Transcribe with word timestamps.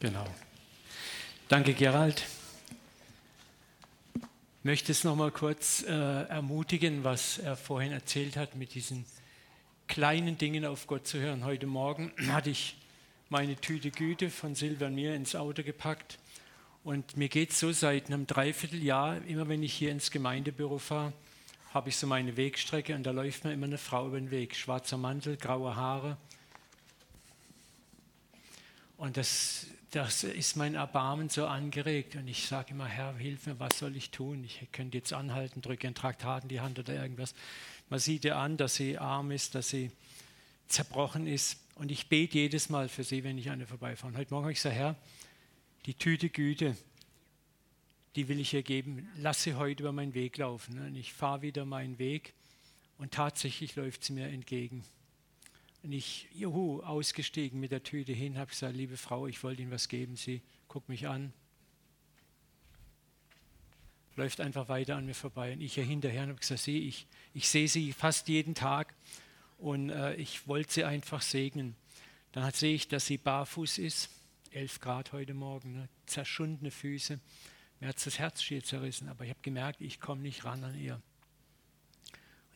Genau. 0.00 0.26
Danke, 1.48 1.74
Gerald. 1.74 2.24
Ich 4.14 4.64
möchte 4.64 4.92
es 4.92 5.02
nochmal 5.02 5.32
kurz 5.32 5.82
äh, 5.82 5.90
ermutigen, 5.90 7.02
was 7.02 7.38
er 7.38 7.56
vorhin 7.56 7.90
erzählt 7.90 8.36
hat, 8.36 8.54
mit 8.54 8.74
diesen 8.74 9.04
kleinen 9.88 10.38
Dingen 10.38 10.64
auf 10.64 10.86
Gott 10.86 11.08
zu 11.08 11.18
hören. 11.18 11.44
Heute 11.44 11.66
Morgen 11.66 12.12
hatte 12.28 12.50
ich 12.50 12.76
meine 13.28 13.56
Tüte 13.56 13.90
Güte 13.90 14.30
von 14.30 14.54
Silvia 14.54 14.88
mir 14.88 15.16
ins 15.16 15.34
Auto 15.34 15.64
gepackt 15.64 16.20
und 16.84 17.16
mir 17.16 17.28
geht 17.28 17.50
es 17.50 17.58
so 17.58 17.72
seit 17.72 18.06
einem 18.06 18.24
Dreivierteljahr, 18.28 19.24
immer 19.26 19.48
wenn 19.48 19.64
ich 19.64 19.74
hier 19.74 19.90
ins 19.90 20.12
Gemeindebüro 20.12 20.78
fahre, 20.78 21.12
habe 21.74 21.88
ich 21.88 21.96
so 21.96 22.06
meine 22.06 22.36
Wegstrecke 22.36 22.94
und 22.94 23.02
da 23.02 23.10
läuft 23.10 23.44
mir 23.44 23.52
immer 23.52 23.66
eine 23.66 23.78
Frau 23.78 24.06
über 24.06 24.20
den 24.20 24.30
Weg. 24.30 24.54
Schwarzer 24.54 24.96
Mantel, 24.96 25.36
graue 25.36 25.74
Haare. 25.74 26.16
Und 28.96 29.16
das 29.16 29.66
das 29.90 30.22
ist 30.24 30.56
mein 30.56 30.74
Erbarmen 30.74 31.28
so 31.28 31.46
angeregt. 31.46 32.16
Und 32.16 32.28
ich 32.28 32.46
sage 32.46 32.72
immer, 32.72 32.86
Herr, 32.86 33.14
hilf 33.16 33.46
mir, 33.46 33.58
was 33.58 33.78
soll 33.78 33.96
ich 33.96 34.10
tun? 34.10 34.44
Ich 34.44 34.66
könnte 34.72 34.98
jetzt 34.98 35.12
anhalten, 35.12 35.62
drücke 35.62 35.86
einen 35.86 35.94
Traktat 35.94 36.42
in 36.42 36.48
die 36.48 36.60
Hand 36.60 36.78
oder 36.78 36.94
irgendwas. 36.94 37.34
Man 37.88 37.98
sieht 37.98 38.24
ihr 38.24 38.36
an, 38.36 38.56
dass 38.56 38.74
sie 38.74 38.98
arm 38.98 39.30
ist, 39.30 39.54
dass 39.54 39.70
sie 39.70 39.90
zerbrochen 40.66 41.26
ist. 41.26 41.58
Und 41.76 41.90
ich 41.90 42.08
bete 42.08 42.38
jedes 42.38 42.68
Mal 42.68 42.88
für 42.88 43.04
sie, 43.04 43.24
wenn 43.24 43.38
ich 43.38 43.50
an 43.50 43.60
ihr 43.60 43.66
vorbeifahre. 43.66 44.14
Heute 44.16 44.32
Morgen 44.34 44.44
habe 44.44 44.52
ich 44.52 44.58
gesagt, 44.58 44.76
Herr, 44.76 44.96
die 45.86 45.94
Tüte 45.94 46.28
Güte, 46.28 46.76
die 48.14 48.28
will 48.28 48.40
ich 48.40 48.52
ihr 48.52 48.62
geben. 48.62 49.08
Lass 49.16 49.42
sie 49.42 49.54
heute 49.54 49.84
über 49.84 49.92
meinen 49.92 50.12
Weg 50.12 50.36
laufen. 50.36 50.78
Und 50.78 50.96
ich 50.96 51.14
fahre 51.14 51.42
wieder 51.42 51.64
meinen 51.64 51.98
Weg 51.98 52.34
und 52.98 53.12
tatsächlich 53.12 53.74
läuft 53.76 54.04
sie 54.04 54.12
mir 54.12 54.26
entgegen. 54.26 54.84
Und 55.82 55.92
ich, 55.92 56.28
juhu, 56.32 56.80
ausgestiegen 56.82 57.60
mit 57.60 57.70
der 57.70 57.82
Tüte 57.82 58.12
hin, 58.12 58.38
habe 58.38 58.50
gesagt, 58.50 58.74
liebe 58.74 58.96
Frau, 58.96 59.26
ich 59.26 59.42
wollte 59.42 59.62
Ihnen 59.62 59.70
was 59.70 59.88
geben. 59.88 60.16
Sie 60.16 60.42
guckt 60.66 60.88
mich 60.88 61.06
an, 61.06 61.32
läuft 64.16 64.40
einfach 64.40 64.68
weiter 64.68 64.96
an 64.96 65.06
mir 65.06 65.14
vorbei. 65.14 65.52
Und 65.52 65.60
ich 65.60 65.74
hier 65.74 65.84
hinterher 65.84 66.24
und 66.24 66.30
habe 66.30 66.40
gesagt, 66.40 66.60
sie, 66.60 66.88
ich, 66.88 67.06
ich 67.32 67.48
sehe 67.48 67.68
Sie 67.68 67.92
fast 67.92 68.28
jeden 68.28 68.54
Tag 68.54 68.94
und 69.58 69.90
äh, 69.90 70.14
ich 70.16 70.46
wollte 70.48 70.72
Sie 70.72 70.84
einfach 70.84 71.22
segnen. 71.22 71.76
Dann 72.32 72.50
sehe 72.52 72.74
ich, 72.74 72.88
dass 72.88 73.06
sie 73.06 73.16
barfuß 73.16 73.78
ist, 73.78 74.10
11 74.52 74.80
Grad 74.80 75.12
heute 75.12 75.34
Morgen, 75.34 75.72
ne? 75.72 75.88
zerschundene 76.06 76.70
Füße. 76.70 77.18
Mir 77.80 77.88
hat 77.88 78.04
das 78.04 78.18
Herz 78.18 78.42
schier 78.42 78.62
zerrissen, 78.62 79.08
aber 79.08 79.24
ich 79.24 79.30
habe 79.30 79.40
gemerkt, 79.42 79.80
ich 79.80 80.00
komme 80.00 80.20
nicht 80.20 80.44
ran 80.44 80.62
an 80.64 80.78
ihr. 80.78 81.00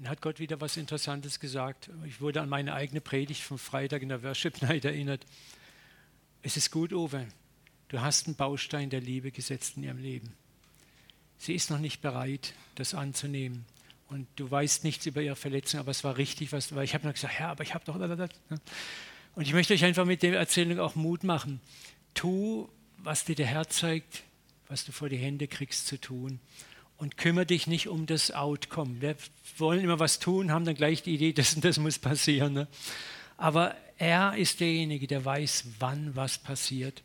Und 0.03 0.09
hat 0.09 0.21
Gott 0.21 0.41
wieder 0.41 0.61
was 0.61 0.77
Interessantes 0.77 1.39
gesagt. 1.39 1.89
Ich 2.05 2.21
wurde 2.21 2.41
an 2.41 2.49
meine 2.49 2.75
eigene 2.75 3.01
Predigt 3.01 3.41
vom 3.41 3.57
Freitag 3.57 4.03
in 4.03 4.09
der 4.09 4.25
Worship 4.25 4.61
Night 4.61 4.85
erinnert. 4.85 5.25
Es 6.43 6.57
ist 6.57 6.73
gut, 6.73 6.93
Owe. 6.93 7.29
Du 7.87 8.01
hast 8.01 8.27
einen 8.27 8.35
Baustein 8.35 8.91
der 8.91 9.01
Liebe 9.01 9.31
gesetzt 9.31 9.77
in 9.77 9.85
ihrem 9.85 9.99
Leben. 9.99 10.35
Sie 11.39 11.55
ist 11.55 11.71
noch 11.71 11.79
nicht 11.79 12.03
bereit, 12.03 12.55
das 12.75 12.95
anzunehmen. 12.95 13.65
Und 14.09 14.27
du 14.35 14.51
weißt 14.51 14.83
nichts 14.83 15.07
über 15.07 15.23
ihre 15.23 15.37
Verletzung, 15.37 15.79
aber 15.79 15.93
es 15.93 16.03
war 16.03 16.17
richtig, 16.17 16.51
was, 16.51 16.75
weil 16.75 16.83
ich 16.83 16.95
habe 16.95 17.07
noch 17.07 17.15
gesagt, 17.15 17.35
Herr, 17.35 17.51
aber 17.51 17.63
ich 17.63 17.73
habe 17.73 17.85
doch. 17.85 17.95
Und 17.95 19.43
ich 19.47 19.53
möchte 19.53 19.73
euch 19.73 19.85
einfach 19.85 20.05
mit 20.05 20.25
der 20.25 20.37
Erzählung 20.37 20.81
auch 20.81 20.97
Mut 20.97 21.23
machen. 21.23 21.61
Tu, 22.15 22.69
was 22.99 23.25
dir 23.25 23.37
der 23.37 23.47
Herr 23.47 23.69
zeigt, 23.69 24.25
was 24.67 24.85
du 24.85 24.91
vor 24.91 25.09
die 25.09 25.17
Hände 25.17 25.47
kriegst 25.47 25.87
zu 25.87 26.01
tun 26.01 26.41
und 27.03 27.17
kümmere 27.17 27.47
dich 27.47 27.67
nicht 27.67 27.89
um 27.89 28.07
das 28.07 28.31
Outcome. 28.31 29.01
Wir 29.01 29.17
wollen 29.59 29.81
immer 29.81 29.99
was 29.99 30.21
tun, 30.21 30.53
haben 30.53 30.65
dann 30.65 30.77
gleich 30.77 31.03
die 31.03 31.15
Idee, 31.15 31.33
das 31.33 31.53
und 31.55 31.65
das 31.65 31.81
muss 31.81 31.99
passieren. 31.99 32.53
Ne? 32.53 32.69
Aber 33.37 33.75
er 33.99 34.37
ist 34.37 34.61
derjenige, 34.61 35.09
der 35.09 35.25
weiß, 35.25 35.65
wann 35.81 36.15
was 36.15 36.39
passiert. 36.39 37.03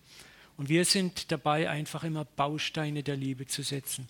Und 0.56 0.70
wir 0.70 0.86
sind 0.86 1.32
dabei, 1.32 1.68
einfach 1.68 2.04
immer 2.04 2.26
Bausteine 2.26 3.02
der 3.02 3.16
Liebe 3.16 3.48
zu 3.48 3.64
setzen. 3.64 4.08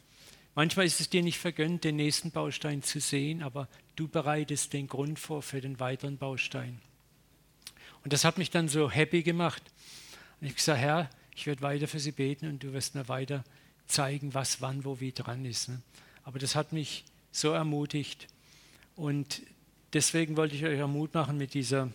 Manchmal 0.55 0.87
ist 0.87 0.99
es 0.99 1.09
dir 1.09 1.23
nicht 1.23 1.39
vergönnt, 1.39 1.85
den 1.85 1.95
nächsten 1.95 2.31
Baustein 2.31 2.83
zu 2.83 2.99
sehen, 2.99 3.41
aber 3.41 3.69
du 3.95 4.09
bereitest 4.09 4.73
den 4.73 4.87
Grund 4.87 5.19
vor 5.19 5.41
für 5.41 5.61
den 5.61 5.79
weiteren 5.79 6.17
Baustein. 6.17 6.81
Und 8.03 8.11
das 8.11 8.25
hat 8.25 8.37
mich 8.37 8.51
dann 8.51 8.67
so 8.67 8.91
happy 8.91 9.23
gemacht. 9.23 9.63
Und 10.41 10.47
ich 10.47 10.51
habe 10.51 10.57
gesagt, 10.57 10.79
Herr, 10.81 11.09
ich 11.33 11.47
werde 11.47 11.61
weiter 11.61 11.87
für 11.87 12.01
sie 12.01 12.11
beten 12.11 12.49
und 12.49 12.61
du 12.61 12.73
wirst 12.73 12.93
mir 12.93 13.07
weiter 13.07 13.45
zeigen, 13.87 14.33
was 14.33 14.61
wann, 14.61 14.85
wo, 14.85 14.99
wie 14.99 15.11
dran 15.11 15.45
ist. 15.45 15.69
Ne? 15.69 15.81
Aber 16.23 16.39
das 16.39 16.55
hat 16.55 16.73
mich 16.73 17.05
so 17.31 17.51
ermutigt. 17.51 18.27
Und 18.95 19.41
deswegen 19.93 20.37
wollte 20.37 20.55
ich 20.55 20.65
euch 20.65 20.85
Mut 20.87 21.13
machen 21.13 21.37
mit 21.37 21.53
dieser 21.53 21.89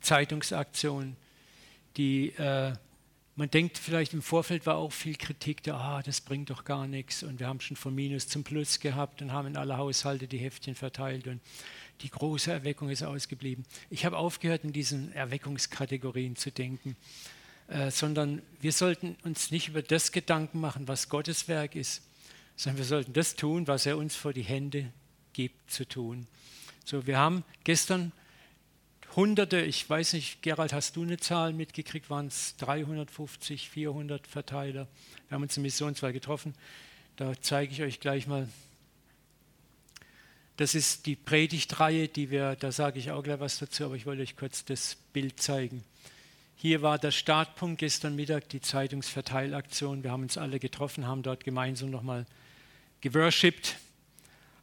Zeitungsaktion, 0.00 1.16
die 1.96 2.30
äh, 2.36 2.72
man 3.38 3.48
denkt 3.48 3.78
vielleicht 3.78 4.14
im 4.14 4.22
Vorfeld 4.22 4.66
war 4.66 4.78
auch 4.78 4.92
viel 4.92 5.14
Kritik 5.14 5.62
da, 5.62 5.78
ah, 5.78 6.02
das 6.02 6.20
bringt 6.20 6.50
doch 6.50 6.64
gar 6.64 6.88
nichts 6.88 7.22
und 7.22 7.38
wir 7.38 7.46
haben 7.46 7.60
schon 7.60 7.76
von 7.76 7.94
Minus 7.94 8.26
zum 8.26 8.42
Plus 8.42 8.80
gehabt 8.80 9.22
und 9.22 9.32
haben 9.32 9.46
in 9.46 9.56
alle 9.56 9.76
Haushalte 9.76 10.26
die 10.26 10.38
Heftchen 10.38 10.74
verteilt 10.74 11.28
und 11.28 11.40
die 12.00 12.10
große 12.10 12.50
Erweckung 12.50 12.90
ist 12.90 13.04
ausgeblieben. 13.04 13.64
Ich 13.90 14.04
habe 14.04 14.16
aufgehört, 14.16 14.64
in 14.64 14.72
diesen 14.72 15.12
Erweckungskategorien 15.12 16.34
zu 16.34 16.50
denken. 16.50 16.96
Äh, 17.68 17.90
sondern 17.90 18.40
wir 18.60 18.72
sollten 18.72 19.16
uns 19.24 19.50
nicht 19.50 19.68
über 19.68 19.82
das 19.82 20.10
Gedanken 20.10 20.60
machen, 20.60 20.88
was 20.88 21.10
Gottes 21.10 21.48
Werk 21.48 21.76
ist, 21.76 22.02
sondern 22.56 22.78
wir 22.78 22.86
sollten 22.86 23.12
das 23.12 23.36
tun, 23.36 23.66
was 23.66 23.84
er 23.84 23.98
uns 23.98 24.16
vor 24.16 24.32
die 24.32 24.42
Hände 24.42 24.90
gibt 25.34 25.70
zu 25.70 25.86
tun. 25.86 26.26
So, 26.84 27.06
wir 27.06 27.18
haben 27.18 27.44
gestern 27.64 28.12
Hunderte, 29.14 29.60
ich 29.60 29.88
weiß 29.88 30.14
nicht, 30.14 30.42
Gerald, 30.42 30.72
hast 30.72 30.96
du 30.96 31.02
eine 31.02 31.18
Zahl 31.18 31.52
mitgekriegt? 31.52 32.08
Waren 32.08 32.28
es 32.28 32.56
350, 32.56 33.68
400 33.68 34.26
Verteiler? 34.26 34.86
Wir 35.28 35.34
haben 35.34 35.42
uns 35.42 35.56
im 35.56 35.62
Missionswahl 35.64 36.12
getroffen. 36.12 36.54
Da 37.16 37.32
zeige 37.40 37.72
ich 37.72 37.82
euch 37.82 38.00
gleich 38.00 38.26
mal. 38.26 38.48
Das 40.56 40.74
ist 40.74 41.06
die 41.06 41.16
Predigtreihe, 41.16 42.08
die 42.08 42.30
wir, 42.30 42.56
da 42.56 42.72
sage 42.72 42.98
ich 42.98 43.10
auch 43.10 43.22
gleich 43.22 43.40
was 43.40 43.58
dazu, 43.58 43.84
aber 43.84 43.96
ich 43.96 44.06
wollte 44.06 44.22
euch 44.22 44.36
kurz 44.36 44.64
das 44.64 44.96
Bild 45.12 45.40
zeigen. 45.40 45.84
Hier 46.60 46.82
war 46.82 46.98
der 46.98 47.12
Startpunkt 47.12 47.78
gestern 47.78 48.16
Mittag, 48.16 48.48
die 48.48 48.60
Zeitungsverteilaktion. 48.60 50.02
Wir 50.02 50.10
haben 50.10 50.24
uns 50.24 50.36
alle 50.36 50.58
getroffen, 50.58 51.06
haben 51.06 51.22
dort 51.22 51.44
gemeinsam 51.44 51.90
nochmal 51.90 52.26
geworshipped, 53.00 53.76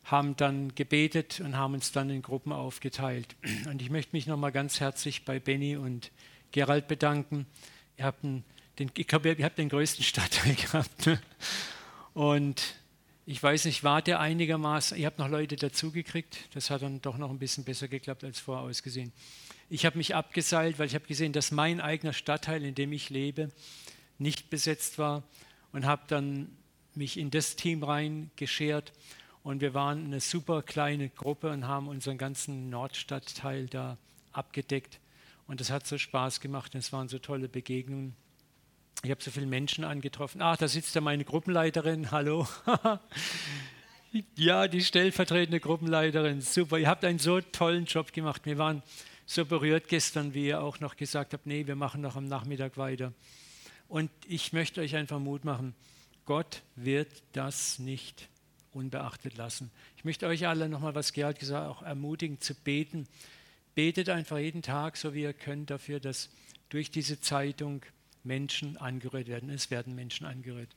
haben 0.03 0.35
dann 0.35 0.75
gebetet 0.75 1.39
und 1.39 1.55
haben 1.55 1.73
uns 1.73 1.94
dann 1.94 2.09
in 2.09 2.22
Gruppen 2.22 2.51
aufgeteilt. 2.51 3.38
Und 3.69 3.81
ich 3.81 3.89
möchte 3.89 4.13
mich 4.13 4.28
nochmal 4.28 4.51
ganz 4.51 4.81
herzlich 4.81 5.23
bei 5.23 5.39
Benny 5.39 5.78
und 5.78 6.11
Gerald 6.51 6.89
bedanken. 6.89 7.45
Ihr 7.95 8.03
habt 8.03 8.23
den, 8.23 8.44
ich 8.78 9.07
glaube, 9.07 9.31
ihr 9.31 9.45
habt 9.45 9.57
den 9.57 9.69
größten 9.69 10.03
Stadtteil 10.03 10.53
gehabt. 10.55 11.05
Ne? 11.05 11.22
Und 12.13 12.75
ich 13.25 13.41
weiß 13.41 13.63
nicht, 13.63 13.85
war 13.85 14.01
der 14.01 14.19
einigermaßen, 14.19 14.97
ihr 14.97 15.05
habt 15.05 15.17
noch 15.17 15.29
Leute 15.29 15.55
dazugekriegt, 15.55 16.53
das 16.55 16.69
hat 16.72 16.81
dann 16.81 17.01
doch 17.01 17.17
noch 17.17 17.29
ein 17.29 17.39
bisschen 17.39 17.63
besser 17.63 17.88
geklappt 17.88 18.25
als 18.25 18.41
vorher 18.41 18.66
ausgesehen. 18.66 19.13
Ich 19.68 19.86
habe 19.86 19.98
mich 19.98 20.14
abgeseilt, 20.14 20.78
weil 20.78 20.86
ich 20.86 20.96
habe 20.96 21.08
gesehen, 21.08 21.34
dass 21.34 21.50
mein 21.50 21.81
eigener 21.81 22.14
Stadtteil, 22.14 22.64
in 22.64 22.76
dem 22.76 22.94
ich 22.94 23.09
lebe, 23.09 23.52
nicht 24.20 24.52
besetzt 24.52 25.00
war 25.00 25.24
und 25.72 25.86
habe 25.86 26.03
dann 26.08 26.56
mich 26.94 27.18
in 27.18 27.31
das 27.31 27.56
Team 27.56 27.84
reingeschert 27.84 28.94
und 29.42 29.62
wir 29.62 29.74
waren 29.74 30.06
eine 30.06 30.20
super 30.20 30.62
kleine 30.62 31.09
Gruppe 31.09 31.50
und 31.50 31.68
haben 31.68 31.88
unseren 31.88 32.18
ganzen 32.18 32.70
Nordstadtteil 32.70 33.66
da 33.66 33.98
abgedeckt 34.31 35.00
und 35.48 35.59
das 35.59 35.72
hat 35.72 35.88
so 35.88 35.97
Spaß 35.97 36.42
gemacht 36.42 36.76
und 36.76 36.80
es 36.80 36.94
waren 36.94 37.09
so 37.09 37.18
tolle 37.18 37.50
Begegnungen. 37.50 38.16
Ich 39.03 39.09
habe 39.09 39.22
so 39.22 39.32
viele 39.32 39.47
Menschen 39.47 39.84
angetroffen. 39.84 40.42
Ach, 40.42 40.58
da 40.58 40.68
sitzt 40.68 40.94
ja 40.96 41.02
meine 41.02 41.26
Gruppenleiterin. 41.26 42.12
Hallo. 42.12 42.47
ja, 44.36 44.68
die 44.68 44.82
stellvertretende 44.82 45.59
Gruppenleiterin. 45.59 46.41
Super. 46.41 46.78
Ihr 46.78 46.88
habt 46.88 47.03
einen 47.03 47.20
so 47.20 47.41
tollen 47.41 47.85
Job 47.85 48.14
gemacht. 48.14 48.46
Wir 48.46 48.58
waren 48.58 48.82
so 49.25 49.45
berührt 49.45 49.87
gestern, 49.87 50.33
wie 50.33 50.47
ihr 50.47 50.61
auch 50.61 50.79
noch 50.79 50.95
gesagt 50.95 51.33
habt, 51.33 51.45
nee, 51.45 51.67
wir 51.67 51.75
machen 51.75 52.01
noch 52.01 52.16
am 52.16 52.27
Nachmittag 52.27 52.77
weiter. 52.77 53.13
Und 53.87 54.11
ich 54.27 54.53
möchte 54.53 54.81
euch 54.81 54.95
einfach 54.95 55.19
Mut 55.19 55.45
machen, 55.45 55.75
Gott 56.25 56.63
wird 56.75 57.23
das 57.33 57.79
nicht 57.79 58.29
unbeachtet 58.72 59.37
lassen. 59.37 59.72
Ich 59.97 60.03
möchte 60.03 60.27
euch 60.27 60.47
alle 60.47 60.69
nochmal, 60.69 60.95
was 60.95 61.13
Gerhard 61.13 61.39
gesagt 61.39 61.63
hat, 61.63 61.69
auch 61.69 61.81
ermutigen 61.81 62.41
zu 62.41 62.55
beten. 62.55 63.07
Betet 63.75 64.09
einfach 64.09 64.37
jeden 64.37 64.61
Tag, 64.61 64.97
so 64.97 65.13
wie 65.13 65.22
ihr 65.22 65.33
könnt, 65.33 65.69
dafür, 65.69 65.99
dass 65.99 66.29
durch 66.69 66.91
diese 66.91 67.22
Zeitung 67.22 67.83
Menschen 68.23 68.77
angerührt 68.77 69.27
werden. 69.27 69.49
Es 69.49 69.69
werden 69.69 69.95
Menschen 69.95 70.25
angerührt. 70.25 70.69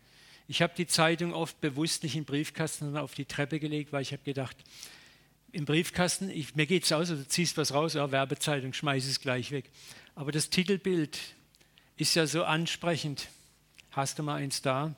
Ich 0.47 0.63
habe 0.63 0.75
die 0.77 0.87
Zeitung 0.87 1.33
oft 1.33 1.61
bewusst 1.61 2.03
nicht 2.03 2.17
in 2.17 2.25
Briefkasten, 2.25 2.87
sondern 2.87 3.03
auf 3.03 3.15
die 3.15 3.25
Treppe 3.25 3.59
gelegt, 3.59 3.93
weil 3.93 4.03
ich 4.03 4.13
habe 4.13 4.23
gedacht, 4.23 4.57
im 5.53 5.65
Briefkasten, 5.65 6.31
ich, 6.31 6.55
mir 6.55 6.67
geht 6.67 6.85
es 6.85 6.93
aus, 6.93 7.09
du 7.09 7.27
ziehst 7.27 7.57
was 7.57 7.73
raus, 7.73 7.95
ja, 7.95 8.11
Werbezeitung, 8.11 8.73
schmeiß 8.73 9.07
es 9.07 9.21
gleich 9.21 9.51
weg. 9.51 9.71
Aber 10.15 10.33
das 10.33 10.51
Titelbild 10.51 11.19
ist 11.97 12.15
ja 12.15 12.27
so 12.27 12.45
ansprechend. 12.45 13.29
Hast 13.91 14.19
du 14.19 14.23
mal 14.23 14.37
eins 14.37 14.63
da? 14.63 14.95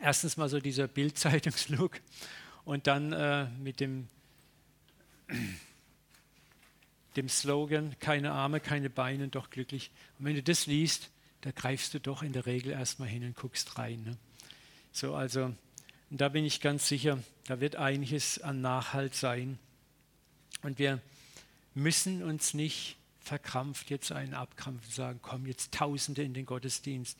Erstens 0.00 0.36
mal 0.36 0.48
so 0.48 0.60
dieser 0.60 0.86
Bildzeitungslook 0.86 2.00
und 2.64 2.86
dann 2.86 3.12
äh, 3.12 3.46
mit 3.58 3.80
dem, 3.80 4.08
dem 7.16 7.28
Slogan, 7.28 7.96
keine 7.98 8.32
Arme, 8.32 8.60
keine 8.60 8.90
Beine, 8.90 9.28
doch 9.28 9.50
glücklich. 9.50 9.90
Und 10.18 10.26
wenn 10.26 10.36
du 10.36 10.42
das 10.42 10.66
liest, 10.66 11.10
da 11.40 11.50
greifst 11.50 11.94
du 11.94 12.00
doch 12.00 12.22
in 12.22 12.32
der 12.32 12.46
Regel 12.46 12.72
erstmal 12.72 13.08
hin 13.08 13.24
und 13.24 13.34
guckst 13.34 13.78
rein. 13.78 14.02
Ne? 14.04 14.16
So, 14.92 15.14
also, 15.14 15.54
und 16.10 16.20
da 16.20 16.28
bin 16.28 16.44
ich 16.44 16.60
ganz 16.60 16.88
sicher, 16.88 17.18
da 17.46 17.60
wird 17.60 17.76
einiges 17.76 18.40
an 18.40 18.60
Nachhalt 18.60 19.14
sein. 19.14 19.58
Und 20.62 20.78
wir 20.78 21.00
müssen 21.74 22.22
uns 22.22 22.54
nicht 22.54 22.96
verkrampft 23.20 23.90
jetzt 23.90 24.10
einen 24.10 24.32
abkrampfen 24.32 24.86
und 24.86 24.94
sagen, 24.94 25.20
komm 25.22 25.46
jetzt 25.46 25.72
Tausende 25.72 26.22
in 26.22 26.32
den 26.32 26.46
Gottesdienst, 26.46 27.18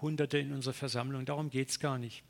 Hunderte 0.00 0.38
in 0.38 0.52
unsere 0.52 0.74
Versammlung. 0.74 1.24
Darum 1.24 1.48
geht 1.48 1.70
es 1.70 1.78
gar 1.78 1.96
nicht. 1.96 2.24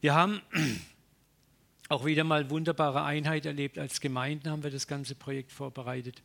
Wir 0.00 0.14
haben 0.14 0.42
auch 1.88 2.04
wieder 2.04 2.24
mal 2.24 2.50
wunderbare 2.50 3.04
Einheit 3.04 3.46
erlebt. 3.46 3.78
Als 3.78 4.00
Gemeinden 4.00 4.50
haben 4.50 4.64
wir 4.64 4.72
das 4.72 4.88
ganze 4.88 5.14
Projekt 5.14 5.52
vorbereitet. 5.52 6.20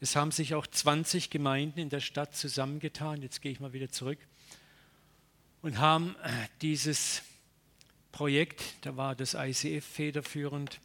Es 0.00 0.14
haben 0.14 0.30
sich 0.30 0.54
auch 0.54 0.66
20 0.66 1.30
Gemeinden 1.30 1.80
in 1.80 1.88
der 1.88 2.00
Stadt 2.00 2.36
zusammengetan, 2.36 3.22
jetzt 3.22 3.40
gehe 3.40 3.52
ich 3.52 3.60
mal 3.60 3.72
wieder 3.72 3.90
zurück, 3.90 4.18
und 5.62 5.78
haben 5.78 6.16
dieses 6.62 7.22
Projekt, 8.12 8.62
da 8.82 8.96
war 8.96 9.14
das 9.14 9.34
ICF 9.34 9.84
federführend, 9.84 10.80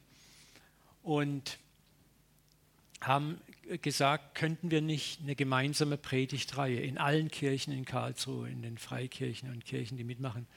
und 1.04 1.60
haben 3.02 3.40
gesagt, 3.82 4.36
könnten 4.36 4.72
wir 4.72 4.82
nicht 4.82 5.22
eine 5.22 5.36
gemeinsame 5.36 5.98
Predigtreihe 5.98 6.80
in 6.82 6.98
allen 6.98 7.30
Kirchen 7.30 7.74
in 7.74 7.86
Karlsruhe, 7.86 8.50
in 8.50 8.62
den 8.62 8.78
Freikirchen 8.78 9.52
und 9.52 9.66
Kirchen, 9.66 9.98
die 9.98 10.04
mitmachen, 10.04 10.48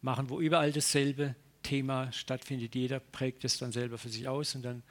machen, 0.00 0.30
wo 0.30 0.40
überall 0.40 0.72
dasselbe 0.72 1.34
Thema 1.62 2.12
stattfindet. 2.12 2.74
Jeder 2.74 3.00
prägt 3.00 3.44
es 3.44 3.58
dann 3.58 3.72
selber 3.72 3.98
für 3.98 4.08
sich 4.08 4.28
aus 4.28 4.54
und 4.54 4.62
dann 4.62 4.82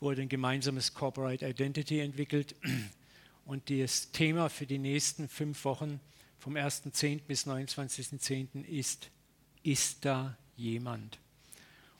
wurde 0.00 0.22
ein 0.22 0.28
gemeinsames 0.28 0.94
Corporate 0.94 1.46
Identity 1.46 2.00
entwickelt. 2.00 2.54
Und 3.44 3.70
das 3.70 4.10
Thema 4.12 4.48
für 4.48 4.66
die 4.66 4.78
nächsten 4.78 5.28
fünf 5.28 5.64
Wochen 5.64 6.00
vom 6.38 6.54
1.10. 6.54 7.22
bis 7.26 7.46
29.10. 7.46 8.64
ist, 8.64 9.10
ist 9.62 10.04
da 10.04 10.36
jemand? 10.62 11.18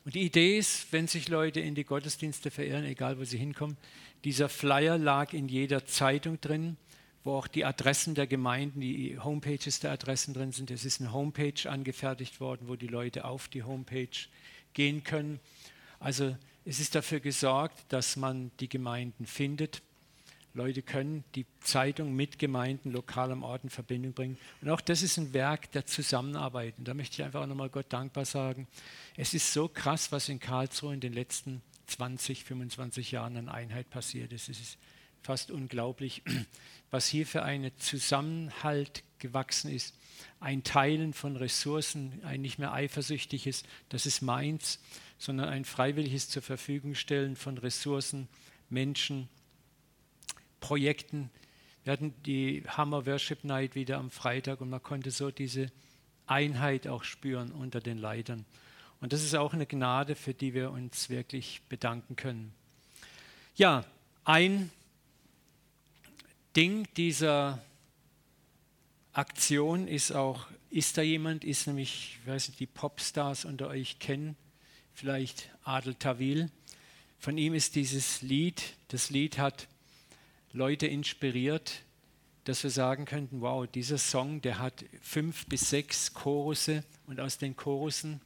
Und 0.04 0.14
die 0.14 0.22
Idee 0.22 0.58
ist, 0.58 0.92
wenn 0.92 1.06
sich 1.06 1.28
Leute 1.28 1.60
in 1.60 1.74
die 1.74 1.84
Gottesdienste 1.84 2.50
verirren, 2.50 2.84
egal 2.84 3.18
wo 3.18 3.24
sie 3.24 3.38
hinkommen, 3.38 3.76
dieser 4.24 4.48
Flyer 4.48 4.98
lag 4.98 5.32
in 5.32 5.48
jeder 5.48 5.84
Zeitung 5.84 6.40
drin, 6.40 6.76
wo 7.24 7.34
auch 7.34 7.46
die 7.46 7.64
Adressen 7.64 8.14
der 8.14 8.26
Gemeinden, 8.26 8.80
die 8.80 9.18
Homepages 9.18 9.80
der 9.80 9.92
Adressen 9.92 10.34
drin 10.34 10.52
sind. 10.52 10.70
Es 10.70 10.84
ist 10.84 11.00
eine 11.00 11.12
Homepage 11.12 11.70
angefertigt 11.70 12.40
worden, 12.40 12.66
wo 12.66 12.74
die 12.74 12.88
Leute 12.88 13.24
auf 13.24 13.48
die 13.48 13.62
Homepage 13.62 14.08
gehen 14.72 15.04
können. 15.04 15.38
Also 16.00 16.36
es 16.64 16.80
ist 16.80 16.94
dafür 16.94 17.20
gesorgt, 17.20 17.84
dass 17.88 18.16
man 18.16 18.50
die 18.58 18.68
Gemeinden 18.68 19.26
findet. 19.26 19.82
Leute 20.54 20.82
können 20.82 21.24
die 21.34 21.46
Zeitung 21.60 22.14
mit 22.14 22.38
Gemeinden 22.38 22.90
lokal 22.90 23.32
am 23.32 23.42
Ort 23.42 23.64
in 23.64 23.70
Verbindung 23.70 24.12
bringen. 24.12 24.38
Und 24.60 24.68
auch 24.68 24.82
das 24.82 25.02
ist 25.02 25.16
ein 25.16 25.32
Werk 25.32 25.72
der 25.72 25.86
Zusammenarbeit. 25.86 26.74
Und 26.78 26.86
da 26.86 26.94
möchte 26.94 27.14
ich 27.14 27.24
einfach 27.24 27.42
auch 27.42 27.46
nochmal 27.46 27.70
Gott 27.70 27.86
dankbar 27.88 28.26
sagen. 28.26 28.68
Es 29.16 29.32
ist 29.32 29.52
so 29.52 29.68
krass, 29.68 30.12
was 30.12 30.28
in 30.28 30.40
Karlsruhe 30.40 30.92
in 30.92 31.00
den 31.00 31.14
letzten 31.14 31.62
20, 31.86 32.44
25 32.44 33.12
Jahren 33.12 33.36
an 33.36 33.48
Einheit 33.48 33.88
passiert 33.88 34.32
ist. 34.32 34.50
Es 34.50 34.60
ist 34.60 34.78
fast 35.22 35.50
unglaublich, 35.50 36.22
was 36.90 37.06
hier 37.06 37.26
für 37.26 37.42
ein 37.42 37.70
Zusammenhalt 37.78 39.04
gewachsen 39.18 39.70
ist. 39.70 39.94
Ein 40.40 40.64
Teilen 40.64 41.14
von 41.14 41.36
Ressourcen, 41.36 42.20
ein 42.24 42.42
nicht 42.42 42.58
mehr 42.58 42.72
eifersüchtiges, 42.72 43.62
das 43.88 44.04
ist 44.04 44.20
meins, 44.20 44.80
sondern 45.18 45.48
ein 45.48 45.64
freiwilliges 45.64 46.28
zur 46.28 46.42
Verfügung 46.42 46.94
stellen 46.94 47.36
von 47.36 47.56
Ressourcen, 47.56 48.28
Menschen, 48.68 49.28
Projekten. 50.62 51.28
Wir 51.84 51.92
hatten 51.92 52.14
die 52.24 52.62
Hammer 52.66 53.04
Worship 53.04 53.44
Night 53.44 53.74
wieder 53.74 53.98
am 53.98 54.10
Freitag 54.10 54.62
und 54.62 54.70
man 54.70 54.82
konnte 54.82 55.10
so 55.10 55.30
diese 55.30 55.70
Einheit 56.26 56.86
auch 56.86 57.04
spüren 57.04 57.52
unter 57.52 57.80
den 57.80 57.98
Leitern. 57.98 58.46
Und 59.00 59.12
das 59.12 59.24
ist 59.24 59.34
auch 59.34 59.52
eine 59.52 59.66
Gnade, 59.66 60.14
für 60.14 60.32
die 60.32 60.54
wir 60.54 60.70
uns 60.70 61.10
wirklich 61.10 61.60
bedanken 61.68 62.14
können. 62.14 62.54
Ja, 63.56 63.84
ein 64.24 64.70
Ding 66.54 66.86
dieser 66.96 67.60
Aktion 69.12 69.88
ist 69.88 70.12
auch, 70.12 70.46
ist 70.70 70.96
da 70.96 71.02
jemand, 71.02 71.42
ist 71.42 71.66
nämlich, 71.66 72.18
ich 72.22 72.26
weiß 72.28 72.48
nicht, 72.48 72.60
die 72.60 72.66
Popstars 72.66 73.44
unter 73.44 73.66
euch 73.66 73.98
kennen, 73.98 74.36
vielleicht 74.94 75.50
Adel 75.64 75.96
Tawil. 75.96 76.50
Von 77.18 77.36
ihm 77.36 77.52
ist 77.52 77.74
dieses 77.74 78.22
Lied, 78.22 78.62
das 78.88 79.10
Lied 79.10 79.38
hat 79.38 79.66
Leute 80.52 80.86
inspiriert, 80.86 81.82
dass 82.44 82.62
wir 82.62 82.70
sagen 82.70 83.04
könnten, 83.04 83.40
wow, 83.40 83.66
dieser 83.66 83.98
Song, 83.98 84.40
der 84.40 84.58
hat 84.58 84.84
fünf 85.00 85.46
bis 85.46 85.70
sechs 85.70 86.12
Chorusse 86.12 86.84
und 87.06 87.20
aus 87.20 87.38
den 87.38 87.56
Chorussen 87.56 88.20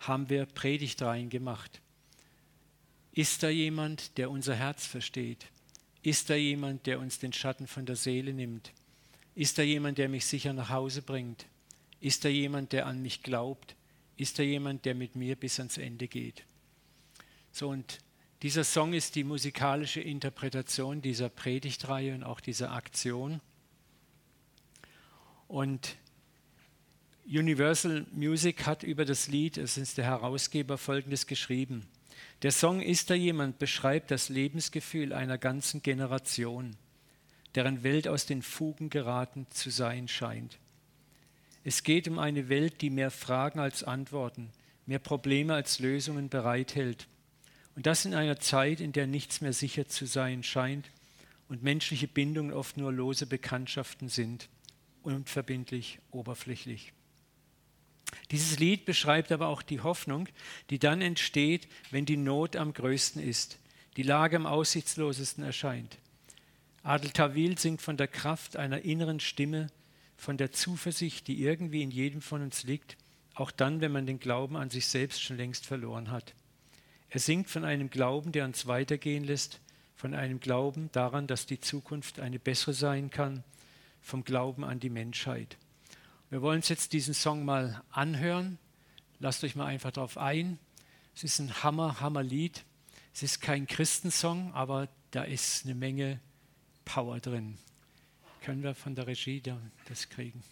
haben 0.00 0.28
wir 0.28 0.46
Predigtreihen 0.46 1.28
gemacht. 1.28 1.80
Ist 3.12 3.42
da 3.42 3.48
jemand, 3.48 4.16
der 4.16 4.30
unser 4.30 4.54
Herz 4.54 4.86
versteht? 4.86 5.46
Ist 6.02 6.30
da 6.30 6.34
jemand, 6.34 6.86
der 6.86 7.00
uns 7.00 7.18
den 7.18 7.32
Schatten 7.32 7.66
von 7.66 7.84
der 7.84 7.96
Seele 7.96 8.32
nimmt? 8.32 8.72
Ist 9.34 9.58
da 9.58 9.62
jemand, 9.62 9.98
der 9.98 10.08
mich 10.08 10.24
sicher 10.26 10.52
nach 10.52 10.70
Hause 10.70 11.02
bringt? 11.02 11.46
Ist 12.00 12.24
da 12.24 12.28
jemand, 12.28 12.72
der 12.72 12.86
an 12.86 13.02
mich 13.02 13.22
glaubt? 13.22 13.74
ist 14.18 14.38
da 14.38 14.42
jemand, 14.42 14.84
der 14.84 14.94
mit 14.94 15.14
mir 15.16 15.36
bis 15.36 15.58
ans 15.60 15.78
Ende 15.78 16.08
geht. 16.08 16.44
So 17.52 17.68
und 17.68 17.98
dieser 18.42 18.62
Song 18.62 18.92
ist 18.92 19.16
die 19.16 19.24
musikalische 19.24 20.00
Interpretation 20.00 21.02
dieser 21.02 21.28
Predigtreihe 21.28 22.14
und 22.14 22.22
auch 22.22 22.40
dieser 22.40 22.72
Aktion. 22.72 23.40
Und 25.48 25.96
Universal 27.26 28.06
Music 28.12 28.64
hat 28.64 28.84
über 28.84 29.04
das 29.04 29.28
Lied, 29.28 29.58
es 29.58 29.76
ist 29.76 29.98
der 29.98 30.04
Herausgeber, 30.04 30.78
folgendes 30.78 31.26
geschrieben. 31.26 31.86
Der 32.42 32.52
Song 32.52 32.80
Ist 32.80 33.10
da 33.10 33.14
jemand 33.14 33.58
beschreibt 33.58 34.10
das 34.10 34.28
Lebensgefühl 34.28 35.12
einer 35.12 35.36
ganzen 35.36 35.82
Generation, 35.82 36.76
deren 37.54 37.82
Welt 37.82 38.06
aus 38.06 38.26
den 38.26 38.42
Fugen 38.42 38.88
geraten 38.90 39.46
zu 39.50 39.70
sein 39.70 40.06
scheint. 40.06 40.58
Es 41.64 41.82
geht 41.82 42.06
um 42.06 42.18
eine 42.18 42.48
Welt, 42.48 42.80
die 42.80 42.90
mehr 42.90 43.10
Fragen 43.10 43.58
als 43.58 43.82
Antworten, 43.82 44.50
mehr 44.86 45.00
Probleme 45.00 45.54
als 45.54 45.80
Lösungen 45.80 46.28
bereithält. 46.28 47.08
Und 47.78 47.86
das 47.86 48.04
in 48.04 48.12
einer 48.12 48.40
Zeit, 48.40 48.80
in 48.80 48.90
der 48.90 49.06
nichts 49.06 49.40
mehr 49.40 49.52
sicher 49.52 49.86
zu 49.86 50.04
sein 50.04 50.42
scheint 50.42 50.90
und 51.48 51.62
menschliche 51.62 52.08
Bindungen 52.08 52.52
oft 52.52 52.76
nur 52.76 52.92
lose 52.92 53.24
Bekanntschaften 53.24 54.08
sind, 54.08 54.48
unverbindlich, 55.04 56.00
oberflächlich. 56.10 56.92
Dieses 58.32 58.58
Lied 58.58 58.84
beschreibt 58.84 59.30
aber 59.30 59.46
auch 59.46 59.62
die 59.62 59.80
Hoffnung, 59.80 60.28
die 60.70 60.80
dann 60.80 61.00
entsteht, 61.00 61.68
wenn 61.92 62.04
die 62.04 62.16
Not 62.16 62.56
am 62.56 62.72
größten 62.72 63.22
ist, 63.22 63.60
die 63.96 64.02
Lage 64.02 64.34
am 64.34 64.46
aussichtslosesten 64.46 65.44
erscheint. 65.44 65.98
Adel 66.82 67.10
Tawil 67.10 67.58
singt 67.58 67.80
von 67.80 67.96
der 67.96 68.08
Kraft 68.08 68.56
einer 68.56 68.80
inneren 68.80 69.20
Stimme, 69.20 69.68
von 70.16 70.36
der 70.36 70.50
Zuversicht, 70.50 71.28
die 71.28 71.42
irgendwie 71.44 71.82
in 71.82 71.92
jedem 71.92 72.22
von 72.22 72.42
uns 72.42 72.64
liegt, 72.64 72.96
auch 73.34 73.52
dann, 73.52 73.80
wenn 73.80 73.92
man 73.92 74.04
den 74.04 74.18
Glauben 74.18 74.56
an 74.56 74.68
sich 74.68 74.88
selbst 74.88 75.22
schon 75.22 75.36
längst 75.36 75.64
verloren 75.64 76.10
hat. 76.10 76.34
Er 77.10 77.20
singt 77.20 77.48
von 77.48 77.64
einem 77.64 77.88
Glauben, 77.88 78.32
der 78.32 78.44
uns 78.44 78.66
weitergehen 78.66 79.24
lässt, 79.24 79.60
von 79.96 80.14
einem 80.14 80.40
Glauben 80.40 80.90
daran, 80.92 81.26
dass 81.26 81.46
die 81.46 81.58
Zukunft 81.58 82.20
eine 82.20 82.38
bessere 82.38 82.74
sein 82.74 83.10
kann, 83.10 83.44
vom 84.00 84.24
Glauben 84.24 84.62
an 84.62 84.78
die 84.78 84.90
Menschheit. 84.90 85.56
Wir 86.30 86.42
wollen 86.42 86.58
uns 86.58 86.68
jetzt 86.68 86.92
diesen 86.92 87.14
Song 87.14 87.44
mal 87.44 87.82
anhören. 87.90 88.58
Lasst 89.18 89.42
euch 89.42 89.56
mal 89.56 89.66
einfach 89.66 89.90
darauf 89.90 90.18
ein. 90.18 90.58
Es 91.14 91.24
ist 91.24 91.38
ein 91.38 91.62
Hammer, 91.62 92.00
Hammer 92.00 92.22
Lied. 92.22 92.64
Es 93.14 93.22
ist 93.22 93.40
kein 93.40 93.66
Christensong, 93.66 94.52
aber 94.52 94.88
da 95.10 95.22
ist 95.22 95.64
eine 95.64 95.74
Menge 95.74 96.20
Power 96.84 97.18
drin. 97.18 97.56
Können 98.42 98.62
wir 98.62 98.74
von 98.74 98.94
der 98.94 99.06
Regie 99.06 99.42
das 99.88 100.10
kriegen? 100.10 100.42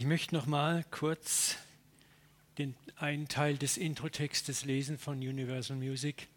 Ich 0.00 0.04
möchte 0.04 0.32
noch 0.36 0.46
mal 0.46 0.84
kurz 0.92 1.56
den 2.56 2.76
einen 2.98 3.26
Teil 3.26 3.58
des 3.58 3.76
Introtextes 3.76 4.64
lesen 4.64 4.96
von 4.96 5.18
Universal 5.18 5.76
Music. 5.76 6.28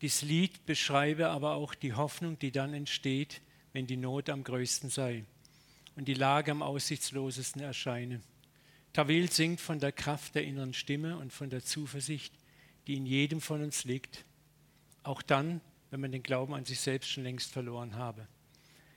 Dieses 0.00 0.22
Lied 0.22 0.64
beschreibe 0.64 1.28
aber 1.28 1.56
auch 1.56 1.74
die 1.74 1.92
Hoffnung, 1.92 2.38
die 2.38 2.52
dann 2.52 2.72
entsteht, 2.72 3.42
wenn 3.74 3.86
die 3.86 3.98
Not 3.98 4.30
am 4.30 4.44
größten 4.44 4.88
sei 4.88 5.26
und 5.96 6.08
die 6.08 6.14
Lage 6.14 6.52
am 6.52 6.62
aussichtslosesten 6.62 7.60
erscheine. 7.60 8.22
Tawil 8.94 9.30
singt 9.30 9.60
von 9.60 9.78
der 9.78 9.92
Kraft 9.92 10.34
der 10.34 10.44
inneren 10.44 10.72
Stimme 10.72 11.18
und 11.18 11.34
von 11.34 11.50
der 11.50 11.62
Zuversicht, 11.62 12.32
die 12.86 12.94
in 12.94 13.04
jedem 13.04 13.42
von 13.42 13.62
uns 13.62 13.84
liegt, 13.84 14.24
auch 15.02 15.20
dann, 15.20 15.60
wenn 15.90 16.00
man 16.00 16.12
den 16.12 16.22
Glauben 16.22 16.54
an 16.54 16.64
sich 16.64 16.80
selbst 16.80 17.10
schon 17.10 17.24
längst 17.24 17.52
verloren 17.52 17.96
habe. 17.96 18.26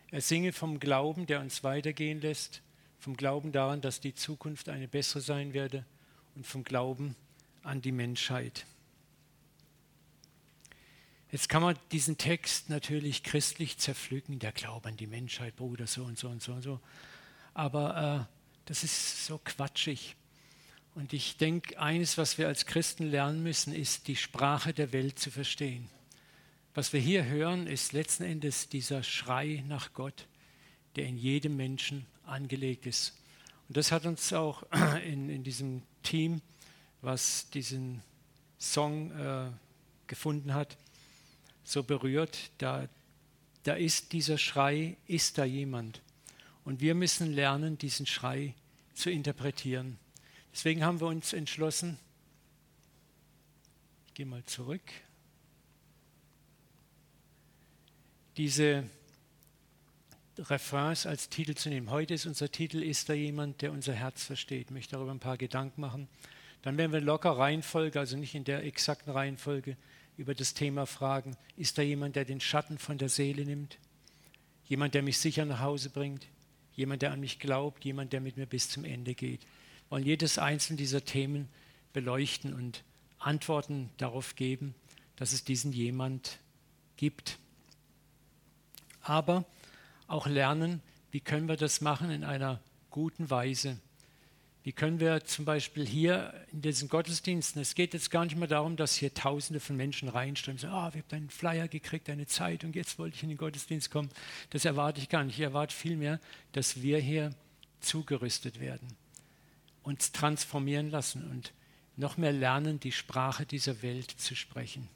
Er 0.10 0.22
singe 0.22 0.54
vom 0.54 0.80
Glauben, 0.80 1.26
der 1.26 1.42
uns 1.42 1.66
weitergehen 1.66 2.22
lässt, 2.22 2.62
vom 3.00 3.16
Glauben 3.16 3.52
daran, 3.52 3.82
dass 3.82 4.00
die 4.00 4.16
Zukunft 4.16 4.70
eine 4.70 4.88
bessere 4.88 5.22
sein 5.22 5.54
werde 5.54 5.86
und 6.36 6.46
vom 6.46 6.64
Glauben 6.64 7.16
an 7.64 7.82
die 7.82 7.92
Menschheit. 7.92 8.66
Jetzt 11.32 11.50
kann 11.50 11.62
man 11.62 11.78
diesen 11.92 12.18
Text 12.18 12.70
natürlich 12.70 13.22
christlich 13.24 13.78
zerpflücken, 13.78 14.40
der 14.40 14.54
Glaube 14.54 14.90
an 14.90 14.98
die 14.98 15.08
Menschheit, 15.08 15.56
Bruder, 15.58 15.86
so 15.86 16.04
und 16.04 16.18
so 16.18 16.30
und 16.30 16.42
so 16.42 16.54
und 16.54 16.62
so. 16.62 16.80
Aber 17.54 18.28
äh, 18.30 18.34
das 18.66 18.84
ist 18.84 19.26
so 19.26 19.40
quatschig. 19.44 20.16
Und 20.96 21.14
ich 21.14 21.38
denke, 21.38 21.80
eines, 21.80 22.18
was 22.18 22.38
wir 22.38 22.48
als 22.48 22.66
Christen 22.66 23.12
lernen 23.12 23.44
müssen, 23.44 23.74
ist, 23.74 24.08
die 24.08 24.16
Sprache 24.16 24.74
der 24.74 24.94
Welt 24.94 25.20
zu 25.20 25.30
verstehen. 25.30 25.90
Was 26.74 26.94
wir 26.94 27.00
hier 27.00 27.26
hören, 27.26 27.68
ist 27.68 27.94
letzten 27.94 28.24
Endes 28.24 28.70
dieser 28.70 29.04
Schrei 29.04 29.64
nach 29.68 29.94
Gott, 29.94 30.28
der 30.96 31.06
in 31.06 31.18
jedem 31.18 31.58
Menschen 31.58 32.06
angelegt 32.28 32.86
ist. 32.86 33.14
Und 33.68 33.78
das 33.78 33.92
hat 33.92 34.06
uns 34.06 34.32
auch 34.34 34.64
in, 35.06 35.30
in 35.30 35.44
diesem 35.44 35.84
Team, 36.04 36.42
was 37.02 37.50
diesen 37.50 38.02
Song 38.60 39.12
äh, 39.12 39.50
gefunden 40.08 40.54
hat, 40.54 40.78
so 41.64 41.84
berührt. 41.84 42.52
Da, 42.58 42.88
da 43.64 43.74
ist 43.74 44.14
dieser 44.14 44.38
Schrei, 44.38 44.98
ist 45.08 45.38
da 45.38 45.46
jemand. 45.46 46.02
Und 46.64 46.82
wir 46.82 46.96
müssen 46.96 47.34
lernen, 47.34 47.78
diesen 47.78 48.06
Schrei 48.06 48.56
zu 48.94 49.10
interpretieren. 49.10 50.00
Deswegen 50.52 50.84
haben 50.84 51.00
wir 51.00 51.08
uns 51.08 51.34
entschlossen, 51.34 52.00
ich 54.08 54.14
gehe 54.16 54.26
mal 54.26 54.44
zurück, 54.46 54.82
diese 58.38 58.90
Refrains 60.40 61.06
als 61.06 61.30
Titel 61.30 61.56
zu 61.56 61.70
nehmen. 61.70 61.90
Heute 61.90 62.14
ist 62.14 62.26
unser 62.26 62.52
Titel, 62.52 62.84
ist 62.84 63.10
da 63.10 63.14
jemand, 63.14 63.62
der 63.62 63.72
unser 63.72 63.94
Herz 63.94 64.24
versteht? 64.24 64.68
Ich 64.68 64.72
möchte 64.72 64.96
darüber 64.96 65.12
ein 65.12 65.20
paar 65.20 65.38
Gedanken 65.38 65.82
machen. 65.82 66.08
Dann 66.62 66.78
werden 66.78 66.92
wir 66.92 67.02
locker 67.02 67.32
Reihenfolge, 67.32 68.00
also 68.00 68.18
nicht 68.18 68.36
in 68.36 68.44
der 68.44 68.64
exakten 68.64 69.12
Reihenfolge, 69.12 69.78
über 70.16 70.36
das 70.36 70.54
Thema 70.54 70.86
fragen. 70.86 71.36
Ist 71.56 71.78
da 71.78 71.82
jemand, 71.82 72.16
der 72.16 72.26
den 72.26 72.40
Schatten 72.40 72.78
von 72.78 72.98
der 72.98 73.10
Seele 73.10 73.46
nimmt? 73.46 73.78
Jemand, 74.66 74.94
der 74.94 75.02
mich 75.02 75.18
sicher 75.18 75.46
nach 75.46 75.60
Hause 75.60 75.90
bringt? 75.90 76.28
Jemand, 76.74 77.02
der 77.02 77.12
an 77.12 77.20
mich 77.20 77.40
glaubt? 77.40 77.84
Jemand, 77.86 78.14
der 78.14 78.22
mit 78.22 78.38
mir 78.38 78.46
bis 78.46 78.70
zum 78.70 78.84
Ende 78.84 79.16
geht? 79.16 79.42
Wir 79.42 79.92
wollen 79.92 80.06
jedes 80.06 80.38
einzelne 80.38 80.78
dieser 80.78 81.04
Themen 81.04 81.50
beleuchten 81.94 82.54
und 82.54 82.84
Antworten 83.18 83.90
darauf 83.98 84.36
geben, 84.36 84.76
dass 85.16 85.34
es 85.34 85.44
diesen 85.44 85.74
jemand 85.74 86.40
gibt. 86.98 87.40
Aber 89.02 89.46
auch 90.08 90.28
lernen, 90.28 90.82
wie 91.12 91.20
können 91.20 91.48
wir 91.48 91.58
das 91.58 91.82
machen 91.82 92.10
in 92.12 92.24
einer 92.24 92.60
guten 92.90 93.30
Weise. 93.30 93.78
Wie 94.64 94.74
können 94.74 95.00
wir 95.00 95.24
zum 95.24 95.46
Beispiel 95.46 95.88
hier 95.88 96.34
in 96.52 96.62
diesen 96.62 96.90
Gottesdiensten, 96.90 97.62
es 97.62 97.74
geht 97.74 97.94
jetzt 97.94 98.12
gar 98.12 98.26
nicht 98.26 98.36
mehr 98.36 98.50
darum, 98.50 98.76
dass 98.76 98.96
hier 98.96 99.14
Tausende 99.14 99.62
von 99.62 99.78
Menschen 99.78 100.10
reinströmen, 100.10 100.60
sagen, 100.60 100.74
oh, 100.74 100.94
wir 100.94 101.04
haben 101.04 101.12
einen 101.12 101.30
Flyer 101.30 101.70
gekriegt, 101.70 102.10
eine 102.10 102.26
Zeit 102.26 102.66
und 102.66 102.76
jetzt 102.76 103.00
wollte 103.00 103.16
ich 103.16 103.24
in 103.24 103.30
den 103.30 103.38
Gottesdienst 103.38 103.92
kommen. 103.92 104.10
Das 104.50 104.66
erwarte 104.66 105.00
ich 105.00 105.08
gar 105.08 105.24
nicht. 105.24 105.36
Ich 105.38 105.44
erwarte 105.44 105.74
vielmehr, 105.74 106.20
dass 106.52 106.82
wir 106.82 107.00
hier 107.00 107.34
zugerüstet 107.80 108.60
werden, 108.60 108.90
uns 109.84 110.12
transformieren 110.12 110.92
lassen 110.92 111.30
und 111.32 111.54
noch 111.96 112.18
mehr 112.18 112.34
lernen, 112.34 112.80
die 112.82 112.92
Sprache 112.92 113.46
dieser 113.46 113.82
Welt 113.82 114.12
zu 114.12 114.36
sprechen. 114.36 114.90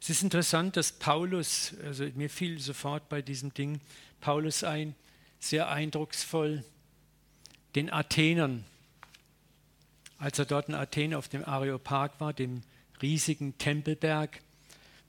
Es 0.00 0.10
ist 0.10 0.22
interessant, 0.22 0.76
dass 0.76 0.92
Paulus, 0.92 1.74
also 1.84 2.04
mir 2.14 2.30
fiel 2.30 2.60
sofort 2.60 3.08
bei 3.08 3.20
diesem 3.20 3.52
Ding 3.52 3.80
Paulus 4.20 4.62
ein, 4.64 4.94
sehr 5.40 5.68
eindrucksvoll 5.68 6.64
den 7.74 7.92
Athenern, 7.92 8.64
als 10.18 10.38
er 10.38 10.46
dort 10.46 10.68
in 10.68 10.74
Athen 10.74 11.14
auf 11.14 11.28
dem 11.28 11.44
Areopag 11.44 12.12
war, 12.18 12.32
dem 12.32 12.62
riesigen 13.02 13.56
Tempelberg, 13.58 14.40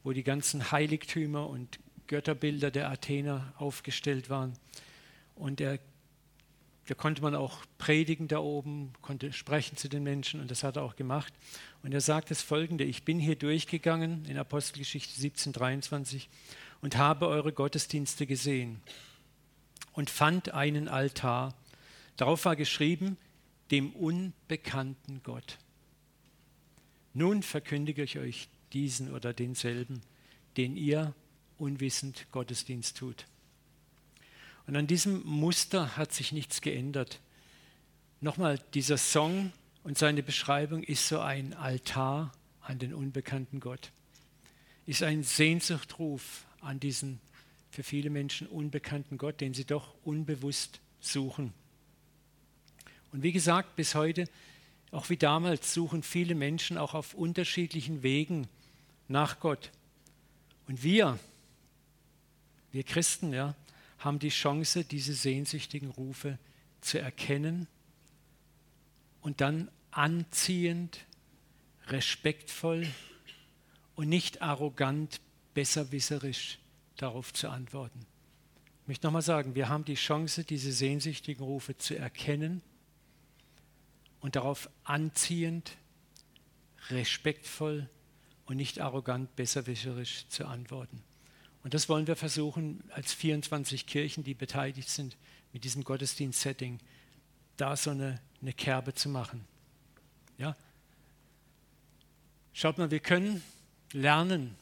wo 0.04 0.12
die 0.12 0.24
ganzen 0.24 0.72
Heiligtümer 0.72 1.48
und 1.48 1.80
Götterbilder 2.08 2.72
der 2.72 2.90
Athener 2.90 3.54
aufgestellt 3.58 4.30
waren. 4.30 4.54
Und 5.36 5.62
er 5.62 5.80
da 6.90 6.96
konnte 6.96 7.22
man 7.22 7.36
auch 7.36 7.60
predigen 7.78 8.28
da 8.28 8.40
oben, 8.40 8.94
konnte 9.04 9.32
sprechen 9.32 9.78
zu 9.78 9.90
den 9.90 10.02
Menschen 10.02 10.42
und 10.42 10.50
das 10.50 10.64
hat 10.64 10.76
er 10.76 10.82
auch 10.82 10.96
gemacht. 10.96 11.32
Und 11.84 11.94
er 11.94 12.02
sagt 12.02 12.30
das 12.30 12.42
folgende, 12.42 12.84
ich 12.84 13.04
bin 13.04 13.20
hier 13.20 13.36
durchgegangen 13.36 14.26
in 14.26 14.38
Apostelgeschichte 14.38 15.20
17, 15.20 15.54
23 15.54 16.30
und 16.82 16.98
habe 16.98 17.28
eure 17.28 17.54
Gottesdienste 17.54 18.26
gesehen 18.26 18.82
und 19.94 20.10
fand 20.10 20.54
einen 20.54 20.88
Altar. 20.88 21.56
Darauf 22.18 22.46
war 22.46 22.56
geschrieben, 22.56 23.18
dem 23.72 23.92
unbekannten 23.94 25.22
Gott. 25.24 25.58
Nun 27.14 27.44
verkündige 27.44 28.04
ich 28.04 28.18
euch 28.18 28.50
diesen 28.74 29.14
oder 29.14 29.34
denselben, 29.34 30.02
den 30.58 30.76
ihr 30.76 31.14
unwissend 31.58 32.28
Gottesdienst 32.32 32.98
tut. 32.98 33.26
Und 34.68 34.76
an 34.76 34.88
diesem 34.88 35.24
Muster 35.26 35.98
hat 35.98 36.14
sich 36.14 36.32
nichts 36.32 36.62
geändert. 36.62 37.20
Nochmal, 38.22 38.60
dieser 38.74 38.98
Song 38.98 39.52
und 39.90 39.98
seine 39.98 40.22
Beschreibung 40.22 40.84
ist 40.84 41.08
so 41.08 41.20
ein 41.20 41.56
Altar 41.56 42.32
an 42.62 42.78
den 42.78 42.94
unbekannten 42.94 43.60
Gott. 43.60 43.92
Ist 44.86 45.02
ein 45.02 45.24
Sehnsuchtruf 45.24 46.46
an 46.62 46.80
diesen 46.80 47.20
für 47.72 47.82
viele 47.82 48.12
Menschen 48.12 48.46
unbekannten 48.46 49.18
Gott, 49.18 49.42
den 49.42 49.56
sie 49.56 49.66
doch 49.66 49.96
unbewusst 50.04 50.80
suchen. 51.00 51.54
Und 53.12 53.24
wie 53.24 53.32
gesagt, 53.32 53.76
bis 53.78 53.96
heute, 53.96 54.30
auch 54.92 55.10
wie 55.10 55.18
damals, 55.18 55.74
suchen 55.74 56.04
viele 56.04 56.36
Menschen 56.36 56.78
auch 56.78 56.94
auf 56.94 57.16
unterschiedlichen 57.16 58.04
Wegen 58.04 58.48
nach 59.08 59.40
Gott. 59.40 59.72
Und 60.68 60.84
wir, 60.84 61.18
wir 62.72 62.84
Christen, 62.84 63.34
ja, 63.34 63.56
haben 63.98 64.20
die 64.20 64.30
Chance, 64.30 64.84
diese 64.84 65.16
sehnsüchtigen 65.16 65.90
Rufe 65.90 66.38
zu 66.80 67.00
erkennen 67.00 67.66
und 69.22 69.42
dann 69.42 69.68
anziehend, 69.92 71.06
respektvoll 71.88 72.88
und 73.96 74.10
nicht 74.10 74.42
arrogant, 74.42 75.22
besserwisserisch 75.54 76.60
darauf 76.96 77.34
zu 77.34 77.50
antworten. 77.50 78.06
Ich 78.84 78.88
möchte 78.88 79.08
nochmal 79.08 79.22
sagen, 79.22 79.56
wir 79.56 79.70
haben 79.70 79.86
die 79.86 79.96
Chance, 79.96 80.44
diese 80.44 80.72
sehnsüchtigen 80.72 81.44
Rufe 81.44 81.78
zu 81.78 81.98
erkennen 81.98 82.62
und 84.20 84.36
darauf 84.36 84.70
anziehend, 84.84 85.78
respektvoll 86.90 87.90
und 88.46 88.58
nicht 88.58 88.80
arrogant, 88.80 89.36
besserwisserisch 89.36 90.28
zu 90.30 90.46
antworten. 90.46 91.04
Und 91.64 91.74
das 91.74 91.90
wollen 91.90 92.08
wir 92.08 92.16
versuchen, 92.16 92.84
als 92.90 93.14
24 93.14 93.86
Kirchen, 93.86 94.24
die 94.24 94.34
beteiligt 94.34 94.90
sind, 94.90 95.18
mit 95.54 95.64
diesem 95.64 95.84
Gottesdienst-Setting, 95.84 96.80
da 97.58 97.76
so 97.76 97.92
eine, 97.92 98.22
eine 98.42 98.54
Kerbe 98.54 98.94
zu 98.94 99.10
machen. 99.10 99.46
Ja? 100.40 100.56
Schaut 102.54 102.80
mal, 102.80 102.90
wir 102.90 103.00
können 103.00 103.44
lernen, 103.94 104.56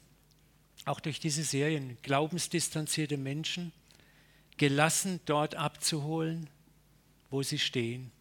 auch 0.86 1.00
durch 1.00 1.20
diese 1.20 1.44
Serien, 1.44 1.98
glaubensdistanzierte 2.02 3.18
Menschen 3.18 3.72
gelassen 4.58 5.20
dort 5.26 5.56
abzuholen, 5.56 6.50
wo 7.30 7.44
sie 7.44 7.60
stehen. 7.60 8.12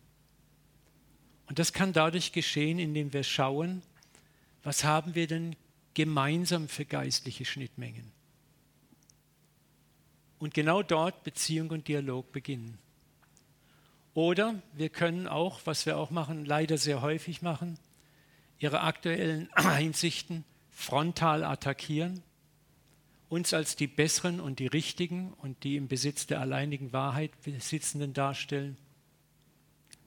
Und 1.47 1.59
das 1.59 1.73
kann 1.73 1.93
dadurch 1.93 2.33
geschehen, 2.33 2.79
indem 2.79 3.13
wir 3.13 3.23
schauen, 3.23 3.83
was 4.63 4.85
haben 4.85 5.15
wir 5.15 5.27
denn 5.27 5.57
gemeinsam 5.95 6.69
für 6.69 6.85
geistliche 6.85 7.45
Schnittmengen. 7.45 8.13
Und 10.39 10.53
genau 10.55 10.83
dort 10.83 11.25
Beziehung 11.25 11.71
und 11.71 11.89
Dialog 11.89 12.33
beginnen. 12.33 12.79
Oder 14.17 14.55
wir 14.73 14.89
können 14.89 15.29
auch, 15.29 15.61
was 15.67 15.85
wir 15.85 15.99
auch 15.99 16.11
machen, 16.11 16.47
leider 16.47 16.79
sehr 16.79 17.03
häufig 17.03 17.43
machen, 17.43 17.79
ihre 18.59 18.81
aktuellen 18.81 19.53
Einsichten 19.53 20.45
frontal 20.71 21.45
attackieren 21.45 22.23
uns 23.29 23.53
als 23.53 23.77
die 23.77 23.87
Besseren 23.87 24.41
und 24.41 24.59
die 24.59 24.69
Richtigen 24.69 25.35
und 25.43 25.65
die 25.65 25.77
im 25.77 25.89
Besitz 25.89 26.27
der 26.27 26.41
alleinigen 26.41 26.95
Wahrheit 26.95 27.31
Besitzenden 27.43 28.15
darstellen, 28.15 28.79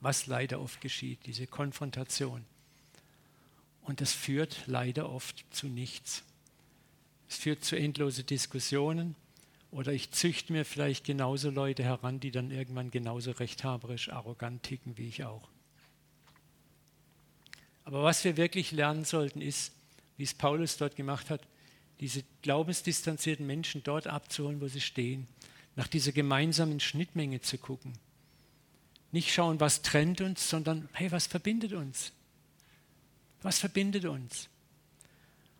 was 0.00 0.26
leider 0.26 0.60
oft 0.60 0.80
geschieht, 0.80 1.20
diese 1.26 1.46
Konfrontation. 1.46 2.44
Und 3.82 4.00
das 4.00 4.12
führt 4.12 4.64
leider 4.66 5.10
oft 5.10 5.44
zu 5.50 5.68
nichts. 5.68 6.24
Es 7.28 7.36
führt 7.36 7.64
zu 7.64 7.76
endlose 7.76 8.24
Diskussionen 8.24 9.14
oder 9.70 9.92
ich 9.92 10.10
züchte 10.10 10.52
mir 10.52 10.64
vielleicht 10.64 11.04
genauso 11.04 11.50
Leute 11.50 11.84
heran, 11.84 12.20
die 12.20 12.30
dann 12.30 12.50
irgendwann 12.50 12.90
genauso 12.90 13.30
rechthaberisch, 13.30 14.10
arrogant 14.10 14.62
ticken 14.62 14.98
wie 14.98 15.08
ich 15.08 15.24
auch. 15.24 15.48
Aber 17.84 18.02
was 18.02 18.24
wir 18.24 18.36
wirklich 18.36 18.72
lernen 18.72 19.04
sollten, 19.04 19.40
ist, 19.40 19.72
wie 20.16 20.24
es 20.24 20.34
Paulus 20.34 20.76
dort 20.76 20.96
gemacht 20.96 21.30
hat, 21.30 21.40
diese 22.00 22.24
glaubensdistanzierten 22.42 23.46
Menschen 23.46 23.82
dort 23.82 24.06
abzuholen, 24.06 24.60
wo 24.60 24.68
sie 24.68 24.80
stehen, 24.80 25.26
nach 25.76 25.86
dieser 25.86 26.12
gemeinsamen 26.12 26.80
Schnittmenge 26.80 27.40
zu 27.40 27.58
gucken. 27.58 27.92
Nicht 29.12 29.32
schauen, 29.32 29.60
was 29.60 29.82
trennt 29.82 30.20
uns, 30.20 30.48
sondern, 30.48 30.88
hey, 30.92 31.10
was 31.10 31.26
verbindet 31.26 31.72
uns? 31.72 32.12
Was 33.42 33.58
verbindet 33.58 34.04
uns? 34.04 34.48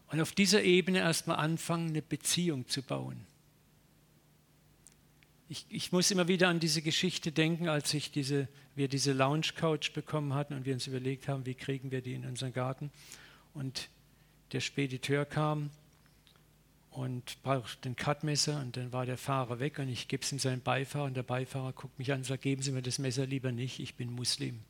Und 0.08 0.20
auf 0.20 0.32
dieser 0.32 0.62
Ebene 0.62 0.98
erstmal 0.98 1.36
anfangen, 1.36 1.88
eine 1.88 2.02
Beziehung 2.02 2.68
zu 2.68 2.82
bauen. 2.82 3.26
Ich, 5.52 5.66
ich, 5.68 5.90
muss 5.90 6.12
immer 6.12 6.28
wieder 6.28 6.46
an 6.48 6.60
diese 6.60 6.80
Geschichte 6.80 7.32
denken, 7.32 7.68
als 7.68 7.92
ich 7.92 8.12
diese, 8.12 8.46
wir 8.76 8.86
diese 8.86 9.12
Lounge 9.12 9.48
Couch 9.56 9.92
bekommen 9.92 10.32
hatten 10.32 10.54
und 10.54 10.64
wir 10.64 10.72
uns 10.72 10.86
überlegt 10.86 11.26
haben, 11.26 11.44
wie 11.44 11.54
kriegen 11.54 11.90
wir 11.90 12.02
die 12.02 12.14
in 12.14 12.24
unseren 12.24 12.52
Garten. 12.52 12.92
Und 13.52 13.88
der 14.52 14.60
Spediteur 14.60 15.24
kam 15.24 15.70
und 16.92 17.42
braucht 17.42 17.84
ein 17.84 17.96
Cutmesser 17.96 18.60
und 18.60 18.76
dann 18.76 18.92
war 18.92 19.06
der 19.06 19.18
Fahrer 19.18 19.58
weg 19.58 19.80
und 19.80 19.88
ich 19.88 20.06
gebe 20.06 20.22
es 20.22 20.30
ihm 20.30 20.38
seinem 20.38 20.60
Beifahrer 20.60 21.06
und 21.06 21.16
der 21.16 21.24
Beifahrer 21.24 21.72
guckt 21.72 21.98
mich 21.98 22.12
an 22.12 22.18
und 22.18 22.24
sagt, 22.26 22.42
geben 22.42 22.62
Sie 22.62 22.70
mir 22.70 22.82
das 22.82 23.00
Messer 23.00 23.26
lieber 23.26 23.50
nicht, 23.50 23.80
ich 23.80 23.96
bin 23.96 24.12
Muslim. 24.12 24.60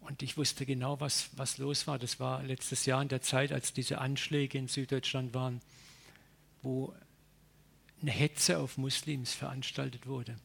Und 0.00 0.20
ich 0.24 0.36
wusste 0.36 0.66
genau, 0.66 0.98
was, 0.98 1.30
was 1.36 1.58
los 1.58 1.86
war. 1.86 2.00
Das 2.00 2.18
war 2.18 2.42
letztes 2.42 2.86
Jahr 2.86 3.00
in 3.02 3.08
der 3.08 3.22
Zeit, 3.22 3.52
als 3.52 3.72
diese 3.72 3.98
Anschläge 3.98 4.58
in 4.58 4.66
Süddeutschland 4.66 5.32
waren, 5.32 5.60
wo 6.62 6.92
eine 8.00 8.10
Hetze 8.10 8.58
auf 8.58 8.78
Muslims 8.78 9.34
veranstaltet 9.34 10.06
wurde. 10.06 10.36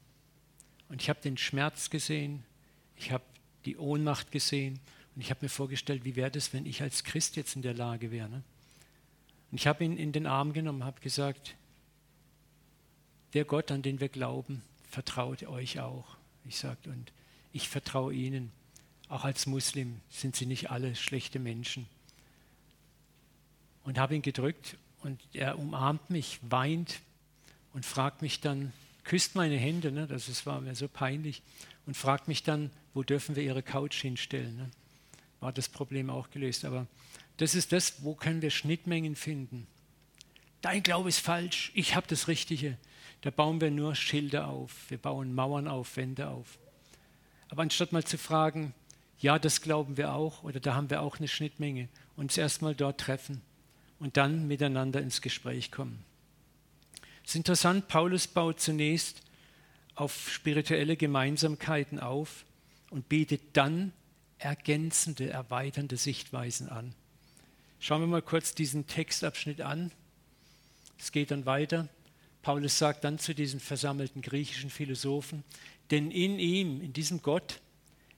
Und 0.89 1.01
ich 1.01 1.09
habe 1.09 1.21
den 1.21 1.37
Schmerz 1.37 1.89
gesehen, 1.89 2.43
ich 2.95 3.11
habe 3.11 3.23
die 3.65 3.77
Ohnmacht 3.77 4.31
gesehen 4.31 4.79
und 5.15 5.21
ich 5.21 5.29
habe 5.29 5.39
mir 5.43 5.49
vorgestellt, 5.49 6.05
wie 6.05 6.15
wäre 6.15 6.31
das, 6.31 6.53
wenn 6.53 6.65
ich 6.65 6.81
als 6.81 7.03
Christ 7.03 7.35
jetzt 7.35 7.55
in 7.55 7.61
der 7.61 7.73
Lage 7.73 8.11
wäre. 8.11 8.29
Ne? 8.29 8.43
Und 9.51 9.57
ich 9.57 9.67
habe 9.67 9.83
ihn 9.83 9.97
in 9.97 10.11
den 10.11 10.25
Arm 10.25 10.53
genommen, 10.53 10.83
habe 10.83 10.99
gesagt, 11.01 11.55
der 13.33 13.45
Gott, 13.45 13.71
an 13.71 13.81
den 13.81 13.99
wir 13.99 14.09
glauben, 14.09 14.63
vertraut 14.89 15.43
euch 15.43 15.79
auch. 15.79 16.17
Ich 16.45 16.57
sagte, 16.57 16.89
und 16.89 17.11
ich 17.51 17.69
vertraue 17.69 18.13
ihnen. 18.13 18.51
Auch 19.09 19.25
als 19.25 19.45
Muslim 19.45 20.01
sind 20.09 20.35
sie 20.35 20.45
nicht 20.45 20.71
alle 20.71 20.95
schlechte 20.95 21.39
Menschen. 21.39 21.87
Und 23.83 23.99
habe 23.99 24.15
ihn 24.15 24.21
gedrückt 24.21 24.77
und 25.01 25.21
er 25.33 25.59
umarmt 25.59 26.09
mich, 26.09 26.39
weint 26.41 26.99
und 27.73 27.85
fragt 27.85 28.21
mich 28.21 28.39
dann, 28.39 28.71
küsst 29.03 29.35
meine 29.35 29.57
Hände, 29.57 29.91
ne, 29.91 30.07
das 30.07 30.45
war 30.45 30.61
mir 30.61 30.75
so 30.75 30.87
peinlich, 30.87 31.41
und 31.85 31.97
fragt 31.97 32.27
mich 32.27 32.43
dann, 32.43 32.71
wo 32.93 33.03
dürfen 33.03 33.35
wir 33.35 33.43
Ihre 33.43 33.63
Couch 33.63 34.01
hinstellen. 34.01 34.55
Ne? 34.55 34.71
War 35.39 35.51
das 35.51 35.67
Problem 35.67 36.09
auch 36.09 36.29
gelöst. 36.29 36.63
Aber 36.63 36.87
das 37.37 37.55
ist 37.55 37.71
das, 37.71 38.03
wo 38.03 38.15
können 38.15 38.41
wir 38.41 38.51
Schnittmengen 38.51 39.15
finden. 39.15 39.67
Dein 40.61 40.83
Glaube 40.83 41.09
ist 41.09 41.19
falsch, 41.19 41.71
ich 41.73 41.95
habe 41.95 42.07
das 42.07 42.27
Richtige. 42.27 42.77
Da 43.21 43.31
bauen 43.31 43.59
wir 43.59 43.71
nur 43.71 43.95
Schilder 43.95 44.47
auf, 44.47 44.89
wir 44.89 44.97
bauen 44.97 45.33
Mauern 45.33 45.67
auf, 45.67 45.97
Wände 45.97 46.29
auf. 46.29 46.57
Aber 47.49 47.63
anstatt 47.63 47.91
mal 47.91 48.03
zu 48.03 48.17
fragen, 48.17 48.73
ja, 49.19 49.39
das 49.39 49.61
glauben 49.61 49.97
wir 49.97 50.13
auch 50.13 50.43
oder 50.43 50.59
da 50.59 50.75
haben 50.75 50.89
wir 50.89 51.01
auch 51.01 51.17
eine 51.17 51.27
Schnittmenge, 51.27 51.89
uns 52.15 52.37
erstmal 52.37 52.75
dort 52.75 52.99
treffen 52.99 53.41
und 53.99 54.17
dann 54.17 54.47
miteinander 54.47 55.01
ins 55.01 55.21
Gespräch 55.21 55.71
kommen. 55.71 56.03
Es 57.23 57.31
ist 57.31 57.35
interessant, 57.35 57.87
Paulus 57.87 58.27
baut 58.27 58.59
zunächst 58.59 59.21
auf 59.95 60.29
spirituelle 60.29 60.97
Gemeinsamkeiten 60.97 61.99
auf 61.99 62.45
und 62.89 63.09
bietet 63.09 63.41
dann 63.53 63.93
ergänzende, 64.37 65.29
erweiternde 65.29 65.97
Sichtweisen 65.97 66.69
an. 66.69 66.93
Schauen 67.79 68.01
wir 68.01 68.07
mal 68.07 68.21
kurz 68.21 68.55
diesen 68.55 68.87
Textabschnitt 68.87 69.61
an. 69.61 69.91
Es 70.99 71.11
geht 71.11 71.31
dann 71.31 71.45
weiter. 71.45 71.89
Paulus 72.41 72.77
sagt 72.77 73.03
dann 73.03 73.19
zu 73.19 73.33
diesen 73.33 73.59
versammelten 73.59 74.21
griechischen 74.21 74.69
Philosophen, 74.69 75.43
denn 75.91 76.11
in 76.11 76.39
ihm, 76.39 76.81
in 76.81 76.93
diesem 76.93 77.21
Gott, 77.21 77.61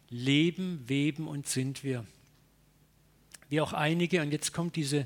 leben, 0.09 0.83
weben 0.87 1.27
und 1.27 1.47
sind 1.47 1.83
wir. 1.83 2.05
Wie 3.49 3.61
auch 3.61 3.73
einige, 3.73 4.21
und 4.21 4.31
jetzt 4.31 4.51
kommt 4.51 4.75
diese, 4.75 5.05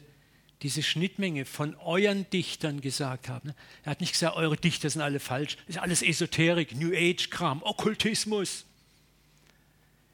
diese 0.61 0.83
Schnittmenge 0.83 1.45
von 1.45 1.75
euren 1.75 2.29
Dichtern 2.31 2.81
gesagt 2.81 3.29
haben. 3.29 3.53
Er 3.83 3.91
hat 3.91 4.01
nicht 4.01 4.11
gesagt, 4.11 4.35
eure 4.35 4.57
Dichter 4.57 4.89
sind 4.89 5.01
alle 5.01 5.19
falsch, 5.19 5.57
ist 5.67 5.77
alles 5.77 6.01
Esoterik, 6.01 6.75
New 6.75 6.93
Age-Kram, 6.93 7.63
Okkultismus. 7.63 8.65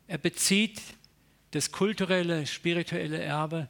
Er 0.07 0.19
bezieht 0.19 0.81
das 1.51 1.71
kulturelle, 1.71 2.45
spirituelle 2.45 3.17
Erbe 3.17 3.67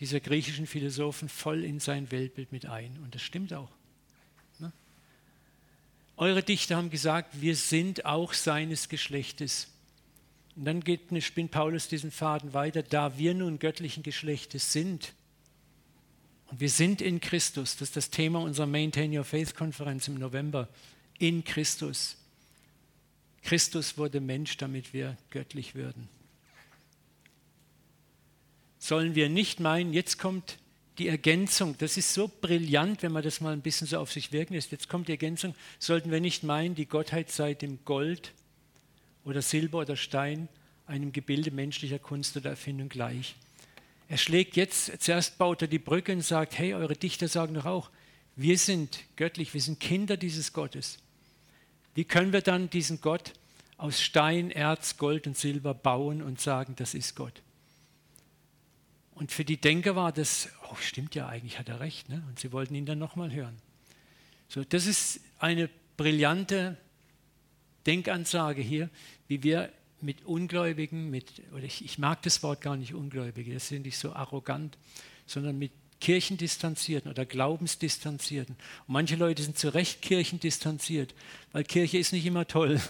dieser 0.00 0.20
griechischen 0.20 0.66
Philosophen 0.66 1.28
voll 1.28 1.62
in 1.62 1.78
sein 1.78 2.10
Weltbild 2.10 2.52
mit 2.52 2.66
ein. 2.66 2.98
Und 3.02 3.14
das 3.14 3.22
stimmt 3.22 3.52
auch. 3.52 3.70
Ne? 4.58 4.72
Eure 6.16 6.42
Dichter 6.42 6.76
haben 6.76 6.90
gesagt, 6.90 7.40
wir 7.40 7.54
sind 7.54 8.06
auch 8.06 8.32
seines 8.32 8.88
Geschlechtes. 8.88 9.68
Und 10.56 10.64
dann 10.64 10.80
geht, 10.80 11.00
spinnt 11.22 11.50
Paulus 11.50 11.88
diesen 11.88 12.10
Faden 12.10 12.54
weiter, 12.54 12.82
da 12.82 13.18
wir 13.18 13.34
nun 13.34 13.58
göttlichen 13.58 14.02
Geschlechtes 14.02 14.72
sind. 14.72 15.12
Und 16.46 16.60
wir 16.60 16.70
sind 16.70 17.00
in 17.00 17.20
Christus. 17.20 17.76
Das 17.76 17.88
ist 17.88 17.96
das 17.96 18.10
Thema 18.10 18.40
unserer 18.40 18.66
Maintain 18.66 19.16
Your 19.16 19.24
Faith 19.24 19.54
Konferenz 19.54 20.08
im 20.08 20.14
November. 20.14 20.68
In 21.18 21.44
Christus. 21.44 22.16
Christus 23.42 23.98
wurde 23.98 24.20
Mensch, 24.20 24.56
damit 24.56 24.92
wir 24.92 25.16
göttlich 25.30 25.74
würden 25.74 26.08
sollen 28.84 29.14
wir 29.14 29.30
nicht 29.30 29.60
meinen, 29.60 29.94
jetzt 29.94 30.18
kommt 30.18 30.58
die 30.98 31.08
Ergänzung. 31.08 31.74
Das 31.78 31.96
ist 31.96 32.12
so 32.12 32.30
brillant, 32.40 33.02
wenn 33.02 33.12
man 33.12 33.22
das 33.22 33.40
mal 33.40 33.52
ein 33.52 33.62
bisschen 33.62 33.86
so 33.86 33.98
auf 33.98 34.12
sich 34.12 34.30
wirken 34.30 34.54
lässt. 34.54 34.72
Jetzt 34.72 34.88
kommt 34.88 35.08
die 35.08 35.12
Ergänzung. 35.12 35.54
Sollten 35.78 36.10
wir 36.10 36.20
nicht 36.20 36.42
meinen, 36.42 36.74
die 36.74 36.86
Gottheit 36.86 37.30
sei 37.30 37.54
dem 37.54 37.78
Gold 37.86 38.32
oder 39.24 39.40
Silber 39.40 39.78
oder 39.78 39.96
Stein, 39.96 40.48
einem 40.86 41.12
Gebilde 41.12 41.50
menschlicher 41.50 41.98
Kunst 41.98 42.36
oder 42.36 42.50
Erfindung 42.50 42.90
gleich. 42.90 43.34
Er 44.14 44.18
schlägt 44.18 44.54
jetzt, 44.54 45.02
zuerst 45.02 45.38
baut 45.38 45.62
er 45.62 45.66
die 45.66 45.80
Brücke 45.80 46.12
und 46.12 46.20
sagt, 46.20 46.56
hey, 46.56 46.72
eure 46.74 46.94
Dichter 46.94 47.26
sagen 47.26 47.54
doch 47.54 47.64
auch, 47.64 47.90
wir 48.36 48.58
sind 48.58 49.00
göttlich, 49.16 49.54
wir 49.54 49.60
sind 49.60 49.80
Kinder 49.80 50.16
dieses 50.16 50.52
Gottes. 50.52 50.98
Wie 51.96 52.04
können 52.04 52.32
wir 52.32 52.40
dann 52.40 52.70
diesen 52.70 53.00
Gott 53.00 53.32
aus 53.76 54.00
Stein, 54.00 54.52
Erz, 54.52 54.98
Gold 54.98 55.26
und 55.26 55.36
Silber 55.36 55.74
bauen 55.74 56.22
und 56.22 56.40
sagen, 56.40 56.76
das 56.76 56.94
ist 56.94 57.16
Gott? 57.16 57.42
Und 59.16 59.32
für 59.32 59.44
die 59.44 59.56
Denker 59.56 59.96
war 59.96 60.12
das, 60.12 60.48
oh, 60.70 60.76
stimmt 60.76 61.16
ja, 61.16 61.26
eigentlich 61.26 61.58
hat 61.58 61.68
er 61.68 61.80
recht. 61.80 62.08
Ne? 62.08 62.22
Und 62.28 62.38
sie 62.38 62.52
wollten 62.52 62.76
ihn 62.76 62.86
dann 62.86 63.00
nochmal 63.00 63.32
hören. 63.32 63.56
So, 64.48 64.62
das 64.62 64.86
ist 64.86 65.18
eine 65.40 65.68
brillante 65.96 66.76
Denkansage 67.84 68.62
hier, 68.62 68.90
wie 69.26 69.42
wir 69.42 69.72
mit 70.04 70.24
Ungläubigen, 70.24 71.10
mit, 71.10 71.42
oder 71.52 71.64
ich, 71.64 71.84
ich 71.84 71.98
mag 71.98 72.22
das 72.22 72.42
Wort 72.42 72.60
gar 72.60 72.76
nicht 72.76 72.94
Ungläubige, 72.94 73.54
das 73.54 73.68
sind 73.68 73.86
nicht 73.86 73.98
so 73.98 74.12
arrogant, 74.12 74.78
sondern 75.26 75.58
mit 75.58 75.72
Kirchendistanzierten 76.00 77.10
oder 77.10 77.24
Glaubensdistanzierten. 77.24 78.56
Und 78.86 78.92
manche 78.92 79.16
Leute 79.16 79.42
sind 79.42 79.58
zu 79.58 79.72
Recht 79.72 80.02
kirchendistanziert, 80.02 81.14
weil 81.52 81.64
Kirche 81.64 81.98
ist 81.98 82.12
nicht 82.12 82.26
immer 82.26 82.46
toll. 82.46 82.80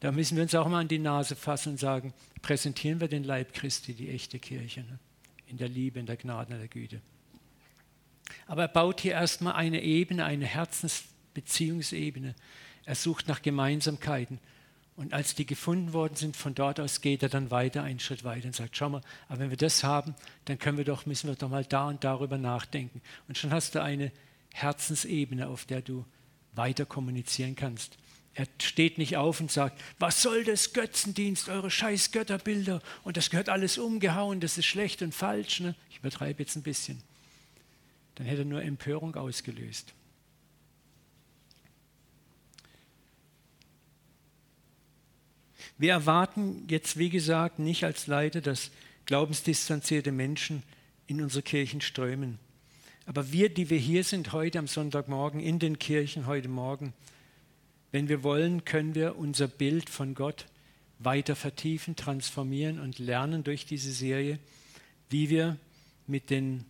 Da 0.00 0.12
müssen 0.12 0.36
wir 0.36 0.42
uns 0.42 0.54
auch 0.54 0.68
mal 0.68 0.80
an 0.80 0.88
die 0.88 0.98
Nase 0.98 1.36
fassen 1.36 1.72
und 1.72 1.78
sagen, 1.78 2.12
präsentieren 2.42 3.00
wir 3.00 3.08
den 3.08 3.24
Leib 3.24 3.54
Christi, 3.54 3.94
die 3.94 4.10
echte 4.10 4.38
Kirche. 4.38 4.80
Ne? 4.80 4.98
in 5.46 5.58
der 5.58 5.68
Liebe, 5.68 6.00
in 6.00 6.06
der 6.06 6.16
Gnade, 6.16 6.52
in 6.52 6.58
der 6.58 6.68
Güte. 6.68 7.00
Aber 8.46 8.62
er 8.62 8.68
baut 8.68 9.00
hier 9.00 9.12
erstmal 9.12 9.54
eine 9.54 9.82
Ebene, 9.82 10.24
eine 10.24 10.46
Herzensbeziehungsebene. 10.46 12.34
Er 12.84 12.94
sucht 12.94 13.28
nach 13.28 13.40
Gemeinsamkeiten. 13.40 14.40
Und 14.96 15.12
als 15.12 15.34
die 15.34 15.44
gefunden 15.44 15.92
worden 15.92 16.14
sind, 16.14 16.36
von 16.36 16.54
dort 16.54 16.78
aus 16.78 17.00
geht 17.00 17.22
er 17.22 17.28
dann 17.28 17.50
weiter, 17.50 17.82
einen 17.82 17.98
Schritt 17.98 18.22
weiter 18.22 18.46
und 18.46 18.54
sagt, 18.54 18.76
schau 18.76 18.88
mal, 18.88 19.00
aber 19.28 19.40
wenn 19.40 19.50
wir 19.50 19.56
das 19.56 19.82
haben, 19.82 20.14
dann 20.44 20.58
können 20.58 20.78
wir 20.78 20.84
doch, 20.84 21.04
müssen 21.04 21.28
wir 21.28 21.34
doch 21.34 21.48
mal 21.48 21.64
da 21.64 21.88
und 21.88 22.04
darüber 22.04 22.38
nachdenken. 22.38 23.00
Und 23.26 23.36
schon 23.36 23.52
hast 23.52 23.74
du 23.74 23.82
eine 23.82 24.12
Herzensebene, 24.52 25.48
auf 25.48 25.64
der 25.64 25.82
du 25.82 26.04
weiter 26.52 26.86
kommunizieren 26.86 27.56
kannst. 27.56 27.98
Er 28.34 28.46
steht 28.60 28.98
nicht 28.98 29.16
auf 29.16 29.40
und 29.40 29.50
sagt, 29.50 29.80
was 29.98 30.22
soll 30.22 30.44
das 30.44 30.72
Götzendienst, 30.72 31.48
eure 31.48 31.70
scheiß 31.70 32.12
Götterbilder 32.12 32.80
und 33.02 33.16
das 33.16 33.30
gehört 33.30 33.48
alles 33.48 33.78
umgehauen, 33.78 34.40
das 34.40 34.58
ist 34.58 34.66
schlecht 34.66 35.02
und 35.02 35.14
falsch. 35.14 35.60
Ne? 35.60 35.74
Ich 35.90 35.98
übertreibe 35.98 36.42
jetzt 36.42 36.56
ein 36.56 36.62
bisschen. 36.62 37.00
Dann 38.16 38.26
hätte 38.26 38.42
er 38.42 38.46
nur 38.46 38.62
Empörung 38.62 39.14
ausgelöst. 39.16 39.92
Wir 45.76 45.92
erwarten 45.92 46.64
jetzt, 46.68 46.98
wie 46.98 47.10
gesagt, 47.10 47.58
nicht 47.58 47.84
als 47.84 48.06
Leiter, 48.06 48.40
dass 48.40 48.70
glaubensdistanzierte 49.06 50.12
Menschen 50.12 50.62
in 51.06 51.20
unsere 51.20 51.42
Kirchen 51.42 51.80
strömen. 51.80 52.38
Aber 53.06 53.32
wir, 53.32 53.48
die 53.48 53.68
wir 53.70 53.78
hier 53.78 54.04
sind 54.04 54.32
heute 54.32 54.58
am 54.58 54.66
Sonntagmorgen 54.66 55.40
in 55.40 55.58
den 55.58 55.78
Kirchen 55.78 56.26
heute 56.26 56.48
Morgen, 56.48 56.94
wenn 57.92 58.08
wir 58.08 58.22
wollen, 58.22 58.64
können 58.64 58.94
wir 58.94 59.18
unser 59.18 59.46
Bild 59.46 59.90
von 59.90 60.14
Gott 60.14 60.46
weiter 60.98 61.36
vertiefen, 61.36 61.96
transformieren 61.96 62.80
und 62.80 62.98
lernen 62.98 63.44
durch 63.44 63.66
diese 63.66 63.92
Serie, 63.92 64.38
wie 65.10 65.28
wir 65.28 65.56
mit 66.06 66.30
den 66.30 66.64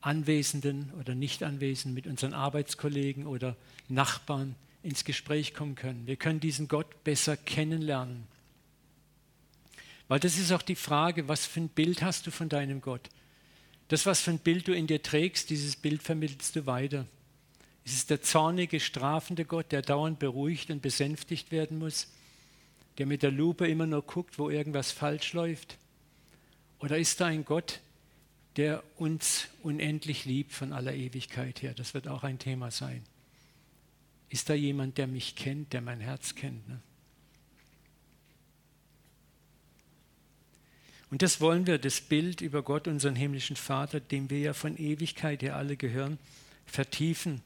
Anwesenden 0.00 0.92
oder 1.00 1.14
Nicht-Anwesenden, 1.14 1.94
mit 1.94 2.06
unseren 2.06 2.34
Arbeitskollegen 2.34 3.26
oder 3.26 3.56
Nachbarn 3.88 4.56
ins 4.86 5.04
Gespräch 5.04 5.52
kommen 5.52 5.74
können. 5.74 6.06
Wir 6.06 6.16
können 6.16 6.38
diesen 6.38 6.68
Gott 6.68 7.02
besser 7.02 7.36
kennenlernen. 7.36 8.24
Weil 10.06 10.20
das 10.20 10.38
ist 10.38 10.52
auch 10.52 10.62
die 10.62 10.76
Frage, 10.76 11.26
was 11.26 11.44
für 11.44 11.60
ein 11.60 11.68
Bild 11.68 12.02
hast 12.02 12.26
du 12.26 12.30
von 12.30 12.48
deinem 12.48 12.80
Gott? 12.80 13.10
Das, 13.88 14.06
was 14.06 14.20
für 14.20 14.30
ein 14.30 14.38
Bild 14.38 14.68
du 14.68 14.72
in 14.72 14.86
dir 14.86 15.02
trägst, 15.02 15.50
dieses 15.50 15.74
Bild 15.74 16.02
vermittelst 16.02 16.54
du 16.54 16.66
weiter. 16.66 17.06
Ist 17.84 17.94
es 17.94 18.06
der 18.06 18.22
zornige, 18.22 18.78
strafende 18.78 19.44
Gott, 19.44 19.72
der 19.72 19.82
dauernd 19.82 20.20
beruhigt 20.20 20.70
und 20.70 20.82
besänftigt 20.82 21.50
werden 21.50 21.78
muss? 21.78 22.12
Der 22.98 23.06
mit 23.06 23.24
der 23.24 23.32
Lupe 23.32 23.66
immer 23.66 23.86
nur 23.86 24.02
guckt, 24.02 24.38
wo 24.38 24.50
irgendwas 24.50 24.92
falsch 24.92 25.32
läuft? 25.32 25.78
Oder 26.78 26.98
ist 26.98 27.20
da 27.20 27.26
ein 27.26 27.44
Gott, 27.44 27.80
der 28.56 28.84
uns 28.96 29.48
unendlich 29.62 30.24
liebt 30.24 30.52
von 30.52 30.72
aller 30.72 30.94
Ewigkeit 30.94 31.62
her? 31.62 31.74
Das 31.74 31.92
wird 31.92 32.06
auch 32.06 32.22
ein 32.22 32.38
Thema 32.38 32.70
sein. 32.70 33.02
Ist 34.28 34.48
da 34.48 34.54
jemand, 34.54 34.98
der 34.98 35.06
mich 35.06 35.36
kennt, 35.36 35.72
der 35.72 35.80
mein 35.80 36.00
Herz 36.00 36.34
kennt? 36.34 36.68
Ne? 36.68 36.80
Und 41.10 41.22
das 41.22 41.40
wollen 41.40 41.66
wir, 41.66 41.78
das 41.78 42.00
Bild 42.00 42.40
über 42.40 42.62
Gott, 42.62 42.88
unseren 42.88 43.14
himmlischen 43.14 43.56
Vater, 43.56 44.00
dem 44.00 44.28
wir 44.28 44.40
ja 44.40 44.54
von 44.54 44.76
Ewigkeit 44.76 45.42
her 45.42 45.56
alle 45.56 45.76
gehören, 45.76 46.18
vertiefen 46.66 47.42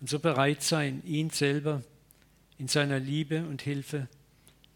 und 0.00 0.10
so 0.10 0.18
bereit 0.18 0.62
sein, 0.62 1.02
ihn 1.06 1.30
selber 1.30 1.82
in 2.58 2.68
seiner 2.68 2.98
Liebe 2.98 3.46
und 3.46 3.62
Hilfe 3.62 4.08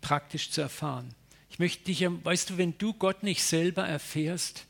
praktisch 0.01 0.51
zu 0.51 0.61
erfahren. 0.61 1.15
Ich 1.51 1.59
möchte 1.59 1.85
dich, 1.85 2.03
weißt 2.03 2.51
du, 2.51 2.59
wenn 2.59 2.79
du 2.79 2.95
Gott 2.95 3.23
nicht 3.23 3.43
selber 3.43 3.87
erfährst, 3.87 4.67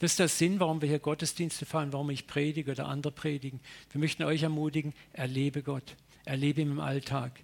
das 0.00 0.12
ist 0.12 0.18
der 0.18 0.28
Sinn, 0.28 0.60
warum 0.60 0.80
wir 0.80 0.88
hier 0.88 0.98
Gottesdienste 0.98 1.66
fahren, 1.66 1.92
warum 1.92 2.08
ich 2.08 2.26
predige 2.26 2.72
oder 2.72 2.88
andere 2.88 3.12
predigen. 3.12 3.60
Wir 3.92 4.00
möchten 4.00 4.22
euch 4.24 4.42
ermutigen, 4.42 4.94
erlebe 5.12 5.62
Gott, 5.62 5.94
erlebe 6.24 6.62
ihn 6.62 6.72
im 6.72 6.80
Alltag. 6.80 7.38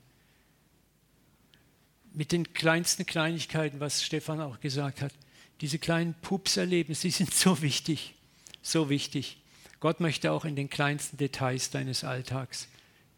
Mit 2.15 2.33
den 2.33 2.55
kleinsten 2.55 3.05
Kleinigkeiten, 3.05 3.79
was 3.79 4.03
Stefan 4.03 4.41
auch 4.41 4.59
gesagt 4.61 5.03
hat, 5.03 5.13
diese 5.61 5.79
kleinen 5.79 6.15
Pups-Erlebnisse, 6.23 7.09
die 7.09 7.13
sind 7.13 7.35
so 7.35 7.61
wichtig, 7.61 8.15
so 8.63 8.89
wichtig. 8.89 9.37
Gott 9.81 10.01
möchte 10.01 10.33
auch 10.33 10.47
in 10.47 10.57
den 10.57 10.71
kleinsten 10.71 11.19
Details 11.19 11.69
deines 11.69 12.05
Alltags 12.05 12.69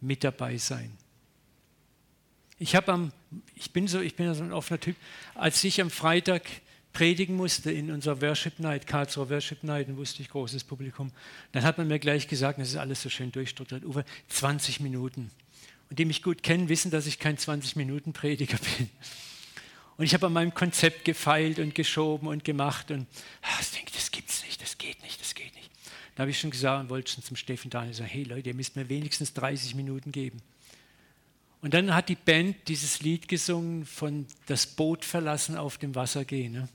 mit 0.01 0.25
dabei 0.25 0.59
sein. 0.59 0.97
Ich, 2.59 2.75
am, 2.75 3.13
ich 3.55 3.73
bin 3.73 3.87
so, 3.87 4.01
ich 4.01 4.17
bin 4.17 4.35
so 4.35 4.43
ein 4.43 4.53
offener 4.53 4.81
Typ. 4.81 4.97
Als 5.37 5.63
ich 5.63 5.81
am 5.81 5.91
Freitag 5.91 6.43
predigen 6.99 7.37
musste 7.37 7.71
in 7.71 7.93
unserer 7.93 8.21
Worship 8.23 8.59
Night, 8.59 8.89
Karlsruher 8.89 9.31
Worship 9.31 9.63
Night, 9.63 9.89
dann 9.89 9.97
wusste 9.97 10.21
ich 10.21 10.31
großes 10.31 10.65
Publikum, 10.65 11.13
dann 11.53 11.63
hat 11.63 11.79
man 11.79 11.87
mir 11.87 12.01
gleich 12.01 12.27
gesagt, 12.27 12.59
das 12.59 12.71
ist 12.71 12.77
alles 12.77 13.01
so 13.01 13.09
schön 13.09 13.31
durchstrukturiert, 13.31 13.85
Uwe, 13.85 14.05
20 14.27 14.81
Minuten. 14.81 15.31
Und 15.91 16.01
die 16.01 16.05
mich 16.05 16.25
gut 16.25 16.43
kennen, 16.43 16.69
wissen, 16.69 16.91
dass 16.91 17.07
ich 17.07 17.21
kein 17.21 17.37
20-Minuten-Prediger 17.37 18.59
bin. 18.79 18.91
Und 19.97 20.07
ich 20.07 20.13
habe 20.13 20.27
an 20.27 20.33
meinem 20.33 20.53
Konzept 20.53 21.05
gefeilt 21.05 21.61
und 21.61 21.73
geschoben 21.77 22.27
und 22.27 22.43
gemacht 22.43 22.91
und 22.91 23.07
ach, 23.43 23.61
ich 23.61 23.71
denke, 23.71 23.93
das 23.95 24.11
gibt's 24.11 24.43
nicht, 24.43 24.61
das 24.61 24.77
geht 24.77 25.01
nicht, 25.05 25.21
das 25.21 25.37
geht 25.37 25.55
nicht. 25.55 25.71
Da 26.17 26.23
habe 26.23 26.33
ich 26.33 26.41
schon 26.41 26.51
gesagt 26.51 26.83
und 26.83 26.91
wollte 26.91 27.13
schon 27.13 27.23
zum 27.23 27.37
Steffen 27.37 27.71
Daniel 27.71 27.95
sagen, 27.95 28.11
hey 28.11 28.25
Leute, 28.25 28.49
ihr 28.49 28.57
müsst 28.57 28.75
mir 28.75 28.89
wenigstens 28.89 29.35
30 29.35 29.77
Minuten 29.77 30.11
geben. 30.11 30.43
Und 31.63 31.75
dann 31.75 31.95
hat 31.95 32.09
die 32.09 32.17
Band 32.17 32.57
dieses 32.67 33.03
Lied 33.03 33.29
gesungen 33.29 33.87
von 33.87 34.27
das 34.47 34.67
Boot 34.67 35.05
verlassen 35.05 35.57
auf 35.57 35.79
dem 35.79 35.95
Wasser 35.95 36.25
gehen. 36.25 36.55
Ne? 36.55 36.69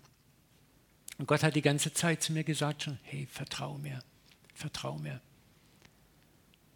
Und 1.18 1.28
Gott 1.28 1.44
hat 1.44 1.56
die 1.56 1.62
ganze 1.62 1.94
Zeit 1.94 2.24
zu 2.24 2.34
mir 2.34 2.44
gesagt 2.44 2.84
schon, 2.84 3.00
hey, 3.04 3.28
vertrau 3.32 3.78
mir, 3.78 4.00
vertrau 4.54 4.98
mir. 4.98 5.22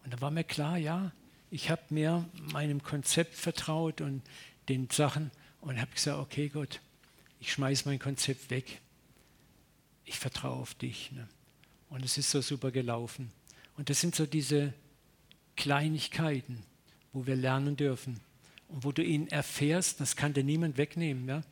Und 0.04 0.14
da 0.14 0.22
war 0.22 0.32
mir 0.32 0.44
klar, 0.44 0.78
ja, 0.78 1.12
ich 1.50 1.70
habe 1.70 1.82
mir 1.90 2.30
meinem 2.52 2.84
Konzept 2.84 3.36
vertraut 3.36 4.02
und 4.02 4.22
den 4.70 4.90
Sachen 4.90 5.32
und 5.62 5.80
habe 5.80 5.92
gesagt, 5.92 6.20
okay 6.20 6.50
Gott, 6.50 6.82
ich 7.40 7.52
schmeiße 7.52 7.88
mein 7.88 8.00
Konzept 8.00 8.50
weg. 8.50 8.82
Ich 10.06 10.20
vertraue 10.20 10.62
auf 10.62 10.76
dich. 10.76 11.12
Ne? 11.12 11.28
Und 11.90 12.04
es 12.06 12.18
ist 12.18 12.32
so 12.32 12.42
super 12.42 12.72
gelaufen. 12.72 13.32
Und 13.78 13.90
das 13.90 14.02
sind 14.02 14.16
so 14.16 14.26
diese 14.26 14.74
Kleinigkeiten, 15.56 16.64
wo 17.14 17.26
wir 17.26 17.36
lernen 17.36 17.76
dürfen 17.76 18.20
und 18.70 18.84
wo 18.84 18.92
du 18.92 19.04
ihn 19.04 19.28
erfährst, 19.28 20.00
das 20.00 20.16
kann 20.16 20.34
dir 20.34 20.44
niemand 20.44 20.78
wegnehmen. 20.78 21.28
Ja? 21.28 21.44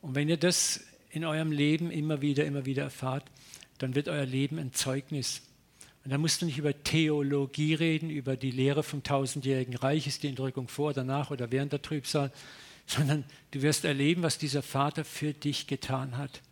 Und 0.00 0.14
wenn 0.14 0.28
ihr 0.28 0.36
das 0.36 0.80
in 1.16 1.24
eurem 1.24 1.50
Leben 1.50 1.90
immer 1.90 2.20
wieder, 2.20 2.44
immer 2.44 2.66
wieder 2.66 2.82
erfahrt, 2.82 3.24
dann 3.78 3.94
wird 3.94 4.08
euer 4.08 4.26
Leben 4.26 4.58
ein 4.58 4.74
Zeugnis. 4.74 5.40
Und 6.04 6.10
da 6.10 6.18
musst 6.18 6.42
du 6.42 6.46
nicht 6.46 6.58
über 6.58 6.84
Theologie 6.84 7.72
reden, 7.72 8.10
über 8.10 8.36
die 8.36 8.50
Lehre 8.50 8.82
vom 8.82 9.02
tausendjährigen 9.02 9.76
Reich, 9.76 10.06
ist 10.06 10.22
die 10.22 10.28
Entrückung 10.28 10.68
vor, 10.68 10.92
danach 10.92 11.30
oder 11.30 11.50
während 11.50 11.72
der 11.72 11.80
Trübsal, 11.80 12.30
sondern 12.86 13.24
du 13.52 13.62
wirst 13.62 13.86
erleben, 13.86 14.22
was 14.22 14.36
dieser 14.36 14.62
Vater 14.62 15.06
für 15.06 15.32
dich 15.32 15.66
getan 15.66 16.18
hat. 16.18 16.42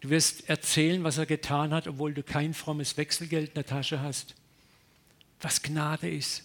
Du 0.00 0.08
wirst 0.08 0.48
erzählen, 0.48 1.04
was 1.04 1.18
er 1.18 1.26
getan 1.26 1.74
hat, 1.74 1.86
obwohl 1.86 2.14
du 2.14 2.22
kein 2.22 2.54
frommes 2.54 2.96
Wechselgeld 2.96 3.48
in 3.48 3.54
der 3.54 3.66
Tasche 3.66 4.00
hast. 4.00 4.34
Was 5.42 5.62
Gnade 5.62 6.10
ist. 6.10 6.44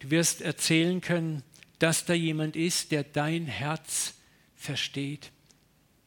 Du 0.00 0.10
wirst 0.10 0.42
erzählen 0.42 1.00
können, 1.00 1.44
dass 1.78 2.06
da 2.06 2.12
jemand 2.12 2.56
ist, 2.56 2.90
der 2.90 3.04
dein 3.04 3.46
Herz 3.46 4.14
versteht, 4.56 5.30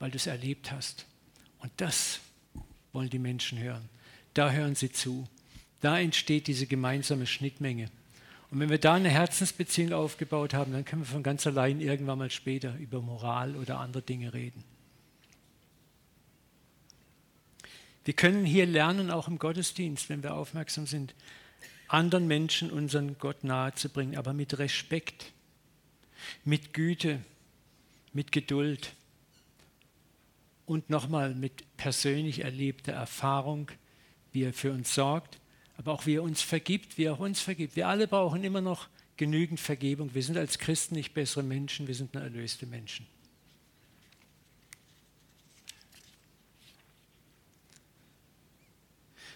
weil 0.02 0.10
du 0.10 0.18
es 0.18 0.26
erlebt 0.26 0.72
hast. 0.72 1.06
Und 1.60 1.72
das 1.78 2.20
wollen 2.92 3.12
die 3.12 3.20
Menschen 3.20 3.60
hören. 3.60 3.88
Da 4.34 4.52
hören 4.52 4.74
sie 4.74 4.92
zu. 4.92 5.28
Da 5.80 6.00
entsteht 6.00 6.48
diese 6.48 6.66
gemeinsame 6.66 7.28
Schnittmenge. 7.28 7.90
Und 8.50 8.60
wenn 8.60 8.72
wir 8.72 8.80
da 8.80 8.96
eine 8.96 9.10
Herzensbeziehung 9.10 9.94
aufgebaut 9.94 10.56
haben, 10.56 10.74
dann 10.74 10.86
können 10.86 11.04
wir 11.04 11.08
von 11.08 11.22
ganz 11.22 11.46
allein 11.46 11.80
irgendwann 11.80 12.18
mal 12.18 12.32
später 12.32 12.76
über 12.80 13.00
Moral 13.00 13.56
oder 13.56 13.80
andere 13.80 14.02
Dinge 14.02 14.34
reden. 14.34 14.64
Wir 18.04 18.16
können 18.16 18.44
hier 18.44 18.66
lernen, 18.66 19.12
auch 19.12 19.28
im 19.28 19.38
Gottesdienst, 19.38 20.10
wenn 20.10 20.24
wir 20.24 20.34
aufmerksam 20.34 20.88
sind, 20.88 21.14
anderen 21.88 22.26
Menschen 22.26 22.72
unseren 22.72 23.20
Gott 23.20 23.44
nahezubringen, 23.44 24.18
aber 24.18 24.34
mit 24.34 24.58
Respekt, 24.58 25.32
mit 26.44 26.74
Güte, 26.74 27.20
mit 28.14 28.32
Geduld 28.32 28.96
und 30.72 30.90
nochmal 30.90 31.36
mit 31.36 31.66
persönlich 31.78 32.44
erlebter 32.44 32.94
Erfahrung, 32.94 33.70
wie 34.32 34.44
er 34.44 34.54
für 34.54 34.72
uns 34.72 34.94
sorgt 34.96 35.42
aber 35.82 35.94
auch 35.94 36.06
wie 36.06 36.18
er 36.18 36.22
uns 36.22 36.44
vergibt, 36.44 37.00
wie 37.00 37.06
er 37.06 37.14
auch 37.14 37.20
uns 37.20 37.42
vergibt. 37.42 37.76
Wir 37.76 37.88
alle 37.88 38.08
brauchen 38.08 38.44
immer 38.44 38.62
noch 38.62 38.88
genügend 39.18 39.60
Vergebung. 39.60 40.14
Wir 40.14 40.22
sind 40.22 40.38
als 40.38 40.60
Christen 40.60 40.94
nicht 40.94 41.16
bessere 41.16 41.42
Menschen, 41.42 41.88
wir 41.88 41.96
sind 41.96 42.14
nur 42.14 42.22
erlöste 42.22 42.68
Menschen. 42.68 43.08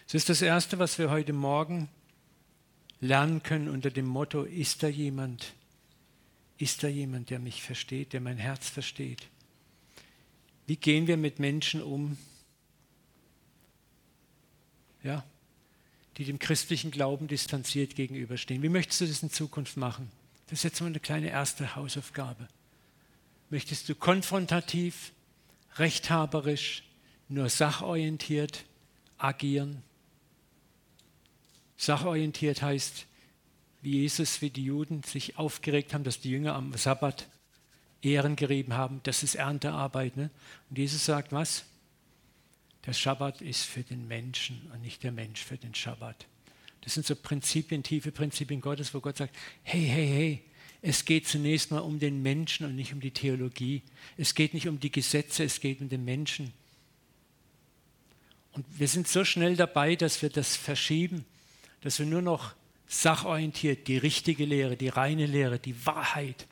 Das 0.04 0.14
ist 0.14 0.28
das 0.28 0.40
Erste, 0.40 0.78
was 0.78 1.00
wir 1.00 1.10
heute 1.10 1.32
Morgen 1.32 1.88
lernen 3.00 3.42
können 3.42 3.68
unter 3.68 3.90
dem 3.90 4.06
Motto, 4.06 4.44
ist 4.44 4.84
da 4.84 4.86
jemand, 4.86 5.52
ist 6.58 6.84
da 6.84 6.86
jemand, 6.86 7.30
der 7.30 7.40
mich 7.40 7.60
versteht, 7.60 8.12
der 8.12 8.20
mein 8.20 8.38
Herz 8.38 8.68
versteht? 8.68 9.26
Wie 10.66 10.76
gehen 10.76 11.06
wir 11.06 11.16
mit 11.16 11.38
Menschen 11.38 11.82
um? 11.82 12.18
Ja, 15.02 15.24
die 16.16 16.24
dem 16.24 16.38
christlichen 16.38 16.90
Glauben 16.90 17.28
distanziert 17.28 17.94
gegenüberstehen. 17.94 18.62
Wie 18.62 18.68
möchtest 18.68 19.02
du 19.02 19.06
das 19.06 19.22
in 19.22 19.30
Zukunft 19.30 19.76
machen? 19.76 20.10
Das 20.46 20.60
ist 20.60 20.64
jetzt 20.64 20.80
mal 20.80 20.88
eine 20.88 21.00
kleine 21.00 21.30
erste 21.30 21.76
Hausaufgabe. 21.76 22.48
Möchtest 23.50 23.88
du 23.88 23.94
konfrontativ, 23.94 25.12
rechthaberisch, 25.76 26.82
nur 27.28 27.48
sachorientiert 27.48 28.64
agieren? 29.18 29.82
Sachorientiert 31.76 32.62
heißt, 32.62 33.06
wie 33.82 34.00
Jesus, 34.00 34.40
wie 34.40 34.50
die 34.50 34.64
Juden 34.64 35.02
sich 35.02 35.38
aufgeregt 35.38 35.94
haben, 35.94 36.02
dass 36.02 36.20
die 36.20 36.30
Jünger 36.30 36.54
am 36.54 36.74
Sabbat 36.74 37.28
Ehren 38.02 38.36
gerieben 38.36 38.74
haben. 38.74 39.00
Das 39.02 39.22
ist 39.22 39.34
Erntearbeit. 39.34 40.16
Ne? 40.16 40.30
Und 40.70 40.78
Jesus 40.78 41.04
sagt, 41.04 41.32
was? 41.32 41.64
Der 42.86 42.92
Schabbat 42.92 43.40
ist 43.40 43.64
für 43.64 43.82
den 43.82 44.06
Menschen 44.06 44.70
und 44.72 44.82
nicht 44.82 45.02
der 45.02 45.12
Mensch 45.12 45.42
für 45.42 45.56
den 45.56 45.74
Schabbat. 45.74 46.26
Das 46.82 46.94
sind 46.94 47.04
so 47.04 47.16
Prinzipien, 47.16 47.82
tiefe 47.82 48.12
Prinzipien 48.12 48.60
Gottes, 48.60 48.94
wo 48.94 49.00
Gott 49.00 49.16
sagt, 49.16 49.34
hey, 49.64 49.84
hey, 49.84 50.06
hey, 50.06 50.42
Es 50.82 51.04
geht 51.04 51.26
zunächst 51.26 51.72
mal 51.72 51.80
um 51.80 51.98
den 51.98 52.22
Menschen 52.22 52.64
und 52.64 52.76
nicht 52.76 52.92
um 52.92 53.00
die 53.00 53.10
Theologie. 53.10 53.82
Es 54.16 54.36
geht 54.36 54.54
nicht 54.54 54.68
um 54.68 54.78
die 54.78 54.92
Gesetze, 54.92 55.42
es 55.42 55.60
geht 55.60 55.80
um 55.80 55.88
den 55.88 56.04
Menschen. 56.04 56.52
Und 58.52 58.64
wir 58.78 58.86
sind 58.86 59.08
so 59.08 59.24
schnell 59.24 59.56
dabei, 59.56 59.96
dass 59.96 60.22
wir 60.22 60.30
das 60.30 60.54
verschieben, 60.54 61.24
dass 61.80 61.98
wir 61.98 62.06
nur 62.06 62.22
noch 62.22 62.54
sachorientiert 62.86 63.88
die 63.88 63.98
richtige 63.98 64.44
Lehre, 64.44 64.76
die 64.76 64.88
reine 64.88 65.26
Lehre, 65.26 65.58
die 65.58 65.84
Wahrheit. 65.84 66.46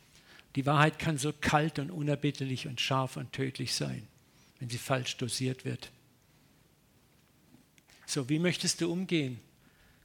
Die 0.57 0.67
Wahrheit 0.67 0.99
kann 0.99 1.19
so 1.19 1.33
kalt 1.33 1.79
und 1.79 1.91
unerbitterlich 1.91 2.67
und 2.67 2.81
scharf 2.81 3.17
und 3.17 3.33
tödlich 3.33 3.75
sein, 3.75 4.07
wenn 4.59 4.69
sie 4.69 4.79
falsch 4.79 5.17
dosiert 5.17 5.65
wird. 5.65 5.91
So, 8.07 8.29
wie 8.29 8.39
möchtest 8.39 8.81
du 8.81 8.93
umgehen? 8.93 9.41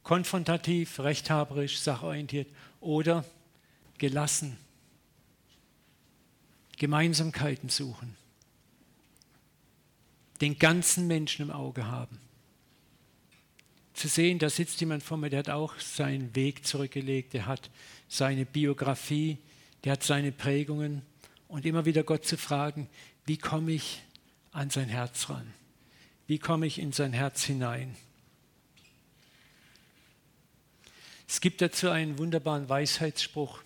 Konfrontativ, 0.03 0.99
rechthaberisch, 0.99 1.79
sachorientiert 1.79 2.47
oder 2.79 3.25
gelassen? 3.97 4.57
Gemeinsamkeiten 6.77 7.69
suchen. 7.69 8.15
Den 10.41 10.57
ganzen 10.57 11.07
Menschen 11.07 11.43
im 11.43 11.51
Auge 11.51 11.85
haben. 11.87 12.17
Zu 13.93 14.07
sehen, 14.07 14.39
da 14.39 14.49
sitzt 14.49 14.79
jemand 14.79 15.03
vor 15.03 15.17
mir, 15.17 15.29
der 15.29 15.39
hat 15.39 15.49
auch 15.49 15.77
seinen 15.77 16.33
Weg 16.33 16.65
zurückgelegt, 16.65 17.33
der 17.33 17.45
hat 17.45 17.69
seine 18.07 18.45
Biografie, 18.45 19.37
der 19.83 19.93
hat 19.93 20.03
seine 20.03 20.31
Prägungen 20.31 21.01
und 21.47 21.65
immer 21.65 21.85
wieder 21.85 22.03
Gott 22.03 22.25
zu 22.25 22.37
fragen, 22.37 22.89
wie 23.25 23.37
komme 23.37 23.71
ich 23.71 24.01
an 24.51 24.69
sein 24.69 24.89
Herz 24.89 25.29
ran? 25.29 25.53
Wie 26.27 26.39
komme 26.39 26.67
ich 26.67 26.79
in 26.79 26.91
sein 26.91 27.13
Herz 27.13 27.43
hinein? 27.43 27.95
Es 31.27 31.41
gibt 31.41 31.61
dazu 31.61 31.89
einen 31.89 32.17
wunderbaren 32.17 32.67
Weisheitsspruch, 32.67 33.61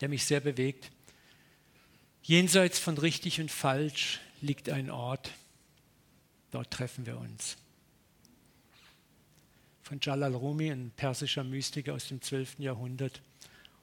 der 0.00 0.08
mich 0.08 0.24
sehr 0.24 0.40
bewegt. 0.40 0.90
Jenseits 2.22 2.78
von 2.78 2.96
richtig 2.96 3.40
und 3.40 3.50
falsch 3.50 4.20
liegt 4.40 4.68
ein 4.68 4.88
Ort, 4.88 5.32
dort 6.52 6.70
treffen 6.70 7.06
wir 7.06 7.18
uns. 7.18 7.56
Von 9.82 9.98
Jalal 10.00 10.34
Rumi, 10.34 10.70
ein 10.70 10.92
persischer 10.94 11.42
Mystiker 11.42 11.94
aus 11.94 12.06
dem 12.06 12.22
12. 12.22 12.60
Jahrhundert. 12.60 13.20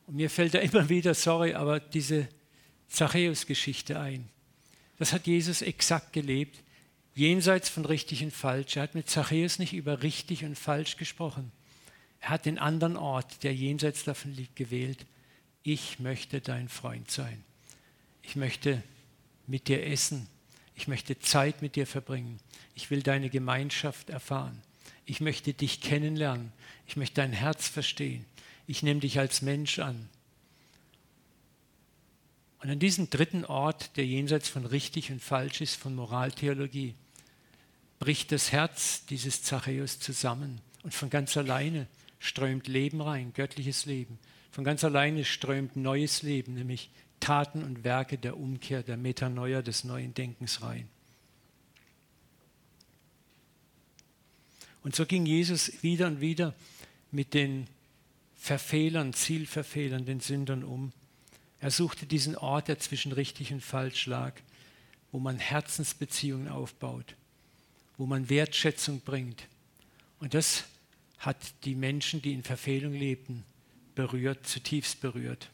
Und 0.08 0.16
mir 0.16 0.30
fällt 0.30 0.56
da 0.56 0.60
immer 0.60 0.90
wieder, 0.90 1.14
sorry, 1.14 1.54
aber 1.54 1.80
diese 1.80 2.28
Zachäus-Geschichte 2.88 4.00
ein. 4.00 4.28
Das 4.98 5.14
hat 5.14 5.28
Jesus 5.28 5.62
exakt 5.62 6.14
gelebt, 6.14 6.64
jenseits 7.14 7.70
von 7.70 7.86
richtig 7.86 8.24
und 8.24 8.34
falsch. 8.34 8.78
Er 8.78 8.84
hat 8.84 8.96
mit 8.96 9.10
Zachäus 9.10 9.60
nicht 9.60 9.74
über 9.74 10.02
richtig 10.02 10.44
und 10.44 10.58
falsch 10.58 10.98
gesprochen. 10.98 11.52
Er 12.20 12.30
hat 12.30 12.46
den 12.46 12.58
anderen 12.58 12.98
Ort, 12.98 13.44
der 13.44 13.54
jenseits 13.54 14.04
davon 14.04 14.34
liegt, 14.34 14.56
gewählt. 14.56 15.06
Ich 15.62 16.00
möchte 16.00 16.42
dein 16.42 16.68
Freund 16.70 17.12
sein. 17.12 17.44
Ich 18.24 18.36
möchte 18.36 18.82
mit 19.46 19.68
dir 19.68 19.86
essen. 19.86 20.28
Ich 20.76 20.88
möchte 20.88 21.20
Zeit 21.20 21.62
mit 21.62 21.76
dir 21.76 21.88
verbringen. 21.88 22.40
Ich 22.76 22.90
will 22.90 23.04
deine 23.04 23.30
Gemeinschaft 23.30 24.10
erfahren. 24.10 24.62
Ich 25.06 25.22
möchte 25.22 25.54
dich 25.54 25.82
kennenlernen. 25.82 26.52
Ich 26.88 26.98
möchte 26.98 27.16
dein 27.16 27.34
Herz 27.34 27.68
verstehen. 27.68 28.26
Ich 28.68 28.84
nehme 28.84 29.00
dich 29.00 29.18
als 29.18 29.42
Mensch 29.42 29.80
an. 29.80 30.10
Und 32.62 32.70
an 32.70 32.80
diesem 32.80 33.10
dritten 33.10 33.46
Ort, 33.46 33.96
der 33.98 34.06
jenseits 34.06 34.50
von 34.50 34.66
richtig 34.66 35.12
und 35.12 35.22
falsch 35.22 35.62
ist, 35.62 35.76
von 35.76 35.96
Moraltheologie, 35.96 36.96
bricht 38.00 38.32
das 38.32 38.52
Herz 38.52 39.06
dieses 39.06 39.42
Zachäus 39.42 40.00
zusammen 40.00 40.60
und 40.84 40.94
von 40.94 41.10
ganz 41.10 41.38
alleine 41.38 41.88
strömt 42.20 42.68
Leben 42.68 43.02
rein, 43.02 43.32
göttliches 43.34 43.86
Leben. 43.86 44.20
Von 44.52 44.64
ganz 44.64 44.84
alleine 44.84 45.24
strömt 45.24 45.76
neues 45.76 46.24
Leben, 46.24 46.56
nämlich 46.56 46.90
Taten 47.20 47.64
und 47.64 47.84
Werke 47.84 48.18
der 48.18 48.38
Umkehr, 48.38 48.84
der 48.84 48.98
Metanoia, 48.98 49.62
des 49.62 49.84
neuen 49.84 50.14
Denkens 50.14 50.62
rein. 50.62 50.88
Und 54.84 54.96
so 54.96 55.06
ging 55.06 55.26
Jesus 55.26 55.84
wieder 55.84 56.08
und 56.08 56.22
wieder 56.22 56.54
mit 57.12 57.34
den 57.34 57.68
Verfehlern, 58.48 59.12
Zielverfehlern, 59.12 60.06
den 60.06 60.22
Sündern 60.22 60.64
um. 60.64 60.94
Er 61.60 61.70
suchte 61.70 62.06
diesen 62.06 62.38
Ort, 62.38 62.70
der 62.70 62.80
zwischen 62.80 63.12
richtig 63.12 63.52
und 63.52 63.62
falsch 63.62 64.06
lag, 64.06 64.36
wo 65.12 65.20
man 65.20 65.38
Herzensbeziehungen 65.38 66.48
aufbaut, 66.48 67.16
wo 67.98 68.06
man 68.06 68.30
Wertschätzung 68.30 69.02
bringt. 69.02 69.44
Und 70.20 70.34
das 70.34 70.64
hat 71.18 71.36
die 71.66 71.76
Menschen, 71.76 72.22
die 72.22 72.32
in 72.32 72.42
Verfehlung 72.42 72.94
lebten, 72.94 73.44
berührt, 73.96 74.48
zutiefst 74.48 75.02
berührt. 75.02 75.50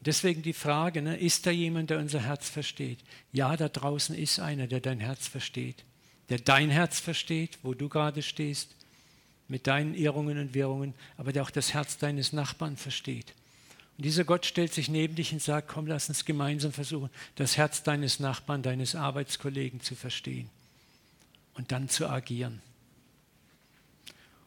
Deswegen 0.00 0.40
die 0.40 0.54
Frage, 0.54 1.02
ne, 1.02 1.18
ist 1.18 1.44
da 1.44 1.50
jemand, 1.50 1.90
der 1.90 1.98
unser 1.98 2.20
Herz 2.20 2.48
versteht? 2.48 3.00
Ja, 3.30 3.58
da 3.58 3.68
draußen 3.68 4.16
ist 4.16 4.40
einer, 4.40 4.66
der 4.68 4.80
dein 4.80 5.00
Herz 5.00 5.28
versteht, 5.28 5.84
der 6.30 6.38
dein 6.38 6.70
Herz 6.70 6.98
versteht, 6.98 7.58
wo 7.62 7.74
du 7.74 7.90
gerade 7.90 8.22
stehst, 8.22 8.74
mit 9.48 9.66
deinen 9.66 9.94
Irrungen 9.94 10.38
und 10.38 10.54
Wirrungen, 10.54 10.94
aber 11.16 11.32
der 11.32 11.42
auch 11.42 11.50
das 11.50 11.74
Herz 11.74 11.98
deines 11.98 12.32
Nachbarn 12.32 12.76
versteht. 12.76 13.34
Und 13.96 14.04
dieser 14.04 14.24
Gott 14.24 14.46
stellt 14.46 14.72
sich 14.72 14.88
neben 14.88 15.14
dich 15.14 15.32
und 15.32 15.42
sagt, 15.42 15.68
komm, 15.68 15.86
lass 15.86 16.08
uns 16.08 16.24
gemeinsam 16.24 16.72
versuchen, 16.72 17.10
das 17.36 17.56
Herz 17.56 17.82
deines 17.82 18.18
Nachbarn, 18.18 18.62
deines 18.62 18.94
Arbeitskollegen 18.94 19.80
zu 19.80 19.94
verstehen 19.94 20.50
und 21.54 21.70
dann 21.70 21.88
zu 21.88 22.08
agieren. 22.08 22.60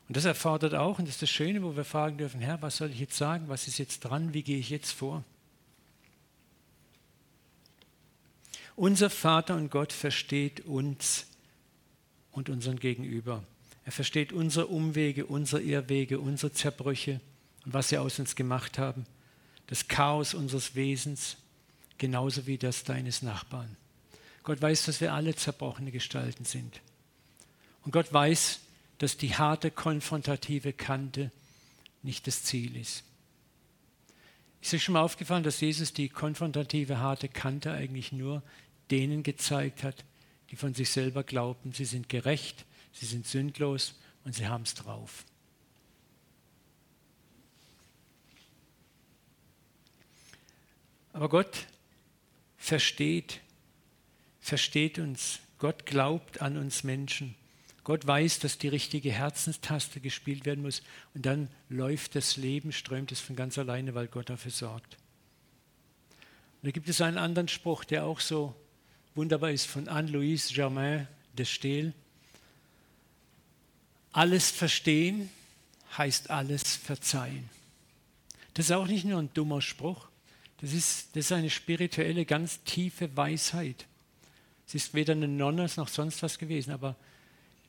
Und 0.08 0.16
das 0.16 0.26
erfordert 0.26 0.74
auch, 0.74 1.00
und 1.00 1.08
das 1.08 1.16
ist 1.16 1.22
das 1.22 1.30
Schöne, 1.30 1.64
wo 1.64 1.76
wir 1.76 1.84
fragen 1.84 2.18
dürfen, 2.18 2.42
Herr, 2.42 2.62
was 2.62 2.78
soll 2.78 2.92
ich 2.92 3.00
jetzt 3.00 3.18
sagen, 3.18 3.50
was 3.50 3.68
ist 3.68 3.78
jetzt 3.78 4.00
dran, 4.00 4.34
wie 4.34 4.44
gehe 4.44 4.58
ich 4.58 4.70
jetzt 4.70 4.92
vor? 4.92 5.24
Unser 8.76 9.10
Vater 9.10 9.56
und 9.56 9.70
Gott 9.70 9.92
versteht 9.92 10.62
uns 10.62 11.26
und 12.32 12.50
unseren 12.50 12.80
Gegenüber. 12.80 13.44
Er 13.88 13.92
versteht 13.92 14.34
unsere 14.34 14.68
Umwege, 14.68 15.26
unsere 15.26 15.64
Irrwege, 15.64 16.20
unsere 16.20 16.54
Zerbrüche 16.54 17.22
und 17.66 17.74
was 17.74 17.90
sie 17.90 17.98
aus 17.98 18.20
uns 18.20 18.36
gemacht 18.36 18.78
haben 18.78 19.08
das 19.68 19.88
Chaos 19.88 20.34
unseres 20.34 20.76
Wesens, 20.76 21.38
genauso 21.98 22.48
wie 22.48 22.58
das 22.58 22.84
deines 22.84 23.22
Nachbarn. 23.22 23.76
Gott 24.44 24.62
weiß, 24.62 24.86
dass 24.86 25.02
wir 25.02 25.14
alle 25.14 25.36
zerbrochene 25.36 25.92
Gestalten 25.92 26.46
sind. 26.46 26.80
Und 27.84 27.92
Gott 27.92 28.12
weiß, 28.12 28.62
dass 28.98 29.18
die 29.18 29.36
harte, 29.36 29.70
konfrontative 29.70 30.74
Kante 30.74 31.32
nicht 32.02 32.28
das 32.28 32.44
Ziel 32.44 32.78
ist. 32.78 33.04
Ist 34.62 34.74
euch 34.74 34.84
schon 34.84 34.94
mal 34.94 35.02
aufgefallen, 35.02 35.44
dass 35.44 35.60
Jesus 35.60 35.94
die 35.94 36.10
konfrontative, 36.10 37.00
harte 37.00 37.28
Kante 37.28 37.72
eigentlich 37.72 38.12
nur 38.12 38.42
denen 38.90 39.22
gezeigt 39.22 39.84
hat, 39.84 40.06
die 40.50 40.56
von 40.56 40.74
sich 40.74 40.90
selber 40.90 41.24
glaubten, 41.24 41.74
sie 41.74 41.86
sind 41.86 42.08
gerecht, 42.08 42.66
sie 43.00 43.06
sind 43.06 43.28
sündlos 43.28 43.96
und 44.24 44.36
sie 44.36 44.48
haben 44.48 44.64
es 44.64 44.74
drauf. 44.74 45.26
Aber 51.14 51.30
Gott 51.30 51.66
versteht, 52.58 53.40
versteht 54.40 55.00
uns. 55.00 55.40
Gott 55.58 55.86
glaubt 55.86 56.42
an 56.42 56.58
uns 56.58 56.84
Menschen. 56.84 57.36
Gott 57.84 58.06
weiß, 58.06 58.40
dass 58.40 58.58
die 58.58 58.68
richtige 58.68 59.12
Herzenstaste 59.12 60.00
gespielt 60.00 60.46
werden 60.46 60.62
muss 60.62 60.84
und 61.14 61.26
dann 61.26 61.48
läuft 61.70 62.16
das 62.16 62.36
Leben, 62.36 62.72
strömt 62.72 63.12
es 63.12 63.20
von 63.20 63.36
ganz 63.36 63.58
alleine, 63.58 63.96
weil 63.96 64.08
Gott 64.08 64.30
dafür 64.30 64.52
sorgt. 64.52 64.98
Und 66.62 66.68
da 66.68 66.72
gibt 66.72 66.90
es 66.90 67.02
einen 67.02 67.18
anderen 67.18 67.48
Spruch, 67.48 67.86
der 67.86 68.04
auch 68.06 68.20
so 68.20 68.54
wunderbar 69.16 69.52
ist, 69.52 69.66
von 69.66 69.88
Anne-Louise 69.88 70.54
Germain 70.54 71.08
de 71.34 71.46
Stehl. 71.46 71.94
Alles 74.18 74.50
verstehen 74.50 75.30
heißt 75.96 76.32
alles 76.32 76.76
verzeihen. 76.76 77.52
Das 78.56 78.66
ist 78.66 78.72
auch 78.72 78.88
nicht 78.88 79.06
nur 79.06 79.20
ein 79.20 79.30
dummer 79.36 79.62
Spruch, 79.62 80.08
das 80.60 80.74
ist, 80.74 81.16
das 81.16 81.26
ist 81.26 81.32
eine 81.34 81.52
spirituelle, 81.52 82.26
ganz 82.26 82.64
tiefe 82.64 83.16
Weisheit. 83.16 83.86
Es 84.66 84.74
ist 84.74 84.96
weder 84.96 85.14
eine 85.14 85.28
Nonne 85.28 85.70
noch 85.76 85.88
sonst 85.88 86.24
was 86.24 86.40
gewesen, 86.40 86.72
aber 86.72 86.96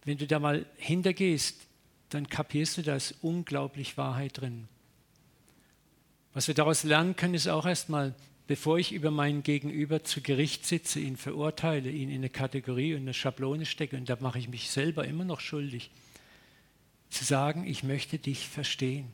wenn 0.07 0.17
du 0.17 0.27
da 0.27 0.39
mal 0.39 0.65
hintergehst, 0.79 1.59
dann 2.09 2.31
kapierst 2.31 2.79
du, 2.79 2.83
da 2.83 2.97
ist 2.97 3.17
unglaublich 3.21 3.99
Wahrheit 3.99 4.41
drin. 4.41 4.69
Was 6.33 6.49
wir 6.49 6.55
daraus 6.55 6.83
lernen 6.83 7.15
können, 7.15 7.35
ist 7.35 7.49
auch 7.49 7.67
erstmal, 7.67 8.15
bevor 8.47 8.79
ich 8.79 8.93
über 8.93 9.11
meinen 9.11 9.43
Gegenüber 9.43 10.03
zu 10.03 10.23
Gericht 10.23 10.65
sitze, 10.65 10.99
ihn 10.99 11.19
verurteile, 11.19 11.91
ihn 11.91 12.09
in 12.09 12.17
eine 12.17 12.31
Kategorie 12.31 12.95
und 12.95 13.03
eine 13.03 13.13
Schablone 13.13 13.67
stecke, 13.67 13.99
und 13.99 14.09
da 14.09 14.17
mache 14.21 14.39
ich 14.39 14.49
mich 14.49 14.71
selber 14.71 15.07
immer 15.07 15.27
noch 15.27 15.41
schuldig, 15.41 15.91
zu 17.11 17.25
sagen, 17.25 17.66
ich 17.66 17.83
möchte 17.83 18.18
dich 18.18 18.49
verstehen. 18.49 19.11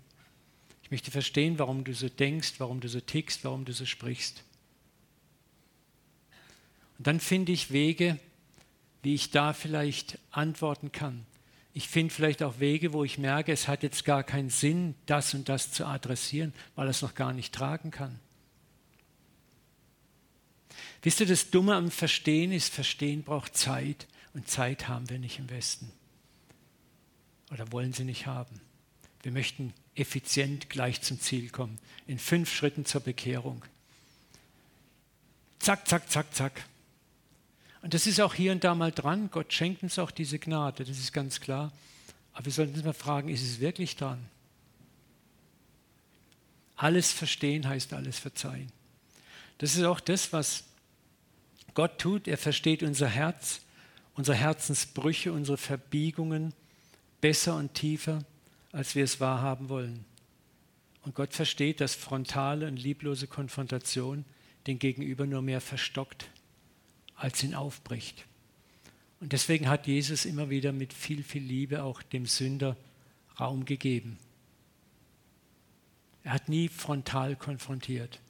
Ich 0.82 0.90
möchte 0.90 1.10
verstehen, 1.10 1.58
warum 1.58 1.84
du 1.84 1.94
so 1.94 2.08
denkst, 2.08 2.54
warum 2.58 2.80
du 2.80 2.88
so 2.88 3.00
tickst, 3.00 3.44
warum 3.44 3.64
du 3.64 3.72
so 3.72 3.86
sprichst. 3.86 4.42
Und 6.98 7.06
dann 7.06 7.20
finde 7.20 7.52
ich 7.52 7.70
Wege, 7.70 8.18
wie 9.02 9.14
ich 9.14 9.30
da 9.30 9.52
vielleicht 9.52 10.18
antworten 10.30 10.92
kann, 10.92 11.26
Ich 11.76 11.88
finde 11.88 12.14
vielleicht 12.14 12.44
auch 12.44 12.60
Wege, 12.60 12.92
wo 12.92 13.02
ich 13.02 13.18
merke, 13.18 13.50
es 13.50 13.66
hat 13.66 13.82
jetzt 13.82 14.04
gar 14.04 14.22
keinen 14.22 14.48
Sinn, 14.48 14.94
das 15.06 15.34
und 15.34 15.48
das 15.48 15.72
zu 15.72 15.84
adressieren, 15.84 16.54
weil 16.76 16.86
es 16.86 17.02
noch 17.02 17.16
gar 17.16 17.32
nicht 17.32 17.52
tragen 17.52 17.90
kann. 17.90 18.20
Wisst 21.02 21.18
ihr, 21.18 21.26
das 21.26 21.50
Dumme 21.50 21.74
am 21.74 21.90
Verstehen 21.90 22.52
ist, 22.52 22.72
Verstehen 22.72 23.24
braucht 23.24 23.56
Zeit 23.56 24.06
und 24.34 24.48
Zeit 24.48 24.86
haben 24.86 25.10
wir 25.10 25.18
nicht 25.18 25.40
im 25.40 25.50
Westen. 25.50 25.90
Oder 27.50 27.70
wollen 27.72 27.92
sie 27.92 28.04
nicht 28.04 28.26
haben. 28.26 28.60
Wir 29.22 29.32
möchten 29.32 29.72
effizient 29.94 30.68
gleich 30.68 31.00
zum 31.02 31.20
Ziel 31.20 31.50
kommen, 31.50 31.78
in 32.06 32.18
fünf 32.18 32.52
Schritten 32.52 32.84
zur 32.84 33.00
Bekehrung. 33.00 33.64
Zack, 35.58 35.88
zack, 35.88 36.10
zack, 36.10 36.34
zack. 36.34 36.64
Und 37.80 37.94
das 37.94 38.06
ist 38.06 38.20
auch 38.20 38.34
hier 38.34 38.52
und 38.52 38.64
da 38.64 38.74
mal 38.74 38.92
dran. 38.92 39.30
Gott 39.30 39.52
schenkt 39.52 39.82
uns 39.82 39.98
auch 39.98 40.10
diese 40.10 40.38
Gnade, 40.38 40.84
das 40.84 40.98
ist 40.98 41.12
ganz 41.12 41.40
klar. 41.40 41.72
Aber 42.32 42.46
wir 42.46 42.52
sollten 42.52 42.74
uns 42.74 42.84
mal 42.84 42.92
fragen, 42.92 43.28
ist 43.28 43.42
es 43.42 43.60
wirklich 43.60 43.96
dran? 43.96 44.24
Alles 46.76 47.12
verstehen 47.12 47.68
heißt 47.68 47.92
alles 47.92 48.18
verzeihen. 48.18 48.72
Das 49.58 49.76
ist 49.76 49.84
auch 49.84 50.00
das, 50.00 50.32
was 50.32 50.64
Gott 51.74 51.98
tut. 51.98 52.26
Er 52.26 52.38
versteht 52.38 52.82
unser 52.82 53.08
Herz, 53.08 53.60
unsere 54.14 54.36
Herzensbrüche, 54.36 55.32
unsere 55.32 55.56
Verbiegungen 55.56 56.52
besser 57.24 57.56
und 57.56 57.72
tiefer, 57.72 58.22
als 58.70 58.94
wir 58.94 59.02
es 59.02 59.18
wahrhaben 59.18 59.70
wollen. 59.70 60.04
Und 61.04 61.14
Gott 61.14 61.32
versteht, 61.32 61.80
dass 61.80 61.94
frontale 61.94 62.68
und 62.68 62.76
lieblose 62.76 63.26
Konfrontation 63.28 64.26
den 64.66 64.78
Gegenüber 64.78 65.24
nur 65.24 65.40
mehr 65.40 65.62
verstockt 65.62 66.28
als 67.14 67.42
ihn 67.42 67.54
aufbricht. 67.54 68.26
Und 69.20 69.32
deswegen 69.32 69.70
hat 69.70 69.86
Jesus 69.86 70.26
immer 70.26 70.50
wieder 70.50 70.72
mit 70.72 70.92
viel, 70.92 71.22
viel 71.22 71.42
Liebe 71.42 71.82
auch 71.82 72.02
dem 72.02 72.26
Sünder 72.26 72.76
Raum 73.40 73.64
gegeben. 73.64 74.18
Er 76.24 76.34
hat 76.34 76.50
nie 76.50 76.68
frontal 76.68 77.36
konfrontiert. 77.36 78.20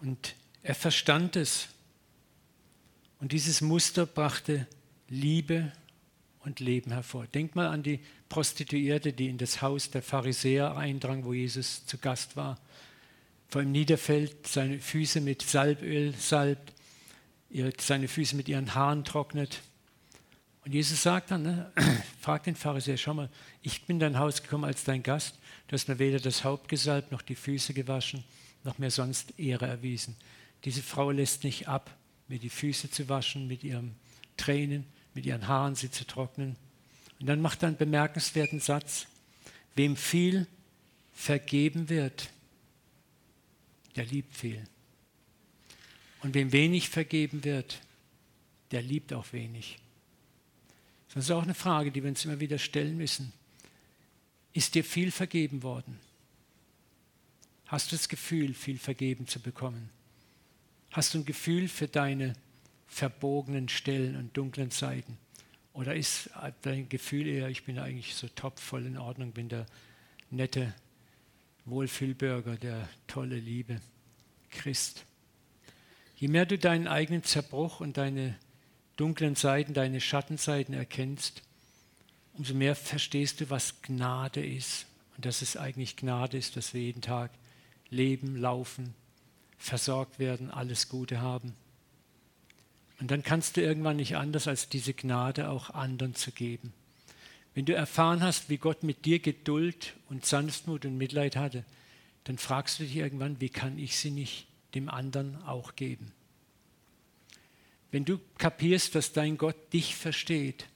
Und 0.00 0.34
er 0.62 0.74
verstand 0.74 1.36
es. 1.36 1.68
Und 3.20 3.32
dieses 3.32 3.60
Muster 3.60 4.06
brachte 4.06 4.66
Liebe 5.14 5.72
und 6.40 6.60
Leben 6.60 6.92
hervor. 6.92 7.26
Denk 7.26 7.54
mal 7.56 7.68
an 7.68 7.82
die 7.82 8.00
Prostituierte, 8.28 9.12
die 9.12 9.28
in 9.28 9.38
das 9.38 9.62
Haus 9.62 9.90
der 9.90 10.02
Pharisäer 10.02 10.76
eindrang, 10.76 11.24
wo 11.24 11.32
Jesus 11.32 11.86
zu 11.86 11.98
Gast 11.98 12.36
war 12.36 12.58
vor 13.54 13.62
ihm 13.62 13.70
niederfällt, 13.70 14.48
seine 14.48 14.80
Füße 14.80 15.20
mit 15.20 15.42
Salböl 15.42 16.12
salbt, 16.14 16.72
seine 17.78 18.08
Füße 18.08 18.34
mit 18.34 18.48
ihren 18.48 18.74
Haaren 18.74 19.04
trocknet. 19.04 19.60
Und 20.64 20.74
Jesus 20.74 21.04
sagt 21.04 21.30
dann, 21.30 21.44
ne, 21.44 21.72
fragt 22.20 22.46
den 22.46 22.56
Pharisäer, 22.56 22.96
schau 22.96 23.14
mal, 23.14 23.30
ich 23.62 23.86
bin 23.86 23.96
in 23.96 24.00
dein 24.00 24.18
Haus 24.18 24.42
gekommen 24.42 24.64
als 24.64 24.82
dein 24.82 25.04
Gast, 25.04 25.38
du 25.68 25.74
hast 25.74 25.86
mir 25.86 26.00
weder 26.00 26.18
das 26.18 26.42
Haupt 26.42 26.68
gesalbt, 26.68 27.12
noch 27.12 27.22
die 27.22 27.36
Füße 27.36 27.74
gewaschen, 27.74 28.24
noch 28.64 28.78
mir 28.78 28.90
sonst 28.90 29.38
Ehre 29.38 29.68
erwiesen. 29.68 30.16
Diese 30.64 30.82
Frau 30.82 31.12
lässt 31.12 31.44
nicht 31.44 31.68
ab, 31.68 31.96
mir 32.26 32.40
die 32.40 32.50
Füße 32.50 32.90
zu 32.90 33.08
waschen, 33.08 33.46
mit 33.46 33.62
ihren 33.62 33.94
Tränen, 34.36 34.84
mit 35.14 35.26
ihren 35.26 35.48
Haaren 35.48 35.74
sie 35.74 35.90
zu 35.90 36.06
trocknen. 36.06 36.56
Und 37.20 37.26
dann 37.26 37.40
macht 37.40 37.62
er 37.62 37.68
einen 37.68 37.76
bemerkenswerten 37.76 38.60
Satz, 38.60 39.06
wem 39.74 39.96
viel 39.96 40.46
vergeben 41.12 41.88
wird, 41.88 42.30
der 43.96 44.04
liebt 44.04 44.34
viel. 44.34 44.64
Und 46.22 46.34
wem 46.34 46.52
wenig 46.52 46.88
vergeben 46.88 47.44
wird, 47.44 47.80
der 48.70 48.82
liebt 48.82 49.12
auch 49.12 49.32
wenig. 49.32 49.78
Das 51.12 51.24
ist 51.24 51.30
auch 51.30 51.44
eine 51.44 51.54
Frage, 51.54 51.92
die 51.92 52.02
wir 52.02 52.10
uns 52.10 52.24
immer 52.24 52.40
wieder 52.40 52.58
stellen 52.58 52.96
müssen. 52.96 53.32
Ist 54.52 54.74
dir 54.74 54.84
viel 54.84 55.12
vergeben 55.12 55.62
worden? 55.62 56.00
Hast 57.66 57.92
du 57.92 57.96
das 57.96 58.08
Gefühl, 58.08 58.52
viel 58.54 58.78
vergeben 58.78 59.28
zu 59.28 59.40
bekommen? 59.40 59.90
Hast 60.90 61.14
du 61.14 61.18
ein 61.18 61.24
Gefühl 61.24 61.68
für 61.68 61.88
deine 61.88 62.34
verbogenen 62.86 63.68
Stellen 63.68 64.16
und 64.16 64.36
dunklen 64.36 64.70
Seiten? 64.70 65.18
Oder 65.72 65.96
ist 65.96 66.30
dein 66.62 66.88
Gefühl 66.88 67.26
eher, 67.26 67.48
ich 67.48 67.64
bin 67.64 67.78
eigentlich 67.78 68.14
so 68.14 68.28
top, 68.28 68.60
voll 68.60 68.86
in 68.86 68.96
Ordnung, 68.96 69.32
bin 69.32 69.48
der 69.48 69.66
nette 70.30 70.72
Wohlfühlbürger, 71.64 72.56
der 72.56 72.88
tolle 73.06 73.36
Liebe, 73.36 73.80
Christ. 74.50 75.04
Je 76.16 76.28
mehr 76.28 76.46
du 76.46 76.58
deinen 76.58 76.86
eigenen 76.86 77.24
Zerbruch 77.24 77.80
und 77.80 77.96
deine 77.96 78.36
dunklen 78.96 79.34
Seiten, 79.34 79.74
deine 79.74 80.00
Schattenseiten 80.00 80.74
erkennst, 80.74 81.42
umso 82.34 82.54
mehr 82.54 82.76
verstehst 82.76 83.40
du, 83.40 83.50
was 83.50 83.82
Gnade 83.82 84.44
ist. 84.44 84.86
Und 85.16 85.26
dass 85.26 85.42
es 85.42 85.56
eigentlich 85.56 85.96
Gnade 85.96 86.36
ist, 86.36 86.56
dass 86.56 86.74
wir 86.74 86.82
jeden 86.82 87.02
Tag 87.02 87.30
leben, 87.88 88.36
laufen, 88.36 88.94
versorgt 89.58 90.18
werden, 90.18 90.50
alles 90.50 90.88
Gute 90.88 91.20
haben. 91.20 91.54
Und 93.00 93.10
dann 93.10 93.22
kannst 93.22 93.56
du 93.56 93.60
irgendwann 93.60 93.96
nicht 93.96 94.16
anders, 94.16 94.46
als 94.46 94.68
diese 94.68 94.94
Gnade 94.94 95.48
auch 95.48 95.70
anderen 95.70 96.14
zu 96.14 96.30
geben. 96.30 96.72
Wenn 97.54 97.66
du 97.66 97.74
erfahren 97.74 98.22
hast, 98.22 98.48
wie 98.48 98.58
Gott 98.58 98.82
mit 98.82 99.04
dir 99.04 99.20
Geduld 99.20 99.94
und 100.08 100.26
Sanftmut 100.26 100.84
und 100.84 100.98
Mitleid 100.98 101.36
hatte, 101.36 101.64
dann 102.24 102.38
fragst 102.38 102.78
du 102.78 102.84
dich 102.84 102.96
irgendwann, 102.96 103.40
wie 103.40 103.48
kann 103.48 103.78
ich 103.78 103.96
sie 103.96 104.10
nicht 104.10 104.46
dem 104.74 104.88
anderen 104.88 105.42
auch 105.44 105.76
geben? 105.76 106.12
Wenn 107.90 108.04
du 108.04 108.18
kapierst, 108.38 108.94
dass 108.96 109.12
dein 109.12 109.38
Gott 109.38 109.72
dich 109.72 109.94
versteht 109.94 110.66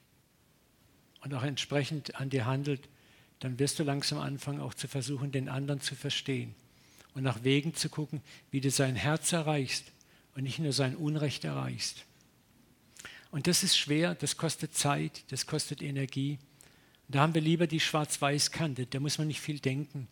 und 1.22 1.34
auch 1.34 1.42
entsprechend 1.42 2.14
an 2.14 2.30
dir 2.30 2.46
handelt, 2.46 2.88
dann 3.40 3.58
wirst 3.58 3.78
du 3.78 3.82
langsam 3.82 4.18
anfangen, 4.18 4.60
auch 4.60 4.74
zu 4.74 4.86
versuchen, 4.86 5.32
den 5.32 5.48
anderen 5.48 5.80
zu 5.80 5.96
verstehen 5.96 6.54
und 7.14 7.22
nach 7.24 7.42
Wegen 7.42 7.74
zu 7.74 7.88
gucken, 7.88 8.22
wie 8.52 8.60
du 8.60 8.70
sein 8.70 8.94
Herz 8.94 9.32
erreichst 9.32 9.86
und 10.36 10.44
nicht 10.44 10.60
nur 10.60 10.72
sein 10.72 10.94
Unrecht 10.94 11.44
erreichst. 11.44 12.04
Und 13.30 13.46
das 13.46 13.62
ist 13.62 13.76
schwer, 13.76 14.14
das 14.14 14.36
kostet 14.36 14.74
Zeit, 14.74 15.24
das 15.30 15.46
kostet 15.46 15.82
Energie. 15.82 16.38
Da 17.08 17.20
haben 17.20 17.34
wir 17.34 17.42
lieber 17.42 17.66
die 17.66 17.80
Schwarz-Weiß-Kante, 17.80 18.86
da 18.86 19.00
muss 19.00 19.18
man 19.18 19.26
nicht 19.26 19.40
viel 19.40 19.58
denken. 19.58 20.08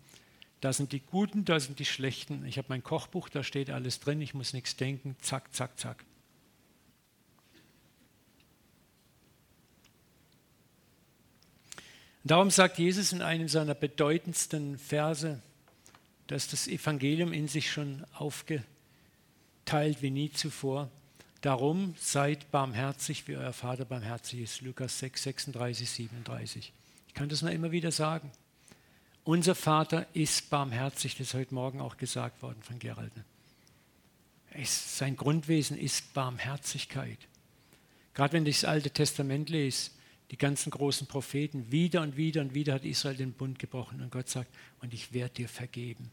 Da 0.60 0.72
sind 0.72 0.92
die 0.92 1.00
Guten, 1.00 1.44
da 1.44 1.60
sind 1.60 1.78
die 1.78 1.84
Schlechten. 1.84 2.44
Ich 2.46 2.58
habe 2.58 2.68
mein 2.70 2.82
Kochbuch, 2.82 3.28
da 3.28 3.42
steht 3.42 3.70
alles 3.70 4.00
drin, 4.00 4.20
ich 4.20 4.34
muss 4.34 4.52
nichts 4.52 4.76
denken. 4.76 5.16
Zack, 5.20 5.54
zack, 5.54 5.78
zack. 5.78 6.04
Darum 12.24 12.50
sagt 12.50 12.78
Jesus 12.78 13.12
in 13.12 13.22
einem 13.22 13.46
seiner 13.46 13.74
bedeutendsten 13.74 14.78
Verse, 14.78 15.40
dass 16.26 16.48
das 16.48 16.66
Evangelium 16.66 17.32
in 17.32 17.46
sich 17.46 17.70
schon 17.70 18.04
aufgeteilt 18.14 18.66
wie 20.00 20.10
nie 20.10 20.32
zuvor. 20.32 20.90
Darum 21.46 21.94
seid 21.96 22.50
barmherzig, 22.50 23.28
wie 23.28 23.36
euer 23.36 23.52
Vater 23.52 23.84
barmherzig 23.84 24.40
ist. 24.40 24.62
Lukas 24.62 24.98
6, 24.98 25.22
36, 25.22 25.88
37 25.88 26.72
kann 27.14 27.28
das 27.28 27.40
nur 27.40 27.52
immer 27.52 27.70
wieder 27.70 27.92
sagen. 27.92 28.32
Unser 29.22 29.54
Vater 29.54 30.08
ist 30.12 30.50
barmherzig, 30.50 31.16
das 31.16 31.28
ist 31.28 31.34
heute 31.34 31.54
Morgen 31.54 31.80
auch 31.80 31.98
gesagt 31.98 32.42
worden 32.42 32.60
von 32.64 32.80
Gerald. 32.80 33.12
sein 34.64 35.14
Grundwesen 35.14 35.78
ist 35.78 36.12
Barmherzigkeit. 36.14 37.20
Gerade 38.12 38.32
wenn 38.32 38.44
ich 38.44 38.62
das 38.62 38.68
Alte 38.68 38.90
Testament 38.90 39.48
lese, 39.48 39.92
die 40.32 40.38
ganzen 40.38 40.72
großen 40.72 41.06
Propheten, 41.06 41.70
wieder 41.70 42.02
und 42.02 42.16
wieder 42.16 42.40
und 42.40 42.54
wieder 42.54 42.74
hat 42.74 42.84
Israel 42.84 43.18
den 43.18 43.34
Bund 43.34 43.60
gebrochen 43.60 44.00
und 44.00 44.10
Gott 44.10 44.28
sagt, 44.28 44.52
und 44.80 44.92
ich 44.92 45.12
werde 45.12 45.34
dir 45.34 45.48
vergeben. 45.48 46.10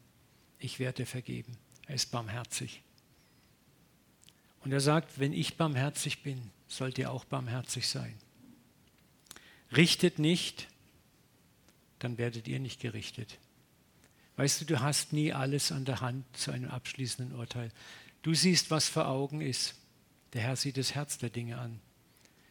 Ich 0.59 0.77
werde 0.77 0.97
dir 0.97 1.07
vergeben. 1.07 1.57
Er 1.87 1.95
ist 1.95 2.11
barmherzig. 2.11 2.83
Und 4.63 4.71
er 4.71 4.79
sagt, 4.79 5.19
wenn 5.19 5.33
ich 5.33 5.57
barmherzig 5.57 6.23
bin, 6.23 6.51
sollt 6.67 6.97
ihr 6.97 7.11
auch 7.11 7.25
barmherzig 7.25 7.87
sein. 7.87 8.15
Richtet 9.75 10.19
nicht, 10.19 10.67
dann 11.99 12.17
werdet 12.17 12.47
ihr 12.47 12.59
nicht 12.59 12.79
gerichtet. 12.79 13.39
Weißt 14.35 14.61
du, 14.61 14.65
du 14.65 14.79
hast 14.79 15.13
nie 15.13 15.33
alles 15.33 15.71
an 15.71 15.85
der 15.85 16.01
Hand 16.01 16.25
zu 16.35 16.51
einem 16.51 16.69
abschließenden 16.69 17.35
Urteil. 17.35 17.71
Du 18.23 18.33
siehst, 18.33 18.71
was 18.71 18.87
vor 18.87 19.07
Augen 19.07 19.41
ist. 19.41 19.75
Der 20.33 20.41
Herr 20.41 20.55
sieht 20.55 20.77
das 20.77 20.95
Herz 20.95 21.17
der 21.17 21.29
Dinge 21.29 21.59
an. 21.59 21.79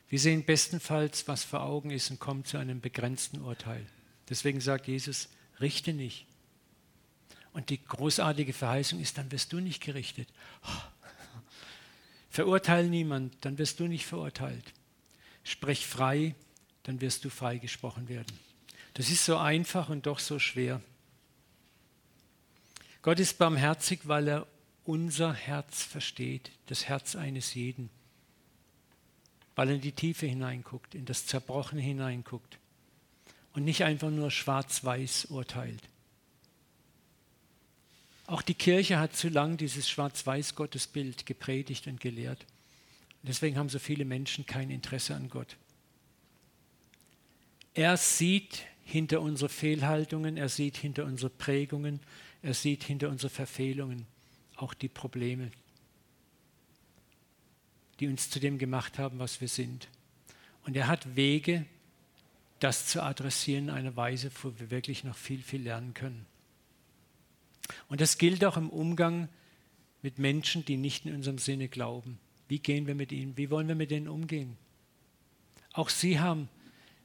Wir 0.09 0.21
sehen 0.21 0.45
bestenfalls, 0.45 1.27
was 1.27 1.43
vor 1.43 1.63
Augen 1.63 1.91
ist 1.91 2.11
und 2.11 2.21
kommen 2.21 2.45
zu 2.45 2.59
einem 2.59 2.81
begrenzten 2.81 3.41
Urteil. 3.41 3.85
Deswegen 4.29 4.61
sagt 4.61 4.87
Jesus, 4.87 5.29
richte 5.61 5.93
nicht. 5.93 6.27
Und 7.53 7.71
die 7.71 7.83
großartige 7.83 8.53
Verheißung 8.53 9.01
ist, 9.01 9.19
dann 9.19 9.33
wirst 9.33 9.53
du 9.53 9.61
nicht 9.61 9.83
gerichtet. 9.83 10.29
Verurteile 12.33 12.89
niemand, 12.89 13.37
dann 13.45 13.59
wirst 13.59 13.79
du 13.79 13.87
nicht 13.87 14.07
verurteilt. 14.07 14.73
Sprech 15.45 15.87
frei, 15.87 16.35
dann 16.83 17.01
wirst 17.03 17.25
du 17.27 17.31
freigesprochen 17.31 18.09
werden. 18.09 18.39
Das 18.95 19.11
ist 19.11 19.25
so 19.25 19.37
einfach 19.37 19.91
und 19.91 20.07
doch 20.07 20.19
so 20.19 20.39
schwer. 20.39 20.81
Gott 23.03 23.21
ist 23.21 23.37
barmherzig, 23.37 24.01
weil 24.05 24.29
er 24.29 24.47
unser 24.85 25.35
Herz 25.35 25.83
versteht, 25.83 26.51
das 26.67 26.89
Herz 26.89 27.17
eines 27.17 27.55
jeden. 27.55 27.91
weil 29.55 29.69
er 29.69 29.75
in 29.75 29.81
die 29.81 29.93
Tiefe 29.93 30.27
hineinguckt, 30.27 30.95
in 30.95 31.05
das 31.05 31.27
Zerbrochene 31.27 31.83
hineinguckt 31.83 32.59
und 33.53 33.65
nicht 33.65 33.85
einfach 33.85 34.11
nur 34.11 34.31
schwarz-weiß 34.31 35.27
urteilt. 35.27 35.83
Auch 38.33 38.41
die 38.41 38.55
Kirche 38.55 38.99
hat 38.99 39.15
zu 39.15 39.29
lang 39.29 39.59
dieses 39.59 39.91
Schwarz-Weiß-Gottesbild 39.91 41.27
gepredigt 41.27 41.87
und 41.87 42.01
gelehrt. 42.01 42.47
Deswegen 43.23 43.59
haben 43.59 43.69
so 43.69 43.79
viele 43.79 44.07
Menschen 44.07 44.47
kein 44.47 44.71
Interesse 44.71 45.15
an 45.15 45.29
Gott. 45.29 45.59
Er 47.75 47.99
sieht 47.99 48.65
hinter 48.87 49.21
unsere 49.21 49.51
Fehlhaltungen, 49.51 50.39
er 50.39 50.49
sieht 50.49 50.79
hinter 50.79 51.05
unsere 51.05 51.29
Prägungen, 51.29 52.01
er 52.41 52.55
sieht 52.55 52.85
hinter 52.85 53.11
unsere 53.11 53.29
Verfehlungen 53.29 54.07
auch 54.57 54.73
die 54.73 54.89
Probleme, 54.89 55.51
die 58.01 58.09
uns 58.09 58.31
zu 58.31 58.41
dem 58.41 58.57
gemacht 58.57 58.99
haben, 58.99 59.19
was 59.19 59.43
wir 59.43 59.49
sind. 59.49 59.89
Und 60.65 60.75
er 60.75 60.87
hat 60.87 61.17
Wege, 61.17 61.67
das 62.61 62.87
zu 62.87 63.03
adressieren 63.03 63.65
in 63.65 63.75
einer 63.75 63.95
Weise, 63.95 64.31
wo 64.43 64.59
wir 64.59 64.71
wirklich 64.71 65.05
noch 65.05 65.17
viel, 65.17 65.43
viel 65.43 65.61
lernen 65.61 65.93
können. 65.93 66.32
Und 67.89 68.01
das 68.01 68.19
gilt 68.19 68.45
auch 68.45 68.57
im 68.57 68.71
Umgang 68.71 69.29
mit 70.03 70.19
Menschen, 70.19 70.65
die 70.65 70.77
nicht 70.77 71.07
in 71.07 71.15
unserem 71.15 71.39
Sinne 71.39 71.69
glauben. 71.69 72.19
Wie 72.49 72.59
gehen 72.59 72.87
wir 72.87 72.95
mit 72.95 73.13
ihnen? 73.13 73.37
Wie 73.37 73.51
wollen 73.51 73.69
wir 73.69 73.75
mit 73.75 73.91
denen 73.91 74.09
umgehen? 74.09 74.57
Auch 75.73 75.89
sie 75.89 76.21
haben 76.21 76.49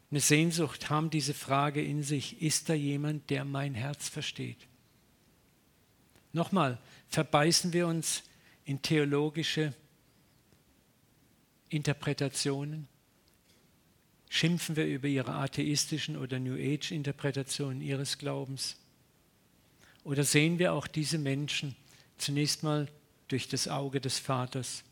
eine 0.09 0.19
Sehnsucht, 0.19 0.89
haben 0.89 1.09
diese 1.09 1.33
Frage 1.33 1.81
in 1.81 2.03
sich, 2.03 2.41
ist 2.41 2.69
da 2.69 2.73
jemand, 2.73 3.29
der 3.29 3.45
mein 3.45 3.75
Herz 3.75 4.09
versteht? 4.09 4.67
Nochmal, 6.33 6.79
verbeißen 7.07 7.73
wir 7.73 7.87
uns 7.87 8.23
in 8.65 8.81
theologische 8.81 9.73
Interpretationen? 11.69 12.87
Schimpfen 14.29 14.75
wir 14.75 14.85
über 14.85 15.07
ihre 15.07 15.33
atheistischen 15.33 16.17
oder 16.17 16.39
New 16.39 16.55
Age-Interpretationen 16.55 17.81
ihres 17.81 18.17
Glaubens? 18.17 18.77
Oder 20.07 20.23
sehen 20.23 20.57
wir 20.57 20.71
auch 20.71 20.87
diese 20.87 21.17
Menschen 21.17 21.75
zunächst 22.17 22.63
mal 22.63 22.87
durch 23.27 23.49
das 23.49 23.67
Auge 23.67 23.99
des 23.99 24.19
Vaters? 24.19 24.85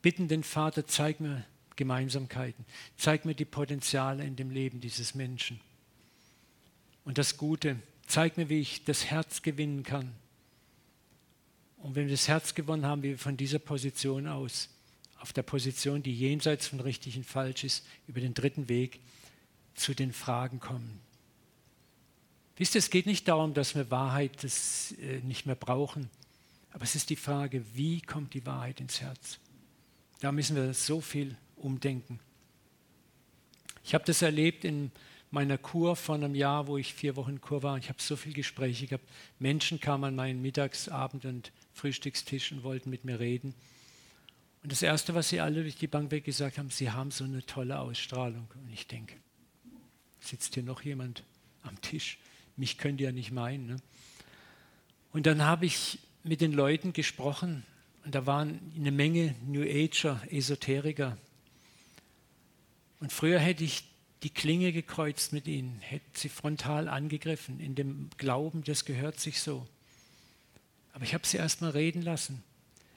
Bitten 0.00 0.28
den 0.28 0.44
Vater, 0.44 0.86
zeig 0.86 1.18
mir 1.18 1.44
Gemeinsamkeiten, 1.74 2.64
zeig 2.96 3.24
mir 3.24 3.34
die 3.34 3.44
Potenziale 3.44 4.22
in 4.22 4.36
dem 4.36 4.52
Leben 4.52 4.80
dieses 4.80 5.16
Menschen. 5.16 5.60
Und 7.04 7.18
das 7.18 7.36
Gute, 7.36 7.80
zeig 8.06 8.36
mir, 8.36 8.48
wie 8.48 8.60
ich 8.60 8.84
das 8.84 9.06
Herz 9.06 9.42
gewinnen 9.42 9.82
kann. 9.82 10.14
Und 11.78 11.96
wenn 11.96 12.06
wir 12.06 12.14
das 12.14 12.28
Herz 12.28 12.54
gewonnen 12.54 12.86
haben, 12.86 13.02
wie 13.02 13.08
wir 13.08 13.18
von 13.18 13.36
dieser 13.36 13.58
Position 13.58 14.28
aus, 14.28 14.68
auf 15.18 15.32
der 15.32 15.42
Position, 15.42 16.04
die 16.04 16.14
jenseits 16.14 16.68
von 16.68 16.78
richtig 16.78 17.16
und 17.16 17.26
falsch 17.26 17.64
ist, 17.64 17.84
über 18.06 18.20
den 18.20 18.34
dritten 18.34 18.68
Weg 18.68 19.00
zu 19.74 19.94
den 19.94 20.12
Fragen 20.12 20.60
kommen, 20.60 21.00
Wisst 22.60 22.74
ihr, 22.74 22.80
es 22.80 22.90
geht 22.90 23.06
nicht 23.06 23.26
darum, 23.26 23.54
dass 23.54 23.74
wir 23.74 23.90
Wahrheit 23.90 24.44
das, 24.44 24.92
äh, 25.00 25.20
nicht 25.20 25.46
mehr 25.46 25.54
brauchen, 25.54 26.10
aber 26.72 26.84
es 26.84 26.94
ist 26.94 27.08
die 27.08 27.16
Frage, 27.16 27.64
wie 27.72 28.02
kommt 28.02 28.34
die 28.34 28.44
Wahrheit 28.44 28.82
ins 28.82 29.00
Herz? 29.00 29.38
Da 30.20 30.30
müssen 30.30 30.56
wir 30.56 30.74
so 30.74 31.00
viel 31.00 31.38
umdenken. 31.56 32.20
Ich 33.82 33.94
habe 33.94 34.04
das 34.04 34.20
erlebt 34.20 34.66
in 34.66 34.92
meiner 35.30 35.56
Kur 35.56 35.96
vor 35.96 36.16
einem 36.16 36.34
Jahr, 36.34 36.66
wo 36.66 36.76
ich 36.76 36.92
vier 36.92 37.16
Wochen 37.16 37.40
Kur 37.40 37.62
war. 37.62 37.78
Ich 37.78 37.88
habe 37.88 38.02
so 38.02 38.14
viele 38.14 38.34
Gespräche 38.34 38.86
gehabt. 38.86 39.08
Menschen 39.38 39.80
kamen 39.80 40.04
an 40.04 40.14
meinen 40.14 40.42
Mittags-, 40.42 40.90
Abend- 40.90 41.24
und 41.24 41.52
Frühstückstisch 41.72 42.52
und 42.52 42.62
wollten 42.62 42.90
mit 42.90 43.06
mir 43.06 43.20
reden. 43.20 43.54
Und 44.62 44.70
das 44.70 44.82
Erste, 44.82 45.14
was 45.14 45.30
sie 45.30 45.40
alle 45.40 45.62
durch 45.62 45.76
die 45.76 45.86
Bank 45.86 46.10
weg 46.10 46.26
gesagt 46.26 46.58
haben, 46.58 46.68
sie 46.68 46.90
haben 46.90 47.10
so 47.10 47.24
eine 47.24 47.42
tolle 47.46 47.78
Ausstrahlung. 47.78 48.48
Und 48.54 48.70
ich 48.70 48.86
denke, 48.86 49.16
sitzt 50.20 50.52
hier 50.52 50.62
noch 50.62 50.82
jemand 50.82 51.24
am 51.62 51.80
Tisch? 51.80 52.18
Mich 52.60 52.76
könnt 52.76 53.00
ihr 53.00 53.08
ja 53.08 53.12
nicht 53.12 53.32
meinen. 53.32 53.66
Ne? 53.66 53.76
Und 55.12 55.26
dann 55.26 55.42
habe 55.42 55.66
ich 55.66 55.98
mit 56.22 56.40
den 56.40 56.52
Leuten 56.52 56.92
gesprochen 56.92 57.64
und 58.04 58.14
da 58.14 58.26
waren 58.26 58.60
eine 58.76 58.92
Menge 58.92 59.34
New 59.46 59.62
Ager, 59.62 60.20
Esoteriker. 60.30 61.16
Und 63.00 63.12
früher 63.12 63.38
hätte 63.38 63.64
ich 63.64 63.84
die 64.22 64.30
Klinge 64.30 64.72
gekreuzt 64.72 65.32
mit 65.32 65.46
ihnen, 65.46 65.80
hätte 65.80 66.04
sie 66.12 66.28
frontal 66.28 66.86
angegriffen, 66.88 67.58
in 67.60 67.74
dem 67.74 68.10
Glauben, 68.18 68.62
das 68.62 68.84
gehört 68.84 69.18
sich 69.18 69.40
so. 69.40 69.66
Aber 70.92 71.04
ich 71.04 71.14
habe 71.14 71.26
sie 71.26 71.38
erst 71.38 71.62
mal 71.62 71.70
reden 71.70 72.02
lassen. 72.02 72.42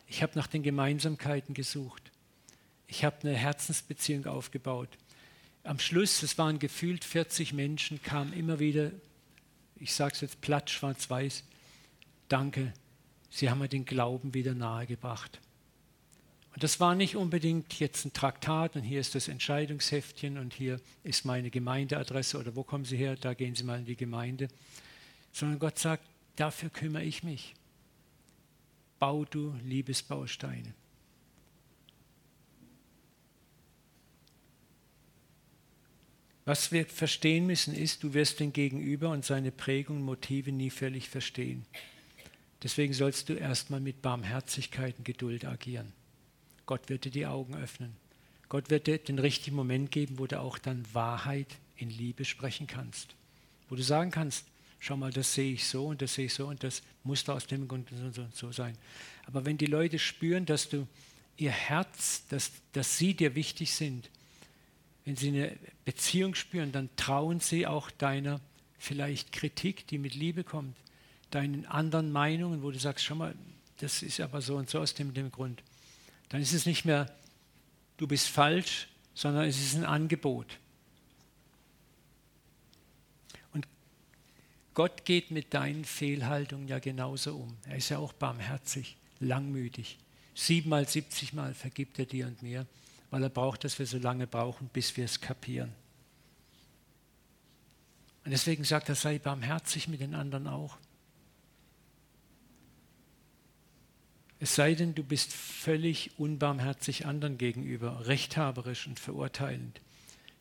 Ich 0.07 0.22
habe 0.22 0.34
nach 0.36 0.47
den 0.47 0.61
Gemeinsamkeiten 0.61 1.53
gesucht. 1.55 2.11
Ich 2.88 3.05
habe 3.05 3.16
eine 3.22 3.38
Herzensbeziehung 3.38 4.26
aufgebaut. 4.26 4.89
Am 5.64 5.80
Schluss, 5.80 6.22
es 6.22 6.38
waren 6.38 6.59
gefühlt 6.59 7.05
40 7.05 7.53
Menschen, 7.53 8.03
kamen 8.03 8.34
immer 8.34 8.59
wieder 8.59 8.91
ich 9.84 9.94
sage 9.94 10.14
es 10.16 10.22
jetzt 10.22 10.40
platt, 10.40 10.70
schwarz-weiß, 10.70 11.44
danke, 12.30 12.74
Sie 13.30 13.50
haben 13.50 13.60
mir 13.60 13.68
den 13.68 13.84
Glauben 13.84 14.34
wieder 14.34 14.54
nahegebracht. 14.54 15.42
Und 16.54 16.64
das 16.64 16.80
war 16.80 16.96
nicht 16.96 17.16
unbedingt 17.16 17.80
jetzt 17.80 18.06
ein 18.06 18.14
Traktat 18.14 18.76
und 18.76 18.84
hier 18.84 19.02
ist 19.02 19.16
das 19.16 19.28
Entscheidungsheftchen 19.28 20.38
und 20.38 20.54
hier 20.54 20.80
ist 21.04 21.26
meine 21.26 21.50
Gemeindeadresse 21.50 22.38
oder 22.38 22.56
wo 22.56 22.64
kommen 22.64 22.86
Sie 22.86 22.96
her, 22.96 23.18
da 23.18 23.34
gehen 23.34 23.56
Sie 23.56 23.64
mal 23.64 23.80
in 23.80 23.86
die 23.86 23.98
Gemeinde, 23.98 24.48
sondern 25.34 25.60
Gott 25.60 25.80
sagt, 25.80 26.08
dafür 26.38 26.70
kümmere 26.70 27.04
ich 27.04 27.24
mich. 27.24 27.54
Bau 29.00 29.26
du 29.26 29.54
Liebesbausteine. 29.66 30.76
Was 36.46 36.72
wir 36.72 36.86
verstehen 36.86 37.46
müssen 37.46 37.74
ist, 37.74 38.04
du 38.04 38.14
wirst 38.14 38.39
den 38.39 38.52
Gegenüber 38.52 39.10
und 39.10 39.24
seine 39.24 39.52
Prägung 39.52 39.98
und 39.98 40.04
Motive 40.04 40.52
nie 40.52 40.70
völlig 40.70 41.08
verstehen. 41.08 41.66
Deswegen 42.64 42.94
sollst 42.94 43.30
du 43.30 43.34
erstmal 43.34 43.80
mit 43.80 44.02
Barmherzigkeit 44.02 44.98
und 44.98 45.06
Geduld 45.06 45.46
agieren. 45.46 45.94
Gott 46.66 46.89
wird 46.89 47.06
dir 47.06 47.12
die 47.12 47.26
Augen 47.26 47.56
öffnen. 47.56 47.94
Gott 48.50 48.70
wird 48.70 48.88
dir 48.88 48.98
den 48.98 49.20
richtigen 49.20 49.56
Moment 49.56 49.91
geben, 49.91 50.20
wo 50.20 50.28
du 50.28 50.39
auch 50.39 50.58
dann 50.58 50.86
Wahrheit 50.94 51.48
in 51.78 51.89
Liebe 51.89 52.26
sprechen 52.26 52.68
kannst. 52.68 53.16
Wo 53.70 53.76
du 53.76 53.84
sagen 53.84 54.12
kannst, 54.12 54.46
schau 54.80 54.98
mal, 54.98 55.12
das 55.12 55.34
sehe 55.34 55.54
ich 55.54 55.66
so 55.66 55.88
und 55.88 56.02
das 56.02 56.14
sehe 56.14 56.26
ich 56.26 56.34
so 56.34 56.48
und 56.48 56.64
das 56.64 56.84
muss 57.04 57.24
da 57.24 57.34
aus 57.34 57.48
dem 57.48 57.68
Grund 57.68 57.89
so, 57.89 58.22
und 58.22 58.36
so 58.36 58.52
sein. 58.52 58.78
Aber 59.26 59.46
wenn 59.46 59.58
die 59.58 59.66
Leute 59.66 59.98
spüren, 59.98 60.46
dass 60.46 60.70
du 60.70 60.88
ihr 61.38 61.52
Herz, 61.52 62.24
dass, 62.30 62.52
dass 62.74 62.98
sie 62.98 63.14
dir 63.14 63.36
wichtig 63.36 63.74
sind, 63.74 64.10
wenn 65.06 65.16
sie 65.16 65.30
eine 65.30 65.58
Beziehung 65.86 66.36
spüren, 66.36 66.72
dann 66.72 66.89
trauen 66.95 67.39
sie 67.39 67.68
auch 67.68 67.91
deiner 67.91 68.39
vielleicht 68.78 69.32
Kritik, 69.32 69.88
die 69.88 69.97
mit 69.97 70.16
Liebe 70.16 70.43
kommt, 70.43 70.76
deinen 71.32 71.66
anderen 71.66 72.12
Meinungen, 72.12 72.64
wo 72.64 72.72
du 72.72 72.80
sagst, 72.80 73.06
schau 73.06 73.16
mal, 73.16 73.36
das 73.78 74.01
ist 74.01 74.20
aber 74.20 74.41
so 74.41 74.58
und 74.58 74.70
so 74.70 74.80
aus 74.80 74.93
dem, 74.93 75.14
dem 75.14 75.32
Grund. 75.32 75.64
Dann 76.30 76.41
ist 76.41 76.54
es 76.54 76.66
nicht 76.66 76.86
mehr, 76.86 77.14
du 77.97 78.08
bist 78.08 78.28
falsch, 78.28 78.88
sondern 79.14 79.45
es 79.45 79.60
ist 79.60 79.76
ein 79.76 79.86
Angebot. 79.86 80.58
Und 83.54 83.68
Gott 84.74 85.06
geht 85.06 85.32
mit 85.32 85.54
deinen 85.54 85.86
Fehlhaltungen 85.86 86.68
ja 86.68 86.80
genauso 86.80 87.36
um. 87.36 87.58
Er 87.68 87.78
ist 87.78 87.89
ja 87.89 87.97
auch 87.97 88.14
barmherzig, 88.14 88.97
langmütig. 89.20 89.97
Siebenmal, 90.36 90.88
siebzigmal 90.88 91.54
vergibt 91.54 91.99
er 91.99 92.06
dir 92.06 92.28
und 92.28 92.41
mir 92.41 92.66
weil 93.14 93.22
er 93.22 93.30
braucht, 93.30 93.64
dass 93.64 93.78
wir 93.78 93.86
so 93.86 93.99
lange 93.99 94.26
brauchen, 94.26 94.70
bis 94.70 94.97
wir 94.97 95.05
es 95.05 95.22
kapieren. 95.22 95.72
Und 98.26 98.32
deswegen 98.32 98.64
sagt 98.64 98.89
er, 98.89 98.95
sei 98.95 99.20
barmherzig 99.20 99.88
mit 99.88 100.01
den 100.01 100.16
anderen 100.16 100.47
auch. 100.47 100.80
Es 104.39 104.55
sei 104.55 104.74
denn, 104.74 104.95
du 104.95 105.03
bist 105.03 105.32
völlig 105.32 106.18
unbarmherzig 106.18 107.05
anderen 107.05 107.38
gegenüber, 107.38 108.07
rechthaberisch 108.07 108.88
und 108.88 108.99
verurteilend. 108.99 109.80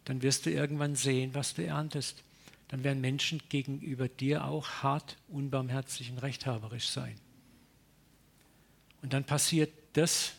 Dann 0.06 0.22
wirst 0.22 0.46
du 0.46 0.50
irgendwann 0.50 0.96
sehen, 0.96 1.34
was 1.34 1.52
du 1.52 1.66
erntest. 1.66 2.24
Dann 2.68 2.84
werden 2.84 3.02
Menschen 3.02 3.42
gegenüber 3.50 4.08
dir 4.08 4.46
auch 4.46 4.66
hart, 4.82 5.18
unbarmherzig 5.28 6.10
und 6.10 6.22
rechthaberisch 6.22 6.88
sein. 6.88 7.20
Und 9.02 9.12
dann 9.12 9.24
passiert 9.24 9.70
das, 9.92 10.32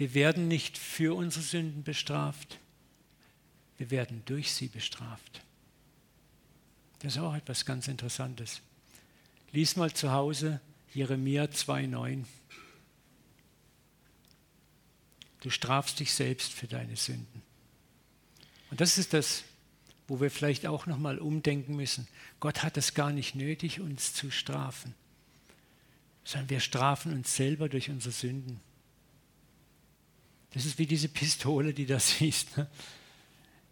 Wir 0.00 0.14
werden 0.14 0.48
nicht 0.48 0.78
für 0.78 1.14
unsere 1.14 1.44
Sünden 1.44 1.84
bestraft, 1.84 2.58
wir 3.76 3.90
werden 3.90 4.22
durch 4.24 4.50
sie 4.50 4.68
bestraft. 4.68 5.42
Das 7.00 7.16
ist 7.16 7.18
auch 7.20 7.34
etwas 7.34 7.66
ganz 7.66 7.86
Interessantes. 7.86 8.62
Lies 9.52 9.76
mal 9.76 9.92
zu 9.92 10.10
Hause 10.10 10.62
Jeremia 10.94 11.44
2,9. 11.44 12.24
Du 15.42 15.50
strafst 15.50 16.00
dich 16.00 16.14
selbst 16.14 16.50
für 16.50 16.66
deine 16.66 16.96
Sünden. 16.96 17.42
Und 18.70 18.80
das 18.80 18.96
ist 18.96 19.12
das, 19.12 19.44
wo 20.08 20.18
wir 20.18 20.30
vielleicht 20.30 20.64
auch 20.64 20.86
nochmal 20.86 21.18
umdenken 21.18 21.76
müssen. 21.76 22.08
Gott 22.40 22.62
hat 22.62 22.78
es 22.78 22.94
gar 22.94 23.12
nicht 23.12 23.34
nötig, 23.34 23.80
uns 23.80 24.14
zu 24.14 24.30
strafen. 24.30 24.94
sondern 26.24 26.48
wir 26.48 26.60
strafen 26.60 27.12
uns 27.12 27.36
selber 27.36 27.68
durch 27.68 27.90
unsere 27.90 28.14
Sünden. 28.14 28.62
Das 30.52 30.66
ist 30.66 30.78
wie 30.78 30.86
diese 30.86 31.08
Pistole, 31.08 31.72
die 31.72 31.86
du 31.86 31.98
siehst. 32.00 32.56
Ne? 32.56 32.68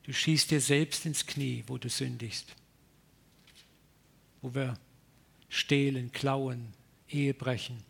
Du 0.05 0.13
schießt 0.13 0.51
dir 0.51 0.61
selbst 0.61 1.05
ins 1.07 1.27
Knie, 1.27 1.65
wo 1.67 1.77
du 1.79 1.89
sündigst. 1.89 2.55
Wo 4.41 4.55
wir 4.55 4.79
stehlen, 5.49 6.13
klauen, 6.13 6.73
Ehe 7.09 7.35
brechen. 7.35 7.83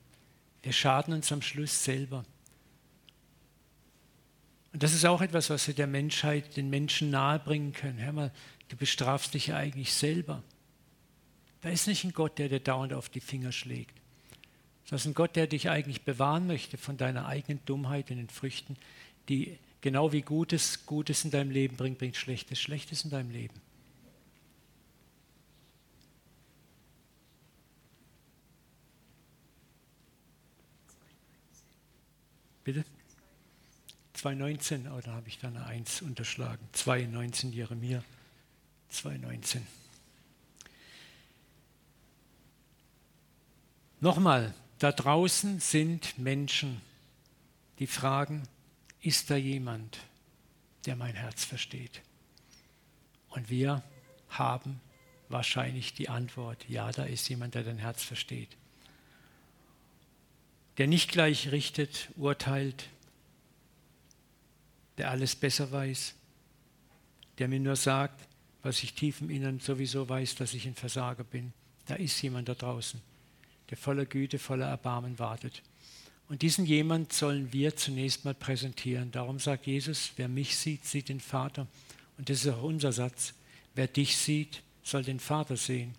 Wir 0.63 0.73
schaden 0.73 1.15
uns 1.15 1.31
am 1.33 1.43
Schluss 1.43 1.85
selber. 1.85 2.25
Und 4.73 4.83
das 4.83 4.95
ist 4.95 5.05
auch 5.05 5.21
etwas, 5.21 5.51
was 5.51 5.67
wir 5.67 5.75
der 5.75 5.87
Menschheit, 5.87 6.57
den 6.57 6.71
Menschen 6.71 7.11
nahebringen 7.11 7.73
können. 7.73 7.99
Hör 7.99 8.13
mal, 8.13 8.33
du 8.69 8.77
bestrafst 8.77 9.35
dich 9.35 9.49
ja 9.49 9.57
eigentlich 9.57 9.93
selber. 9.93 10.43
Da 11.61 11.71
ist 11.71 11.87
nicht 11.87 12.05
ein 12.05 12.13
Gott, 12.13 12.39
der 12.39 12.49
dir 12.49 12.61
dauernd 12.61 12.93
auf 12.93 13.09
die 13.09 13.21
Finger 13.21 13.53
schlägt. 13.53 13.97
Das 14.91 15.03
ist 15.03 15.07
ein 15.07 15.15
Gott, 15.15 15.37
der 15.37 15.47
dich 15.47 15.69
eigentlich 15.69 16.03
bewahren 16.03 16.47
möchte 16.47 16.79
von 16.79 16.97
deiner 16.97 17.27
eigenen 17.27 17.63
Dummheit 17.67 18.11
und 18.11 18.17
den 18.17 18.31
Früchten, 18.31 18.77
die 19.29 19.59
genau 19.83 20.13
wie 20.13 20.23
Gutes 20.23 20.87
Gutes 20.87 21.25
in 21.25 21.31
deinem 21.31 21.51
Leben 21.51 21.77
bringt, 21.77 21.99
bringt 21.99 22.17
Schlechtes 22.17 22.59
Schlechtes 22.59 23.05
in 23.05 23.11
deinem 23.11 23.31
Leben. 23.31 23.61
Bitte? 32.65 32.85
2,19, 34.17 34.91
oh, 34.91 35.01
da 35.03 35.13
habe 35.13 35.29
ich 35.29 35.39
dann 35.39 35.57
eine 35.57 35.67
1 35.67 36.03
unterschlagen. 36.03 36.67
2,19 36.75 37.51
Jeremia. 37.51 38.03
2,19. 38.93 39.61
Nochmal, 44.01 44.55
da 44.79 44.93
draußen 44.93 45.61
sind 45.61 46.19
Menschen, 46.19 46.81
die 47.79 47.87
fragen, 47.87 48.45
ist 49.01 49.31
da 49.31 49.37
jemand, 49.37 49.99
der 50.87 50.97
mein 50.97 51.15
Herz 51.15 51.45
versteht? 51.45 52.03
Und 53.31 53.51
wir 53.51 53.83
haben 54.29 54.81
wahrscheinlich 55.29 55.95
die 55.95 56.09
Antwort, 56.09 56.69
ja, 56.69 56.91
da 56.93 57.05
ist 57.05 57.29
jemand, 57.29 57.55
der 57.55 57.65
dein 57.65 57.79
Herz 57.79 58.03
versteht. 58.03 58.57
Der 60.79 60.87
nicht 60.87 61.11
gleich 61.11 61.51
richtet, 61.51 62.09
urteilt, 62.17 62.89
der 64.97 65.11
alles 65.11 65.35
besser 65.35 65.71
weiß, 65.71 66.15
der 67.39 67.49
mir 67.49 67.61
nur 67.61 67.77
sagt, 67.77 68.27
was 68.63 68.83
ich 68.83 68.95
tief 68.95 69.21
im 69.21 69.31
Innern 69.31 69.61
sowieso 69.61 70.09
weiß, 70.09 70.37
dass 70.37 70.55
ich 70.55 70.67
ein 70.67 70.75
Versager 70.75 71.25
bin. 71.25 71.53
Da 71.87 71.95
ist 71.95 72.21
jemand 72.23 72.49
da 72.49 72.55
draußen 72.55 73.01
der 73.71 73.77
voller 73.77 74.07
Güte, 74.07 74.39
voller 74.39 74.67
Erbarmen 74.67 75.19
wartet. 75.19 75.63
Und 76.29 76.43
diesen 76.43 76.67
jemand 76.67 77.13
sollen 77.13 77.53
wir 77.53 77.77
zunächst 77.77 78.25
mal 78.25 78.35
präsentieren. 78.35 79.11
Darum 79.11 79.39
sagt 79.39 79.67
Jesus, 79.67 80.13
wer 80.17 80.29
mich 80.29 80.57
sieht, 80.57 80.85
sieht 80.85 81.09
den 81.09 81.21
Vater. 81.21 81.67
Und 82.19 82.29
das 82.29 82.45
ist 82.45 82.53
auch 82.53 82.63
unser 82.63 82.93
Satz. 82.93 83.33
Wer 83.75 83.87
dich 83.87 84.17
sieht, 84.17 84.63
soll 84.83 85.05
den 85.05 85.21
Vater 85.21 85.57
sehen. 85.57 85.95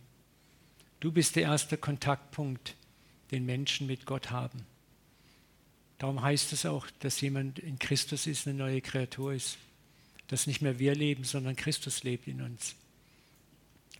Du 0.99 1.11
bist 1.11 1.35
der 1.35 1.43
erste 1.43 1.77
Kontaktpunkt, 1.77 2.75
den 3.31 3.45
Menschen 3.45 3.87
mit 3.87 4.05
Gott 4.05 4.31
haben. 4.31 4.65
Darum 5.97 6.21
heißt 6.21 6.53
es 6.53 6.65
auch, 6.65 6.87
dass 6.99 7.21
jemand 7.21 7.59
in 7.59 7.79
Christus 7.79 8.27
ist, 8.27 8.47
eine 8.47 8.57
neue 8.57 8.81
Kreatur 8.81 9.33
ist. 9.33 9.57
Dass 10.27 10.45
nicht 10.45 10.61
mehr 10.61 10.77
wir 10.77 10.93
leben, 10.93 11.23
sondern 11.23 11.55
Christus 11.55 12.03
lebt 12.03 12.27
in 12.27 12.41
uns. 12.41 12.75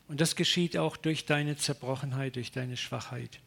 Und 0.08 0.22
das 0.22 0.36
geschieht 0.36 0.78
auch 0.78 0.96
durch 0.98 1.26
deine 1.26 1.58
Zerbrochenheit, 1.58 2.36
durch 2.36 2.52
deine 2.52 2.78
Schwachheit. 2.78 3.40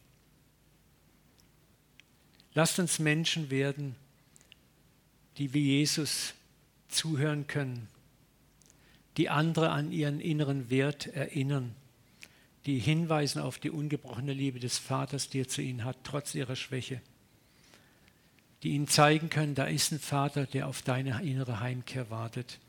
Lasst 2.55 2.79
uns 2.79 2.99
Menschen 2.99 3.51
werden, 3.51 3.97
die 5.39 5.55
wie 5.55 5.79
Jesus 5.79 6.35
zuhören 6.89 7.47
können, 7.47 7.89
die 9.17 9.31
andere 9.31 9.71
an 9.71 9.93
ihren 9.93 10.21
inneren 10.21 10.71
Wert 10.71 11.07
erinnern, 11.07 11.75
die 12.67 12.79
hinweisen 12.79 13.41
auf 13.41 13.59
die 13.59 13.71
ungebrochene 13.71 14.33
Liebe 14.33 14.61
des 14.61 14.79
Vaters, 14.79 15.29
die 15.29 15.41
er 15.41 15.49
zu 15.49 15.63
ihnen 15.63 15.85
hat, 15.85 15.97
trotz 16.05 16.35
ihrer 16.35 16.57
Schwäche, 16.57 17.01
die 18.63 18.71
ihnen 18.71 18.87
zeigen 18.87 19.31
können, 19.31 19.55
da 19.55 19.65
ist 19.65 19.91
ein 19.93 19.99
Vater, 19.99 20.47
der 20.47 20.69
auf 20.69 20.83
deine 20.83 21.23
innere 21.23 21.61
Heimkehr 21.61 22.11
wartet, 22.11 22.61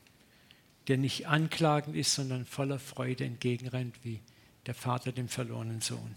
der 0.88 0.98
nicht 0.98 1.28
anklagend 1.28 1.96
ist, 1.96 2.14
sondern 2.14 2.44
voller 2.44 2.78
Freude 2.78 3.24
entgegenrennt, 3.24 3.96
wie 4.02 4.20
der 4.66 4.74
Vater 4.74 5.12
dem 5.12 5.28
verlorenen 5.28 5.80
Sohn. 5.80 6.16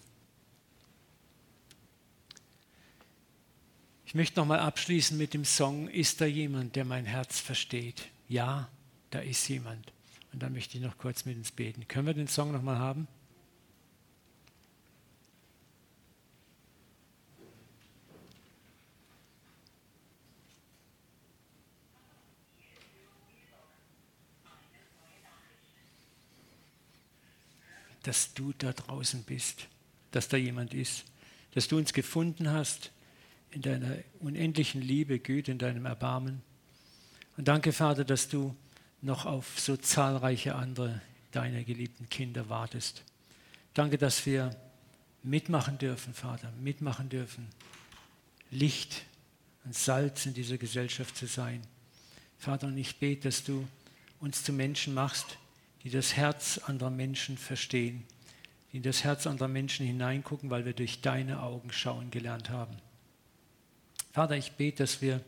Ich 4.08 4.16
möchte 4.16 4.40
nochmal 4.40 4.60
abschließen 4.60 5.18
mit 5.18 5.34
dem 5.34 5.44
Song, 5.44 5.90
ist 5.90 6.22
da 6.22 6.26
jemand, 6.26 6.78
der 6.78 6.86
mein 6.86 7.04
Herz 7.04 7.42
versteht? 7.42 8.08
Ja, 8.30 8.70
da 9.10 9.20
ist 9.20 9.46
jemand. 9.50 9.92
Und 10.32 10.42
dann 10.42 10.54
möchte 10.54 10.78
ich 10.78 10.84
noch 10.84 10.98
kurz 10.98 11.26
mit 11.26 11.36
uns 11.36 11.52
beten. 11.52 11.90
Können 11.90 12.08
wir 12.08 12.14
den 12.14 12.30
Song 12.30 12.54
nochmal 12.54 12.78
haben? 12.78 13.10
Dass 28.04 28.34
du 28.34 28.54
da 28.58 28.72
draußen 28.72 29.24
bist, 29.24 29.68
dass 30.12 30.30
da 30.30 30.38
jemand 30.38 30.74
ist, 30.74 31.04
dass 31.56 31.68
du 31.68 31.76
uns 31.76 31.92
gefunden 31.92 32.50
hast 32.50 32.92
in 33.52 33.62
deiner 33.62 33.98
unendlichen 34.20 34.82
Liebe, 34.82 35.20
Güte, 35.20 35.52
in 35.52 35.58
deinem 35.58 35.86
Erbarmen. 35.86 36.42
Und 37.38 37.48
danke, 37.48 37.72
Vater, 37.72 38.04
dass 38.04 38.28
du 38.28 38.56
noch 39.02 39.26
auf 39.26 39.60
so 39.60 39.78
zahlreiche 39.78 40.56
andere 40.56 41.02
deiner 41.32 41.64
geliebten 41.64 42.10
Kinder 42.10 42.50
wartest. 42.50 43.04
Danke, 43.74 43.98
dass 43.98 44.26
wir 44.26 44.56
mitmachen 45.24 45.78
dürfen, 45.78 46.14
Vater, 46.14 46.52
mitmachen 46.60 47.10
dürfen, 47.10 47.48
Licht 48.50 49.04
und 49.66 49.76
Salz 49.76 50.26
in 50.26 50.34
dieser 50.34 50.58
Gesellschaft 50.58 51.16
zu 51.16 51.28
sein. 51.28 51.62
Vater, 52.40 52.68
und 52.68 52.78
ich 52.78 52.98
bete, 52.98 53.24
dass 53.24 53.44
du 53.44 53.68
uns 54.20 54.44
zu 54.44 54.54
Menschen 54.54 54.94
machst, 54.94 55.38
die 55.84 55.90
das 55.90 56.16
Herz 56.16 56.60
anderer 56.60 56.90
Menschen 56.90 57.38
verstehen, 57.38 58.04
die 58.72 58.78
in 58.78 58.84
das 58.84 59.04
Herz 59.04 59.28
anderer 59.28 59.48
Menschen 59.48 59.86
hineingucken, 59.86 60.50
weil 60.50 60.66
wir 60.66 60.74
durch 60.74 61.02
deine 61.02 61.42
Augen 61.42 61.72
schauen 61.72 62.10
gelernt 62.10 62.50
haben. 62.50 62.76
Vater, 64.18 64.36
ich 64.36 64.54
bete, 64.54 64.78
dass 64.78 65.04
wir 65.04 65.22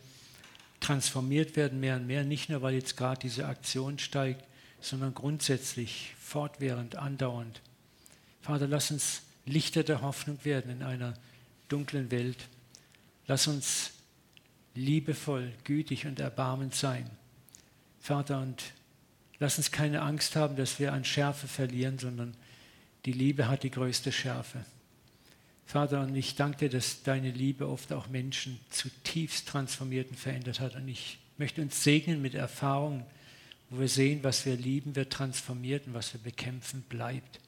transformiert 0.80 1.56
werden 1.56 1.80
mehr 1.80 1.98
und 1.98 2.08
mehr, 2.08 2.24
nicht 2.24 2.50
nur 2.50 2.64
weil 2.64 2.74
jetzt 2.74 2.98
gerade 2.98 3.22
diese 3.22 3.46
Aktion 3.46 4.00
steigt, 4.00 4.44
sondern 4.82 5.14
grundsätzlich, 5.14 6.16
fortwährend, 6.20 6.96
andauernd. 6.96 7.62
Vater, 8.42 8.68
lass 8.68 8.90
uns 8.90 9.22
Lichter 9.46 9.84
der 9.84 10.02
Hoffnung 10.02 10.40
werden 10.44 10.72
in 10.72 10.82
einer 10.82 11.14
dunklen 11.68 12.10
Welt. 12.10 12.48
Lass 13.28 13.46
uns 13.46 13.92
liebevoll, 14.74 15.54
gütig 15.66 16.08
und 16.08 16.20
erbarmend 16.20 16.74
sein. 16.74 17.08
Vater, 18.00 18.42
und 18.42 18.74
lass 19.38 19.60
uns 19.60 19.72
keine 19.72 20.02
Angst 20.02 20.36
haben, 20.36 20.56
dass 20.56 20.80
wir 20.80 20.94
an 20.94 21.06
Schärfe 21.06 21.48
verlieren, 21.48 22.00
sondern 22.00 22.36
die 23.06 23.14
Liebe 23.14 23.50
hat 23.50 23.62
die 23.62 23.70
größte 23.70 24.12
Schärfe. 24.12 24.66
Vater, 25.70 26.02
und 26.02 26.16
ich 26.16 26.34
danke 26.34 26.58
dir, 26.58 26.70
dass 26.70 27.04
deine 27.04 27.30
Liebe 27.30 27.70
oft 27.70 27.94
auch 27.94 28.08
Menschen 28.08 28.60
zutiefst 28.72 29.48
transformiert 29.48 30.10
und 30.10 30.18
verändert 30.18 30.60
hat. 30.60 30.76
Und 30.76 30.88
ich 30.88 31.20
möchte 31.38 31.62
uns 31.62 31.84
segnen 31.84 32.24
mit 32.24 32.34
Erfahrungen, 32.34 33.06
wo 33.70 33.80
wir 33.80 33.88
sehen, 33.88 34.24
was 34.24 34.48
wir 34.48 34.56
lieben, 34.56 34.96
wird 34.96 35.14
transformiert 35.14 35.86
und 35.86 35.94
was 35.94 36.12
wir 36.12 36.22
bekämpfen, 36.22 36.82
bleibt. 36.90 37.40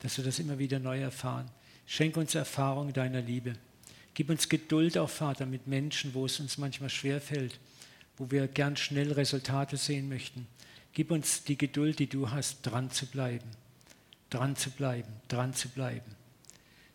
Dass 0.00 0.18
wir 0.18 0.24
das 0.26 0.38
immer 0.38 0.58
wieder 0.58 0.80
neu 0.80 1.00
erfahren. 1.00 1.50
Schenk 1.86 2.18
uns 2.18 2.34
Erfahrung 2.34 2.92
deiner 2.92 3.22
Liebe. 3.22 3.54
Gib 4.12 4.28
uns 4.28 4.50
Geduld 4.50 4.98
auch, 4.98 5.08
Vater, 5.08 5.46
mit 5.46 5.66
Menschen, 5.66 6.12
wo 6.12 6.26
es 6.26 6.40
uns 6.40 6.58
manchmal 6.58 6.90
schwerfällt, 6.90 7.58
wo 8.18 8.30
wir 8.30 8.48
gern 8.48 8.76
schnell 8.76 9.12
Resultate 9.12 9.78
sehen 9.78 10.10
möchten. 10.10 10.46
Gib 10.92 11.10
uns 11.10 11.44
die 11.44 11.56
Geduld, 11.56 12.00
die 12.00 12.08
du 12.08 12.30
hast, 12.30 12.60
dran 12.64 12.90
zu 12.90 13.06
bleiben, 13.06 13.48
dran 14.28 14.56
zu 14.56 14.68
bleiben, 14.68 15.08
dran 15.28 15.54
zu 15.54 15.70
bleiben. 15.70 16.21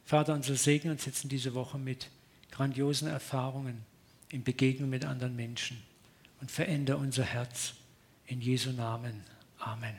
Vater, 0.07 0.33
und 0.33 0.45
so 0.45 0.55
segne 0.55 0.91
uns 0.91 1.05
jetzt 1.05 1.25
in 1.25 1.29
dieser 1.29 1.53
Woche 1.53 1.77
mit 1.77 2.09
grandiosen 2.51 3.09
Erfahrungen 3.09 3.83
in 4.29 4.41
Begegnung 4.41 4.89
mit 4.89 5.03
anderen 5.03 5.35
Menschen 5.35 5.83
und 6.39 6.49
verändere 6.49 6.95
unser 6.95 7.25
Herz. 7.25 7.73
In 8.25 8.39
Jesu 8.39 8.71
Namen. 8.71 9.21
Amen. 9.59 9.95